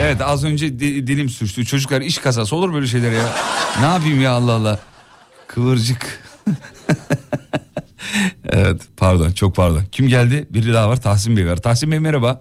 [0.00, 1.64] Evet az önce di- dilim sürçtü.
[1.66, 3.24] Çocuklar iş kazası olur böyle şeyler ya.
[3.80, 4.78] Ne yapayım ya Allah Allah.
[5.46, 6.22] Kıvırcık.
[8.48, 9.82] evet pardon çok pardon.
[9.92, 10.46] Kim geldi?
[10.50, 11.56] Biri daha var Tahsin Bey var.
[11.56, 12.40] Tahsin Bey merhaba.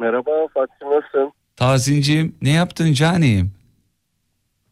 [0.00, 1.32] Merhaba Fatih nasılsın?
[1.56, 3.52] Tahsin'ciğim ne yaptın canim?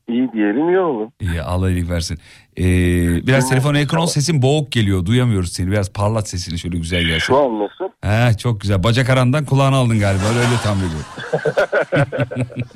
[0.09, 1.12] İyi diyelim iyi oğlum.
[1.20, 2.19] İyi Allah iyilik versin.
[2.59, 5.07] Ee, biraz telefona yakın ol sesin boğuk geliyor.
[5.07, 5.70] Duyamıyoruz seni.
[5.70, 7.19] Biraz parlat sesini şöyle güzel gelsin.
[7.27, 7.89] Şu an nasıl?
[8.03, 8.82] He, çok güzel.
[8.82, 10.23] Bacak arandan kulağını aldın galiba.
[10.28, 11.07] Öyle, öyle tahmin ediyorum.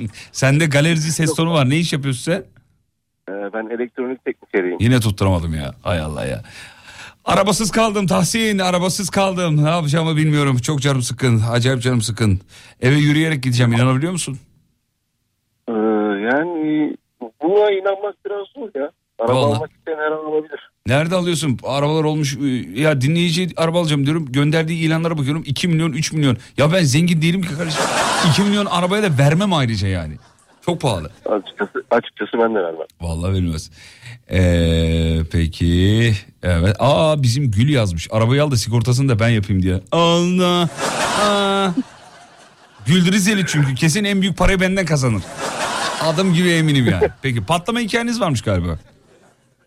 [0.33, 1.71] Sende galerici ses tonu var.
[1.71, 2.45] Ne iş yapıyorsun sen?
[3.29, 4.77] Ee, ben elektronik teknikeriyim.
[4.81, 5.75] Yine tutturamadım ya.
[5.83, 6.43] Hay Allah ya.
[7.25, 8.59] Arabasız kaldım Tahsin.
[8.59, 9.65] Arabasız kaldım.
[9.65, 10.57] Ne yapacağımı bilmiyorum.
[10.59, 11.43] Çok canım sıkın.
[11.51, 12.41] Acayip canım sıkın.
[12.81, 13.73] Eve yürüyerek gideceğim.
[13.73, 14.39] İnanabiliyor musun?
[15.69, 15.73] Ee,
[16.23, 16.97] yani
[17.43, 18.91] buna inanmak biraz zor ya.
[19.19, 19.57] Araba Vallahi.
[19.57, 20.71] almak isteyen her an alabilir.
[20.87, 21.59] Nerede alıyorsun?
[21.65, 22.37] Arabalar olmuş.
[22.75, 24.33] Ya dinleyici araba alacağım diyorum.
[24.33, 25.43] Gönderdiği ilanlara bakıyorum.
[25.47, 26.37] 2 milyon 3 milyon.
[26.57, 27.83] Ya ben zengin değilim ki kardeşim.
[28.31, 30.15] 2 milyon arabaya da vermem ayrıca yani.
[30.71, 31.11] Çok pahalı.
[31.27, 32.87] Açıkçası, açıkçası ben de vermem.
[33.01, 33.71] Vallahi verilmez.
[34.31, 36.13] Ee, peki.
[36.43, 36.77] Evet.
[36.79, 38.09] Aa bizim Gül yazmış.
[38.11, 39.81] Arabayı al da sigortasını da ben yapayım diye.
[39.93, 40.69] Allah.
[41.23, 41.69] Aa.
[42.87, 43.75] Gül Rizeli çünkü.
[43.75, 45.23] Kesin en büyük parayı benden kazanır.
[46.03, 47.09] Adım gibi eminim yani.
[47.23, 48.79] Peki patlama hikayeniz varmış galiba.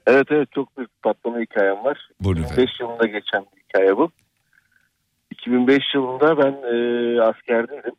[0.07, 2.09] Evet evet çok büyük patlama hikayem var.
[2.19, 4.11] Buyurun 2005 yılında geçen bir hikaye bu.
[5.31, 7.93] 2005 yılında ben e, askerdeydim.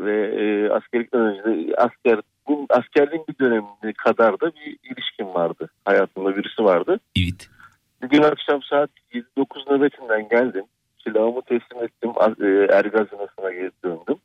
[0.00, 5.68] Ve e, askerlikten önce asker, bu askerliğin bir dönemi kadar da bir ilişkim vardı.
[5.84, 7.00] Hayatımda birisi vardı.
[7.18, 7.48] Evet.
[8.02, 10.64] Bir gün akşam saat 7-9 nöbetinden geldim.
[11.04, 12.10] Silahımı teslim ettim.
[12.40, 14.16] E, Ergazinası'na geri döndüm.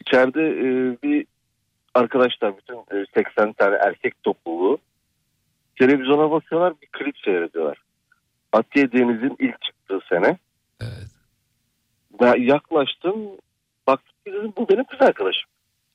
[0.00, 1.26] İçeride e, bir
[1.94, 4.78] arkadaşlar bütün e, 80 tane erkek topluluğu
[5.78, 7.78] televizyona bakıyorlar bir klip seyrediyorlar.
[8.52, 10.38] Atiye Deniz'in ilk çıktığı sene.
[12.20, 13.16] Ben yaklaştım.
[14.26, 15.50] Dedim bu benim kız arkadaşım.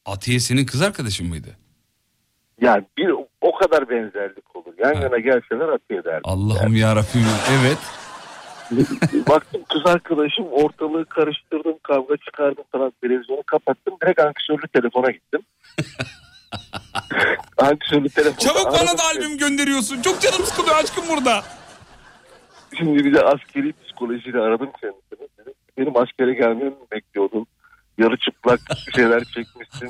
[0.05, 1.57] Atiye senin kız arkadaşın mıydı?
[2.61, 4.73] Yani bir o kadar benzerlik olur.
[4.77, 6.21] Yan yana gelseler Atiye derdim.
[6.23, 7.25] Allah'ım ya Rabbim.
[7.61, 7.77] Evet.
[9.29, 15.41] Baktım kız arkadaşım ortalığı karıştırdım kavga çıkardım falan televizyonu kapattım direkt anksiyonlu telefona gittim.
[17.57, 18.37] anksiyonlu telefon.
[18.37, 20.01] Çabuk bana da albüm gönderiyorsun.
[20.01, 21.43] Çok canım sıkılıyor aşkım burada.
[22.77, 25.27] Şimdi bir de askeri psikolojiyle aradım kendisini.
[25.39, 27.47] Dedim, benim askere gelmemi mi bekliyordun?
[27.97, 28.59] Yarı çıplak
[28.95, 29.89] şeyler çekmişsin.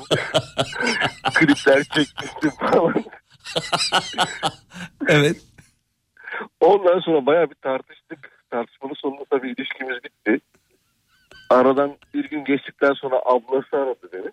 [1.34, 2.94] Klipler çekmişsin falan.
[5.08, 5.36] evet.
[6.60, 8.30] Ondan sonra bayağı bir tartıştık.
[8.50, 10.38] Tartışmanın sonunda tabii ilişkimiz bitti.
[11.50, 14.30] Aradan bir gün geçtikten sonra ablası aradı beni.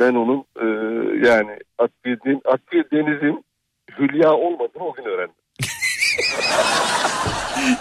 [0.00, 0.66] ben onun e,
[1.28, 3.44] yani Atfiye, Den- Atfiye Deniz'in
[3.98, 5.34] Hülya olmadığını o gün öğrendim.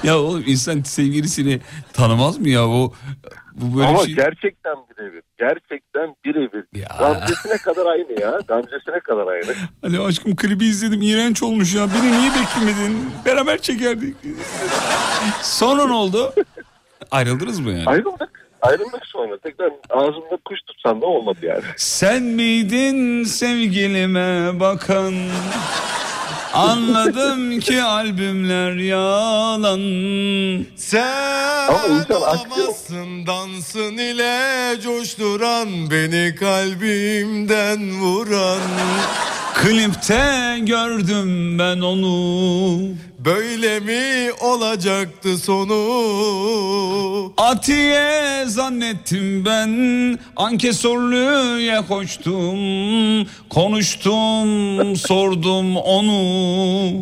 [0.03, 1.59] Ya oğlum insan sevgilisini
[1.93, 2.93] tanımaz mı ya o
[3.56, 4.15] bu böyle Ama şey.
[4.15, 5.23] gerçekten birebir.
[5.40, 6.65] Gerçekten birebir.
[6.99, 8.40] Gamzesine kadar aynı ya.
[8.48, 9.45] Gamzesine kadar aynı.
[9.82, 14.15] Hani aşkım klibi izledim iğrenç olmuş ya beni niye beklemedin beraber çekerdik.
[15.41, 16.34] Sonra ne oldu?
[17.11, 17.86] Ayrıldınız mı yani?
[17.86, 18.30] Ayrıldık.
[18.61, 19.38] Ayrıldık sonra.
[19.38, 21.63] Tekrar ağzımda kuş tutsan da olmadı yani.
[21.77, 25.13] Sen miydin sevgilime bakan?
[26.53, 29.79] Anladım ki albümler yalan.
[30.75, 31.67] Sen
[32.09, 38.61] olamazsın dansın ile coşturan beni kalbimden vuran.
[39.53, 42.79] Klipte gördüm ben onu.
[43.26, 45.73] Böyle mi olacaktı sonu?
[47.38, 49.69] Atiye zannettim ben
[50.35, 53.27] Ankesörlüğe koştum.
[53.49, 57.02] Konuştum sordum onu.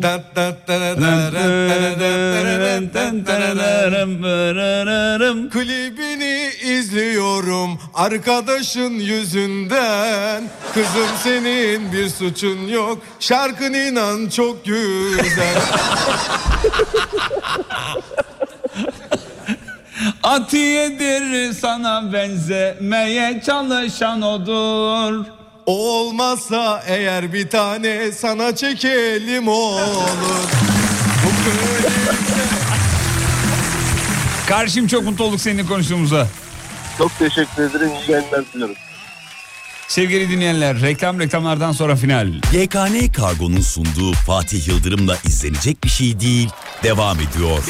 [5.50, 10.42] Klibini izliyorum arkadaşın yüzünden.
[10.74, 15.56] Kızım senin bir suçun yok şarkın inan çok güzel
[20.22, 25.24] Atiyedir sana benzemeye çalışan odur
[25.66, 30.50] O olmazsa eğer bir tane sana çekelim olur
[34.48, 36.26] Karşım çok mutlu olduk seninle konuştuğumuza.
[36.98, 37.90] Çok teşekkür ederim.
[38.08, 38.76] İyi yayınlar diliyorum.
[39.90, 42.32] Sevgili dinleyenler reklam reklamlardan sonra final.
[42.52, 46.48] YKN Kargo'nun sunduğu Fatih Yıldırım'la izlenecek bir şey değil
[46.82, 47.64] devam ediyor.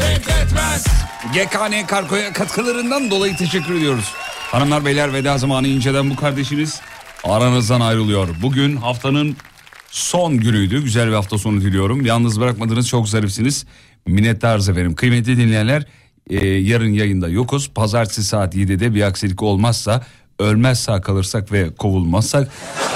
[0.00, 0.86] Bekletmez.
[1.34, 4.12] GKN Kargo'ya katkılarından dolayı teşekkür ediyoruz.
[4.50, 6.80] Hanımlar beyler veda zamanı inceden bu kardeşiniz
[7.24, 8.28] aranızdan ayrılıyor.
[8.42, 9.36] Bugün haftanın
[9.90, 10.82] son günüydü.
[10.82, 12.06] Güzel bir hafta sonu diliyorum.
[12.06, 13.66] Yalnız bırakmadınız çok zarifsiniz.
[14.06, 14.94] Minnettarız efendim.
[14.94, 15.86] Kıymetli dinleyenler
[16.30, 17.70] e, yarın yayında yokuz.
[17.70, 20.06] Pazartesi saat 7'de bir aksilik olmazsa
[20.40, 22.48] ölmez sağ kalırsak ve kovulmazsak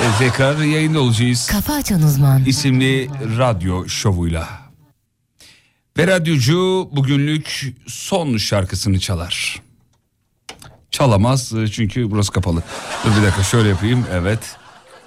[0.03, 1.47] e, tekrar yayında olacağız.
[1.47, 2.45] Kafa Açan Uzman.
[2.45, 4.49] isimli radyo şovuyla.
[5.99, 9.63] Ve radyocu bugünlük son şarkısını çalar.
[10.91, 12.63] Çalamaz e, çünkü burası kapalı.
[13.05, 14.07] Dur bir dakika şöyle yapayım.
[14.13, 14.39] Evet.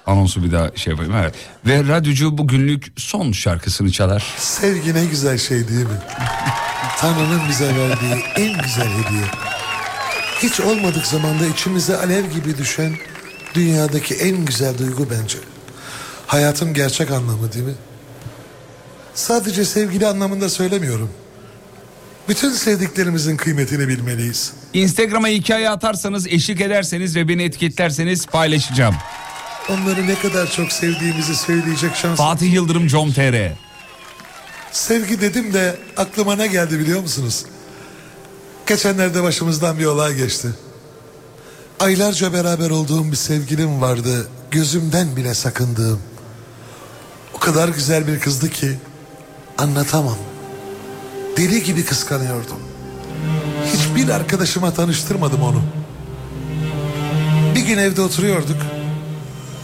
[0.06, 1.14] Anonsu bir daha şey yapayım.
[1.16, 1.34] Evet.
[1.66, 4.24] Ve radyocu bugünlük son şarkısını çalar.
[4.36, 5.98] Sevgi ne güzel şey değil mi?
[6.98, 9.24] Tanrı'nın bize verdiği en güzel hediye.
[10.42, 12.92] Hiç olmadık zamanda içimize alev gibi düşen
[13.54, 15.38] dünyadaki en güzel duygu bence.
[16.26, 17.74] Hayatın gerçek anlamı değil mi?
[19.14, 21.10] Sadece sevgili anlamında söylemiyorum.
[22.28, 24.52] Bütün sevdiklerimizin kıymetini bilmeliyiz.
[24.72, 28.94] Instagram'a hikaye atarsanız, eşlik ederseniz ve beni etiketlerseniz paylaşacağım.
[29.68, 32.18] Onları ne kadar çok sevdiğimizi söyleyecek şans.
[32.18, 33.52] Fatih Yıldırım com.tr
[34.72, 37.44] Sevgi dedim de aklıma ne geldi biliyor musunuz?
[38.68, 40.48] Geçenlerde başımızdan bir olay geçti.
[41.80, 44.28] Aylarca beraber olduğum bir sevgilim vardı.
[44.50, 46.00] Gözümden bile sakındığım.
[47.34, 48.78] O kadar güzel bir kızdı ki
[49.58, 50.16] anlatamam.
[51.36, 52.58] Deli gibi kıskanıyordum.
[53.66, 55.62] Hiçbir arkadaşıma tanıştırmadım onu.
[57.54, 58.62] Bir gün evde oturuyorduk.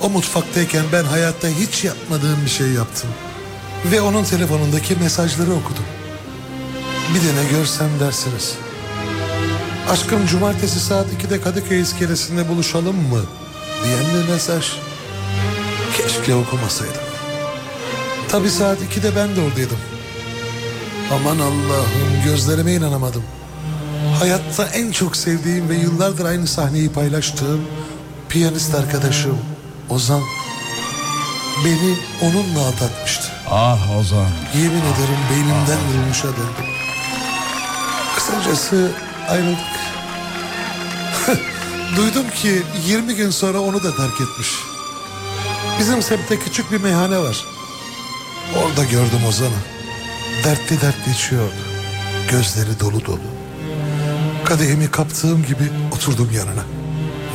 [0.01, 3.11] O mutfaktayken ben hayatta hiç yapmadığım bir şey yaptım.
[3.93, 5.85] Ve onun telefonundaki mesajları okudum.
[7.15, 8.55] Bir de ne görsem dersiniz.
[9.91, 13.21] Aşkım cumartesi saat 2'de Kadıköy iskelesinde buluşalım mı?
[13.85, 14.73] Diyen bir mesaj.
[15.97, 17.03] Keşke okumasaydım.
[18.29, 19.79] Tabi saat 2'de ben de oradaydım.
[21.13, 23.23] Aman Allah'ım gözlerime inanamadım.
[24.19, 27.61] Hayatta en çok sevdiğim ve yıllardır aynı sahneyi paylaştığım
[28.29, 29.39] piyanist arkadaşım
[29.91, 30.23] Ozan
[31.65, 33.29] beni onunla aldatmıştı.
[33.51, 34.29] Ah Ozan.
[34.55, 36.75] Yemin ederim beynimden vurulmuşa döndüm.
[38.17, 38.91] Kısacası
[39.29, 39.59] ayrıldık.
[41.97, 44.49] Duydum ki 20 gün sonra onu da terk etmiş.
[45.79, 47.45] Bizim semtte küçük bir meyhane var.
[48.57, 49.51] Orada gördüm Ozan'ı.
[50.45, 51.55] Dertli dertli içiyordu.
[52.31, 53.21] Gözleri dolu dolu.
[54.45, 56.63] Kadehimi kaptığım gibi oturdum yanına.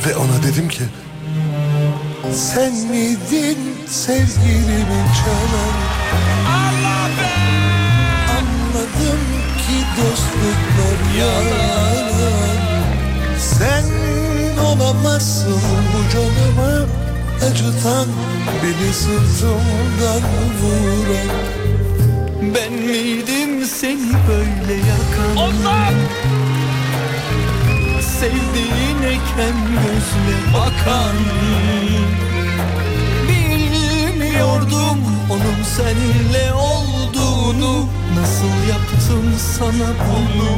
[0.05, 0.83] Ve ona dedim ki...
[2.33, 3.57] Sen miydin
[3.87, 5.88] sevgilimin çalan?
[9.99, 12.09] Dostluklar yalan.
[13.39, 13.85] Sen
[14.65, 15.61] olamazsın
[15.93, 16.85] bu canımı
[17.47, 18.07] acıtan
[18.63, 20.23] beni sırtımdan
[20.61, 21.29] vuran.
[22.55, 25.93] Ben miydim seni böyle yakan?
[28.01, 31.15] Sevdiğine kem gözle bakan
[33.27, 34.99] Bilmiyordum
[35.29, 36.53] onun seninle
[37.49, 40.49] olduğunu Nasıl yaptım sana bunu?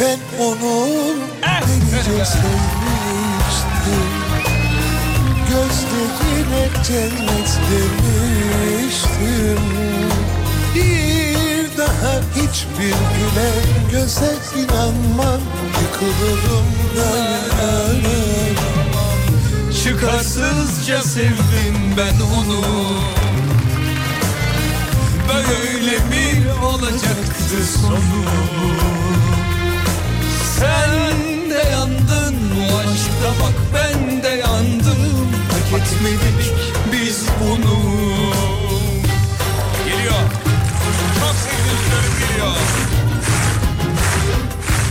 [0.00, 0.76] Ben onu
[1.42, 4.10] delice sevmiştim
[5.48, 9.62] Gözlerine cennet demiştim
[10.74, 15.40] Bir daha hiçbir gülen göze inanmam.
[15.82, 18.39] Yıkılırım dayanamam
[19.84, 22.64] Çıkarsızca sevdim ben onu
[25.28, 28.24] Böyle mi olacaktı sonu
[30.58, 36.52] Sen de yandın bu aşkta bak ben de yandım Hak etmedik
[36.92, 37.78] biz bunu
[39.84, 40.22] Geliyor.
[41.20, 42.56] Çok sevdiğim geliyor.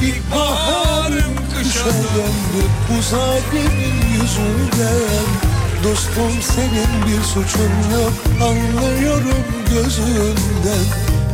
[0.02, 1.19] İlkbaharım
[1.84, 5.28] kışa döndü bu zalimin yüzünden.
[5.84, 10.86] Dostum senin bir suçun yok anlıyorum gözünden.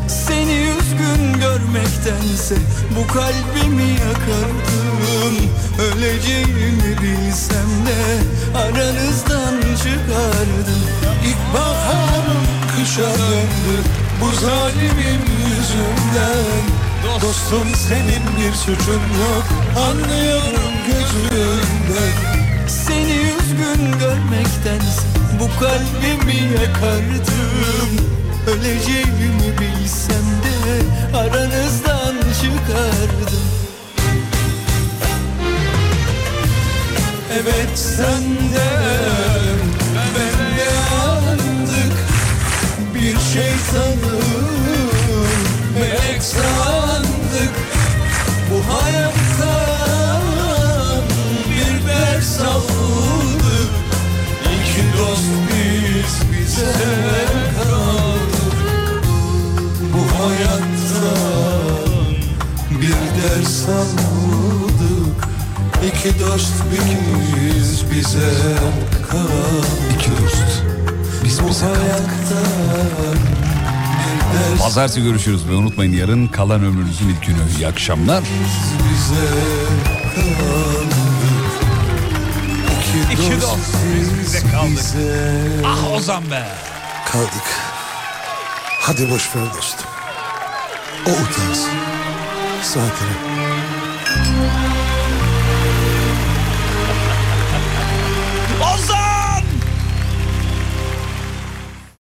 [0.07, 2.55] Seni üzgün görmektense
[2.95, 5.49] bu kalbimi yakardım
[5.79, 8.17] Öleceğimi bilsem de
[8.57, 10.81] aranızdan çıkardım.
[11.25, 12.45] İlkbaharım
[12.75, 13.77] kışa döndü
[14.21, 16.84] bu zalimin yüzünden
[17.21, 19.45] Dostum senin bir suçun yok.
[19.77, 22.35] Anlıyorum gözünden
[22.67, 25.01] Seni üzgün görmektense
[25.39, 28.05] bu kalbimi yakardım.
[28.47, 33.45] Öleceğimi bilsem de aranızdan çıkardım.
[37.33, 38.23] Evet sen
[38.53, 38.69] de
[39.95, 41.97] ben de yandık
[42.95, 44.25] Bir şeytanın
[45.79, 46.84] melek sandık Bu
[48.69, 50.21] hayattan
[51.49, 53.71] bir ders aldık.
[54.55, 56.73] İki dost biz bize
[57.63, 58.55] kaldık.
[59.93, 61.55] Bu hayattan
[62.81, 65.17] bir ders aldık.
[65.87, 68.31] İki dost biz bize
[69.11, 69.65] kaldık.
[69.95, 70.63] İki dost.
[71.23, 73.34] Biz bize hayattan
[74.59, 77.37] Pazartesi görüşürüz ve unutmayın yarın kalan ömrünüzün ilk günü.
[77.57, 78.23] İyi akşamlar.
[83.11, 83.57] İki, İki dost,
[83.95, 84.83] biz bize kaldık.
[85.65, 86.47] Ah Ozan be.
[87.11, 87.43] Kaldık.
[88.81, 89.85] Hadi boş ver dostum.
[91.07, 91.71] O utansın.
[92.63, 93.07] Zaten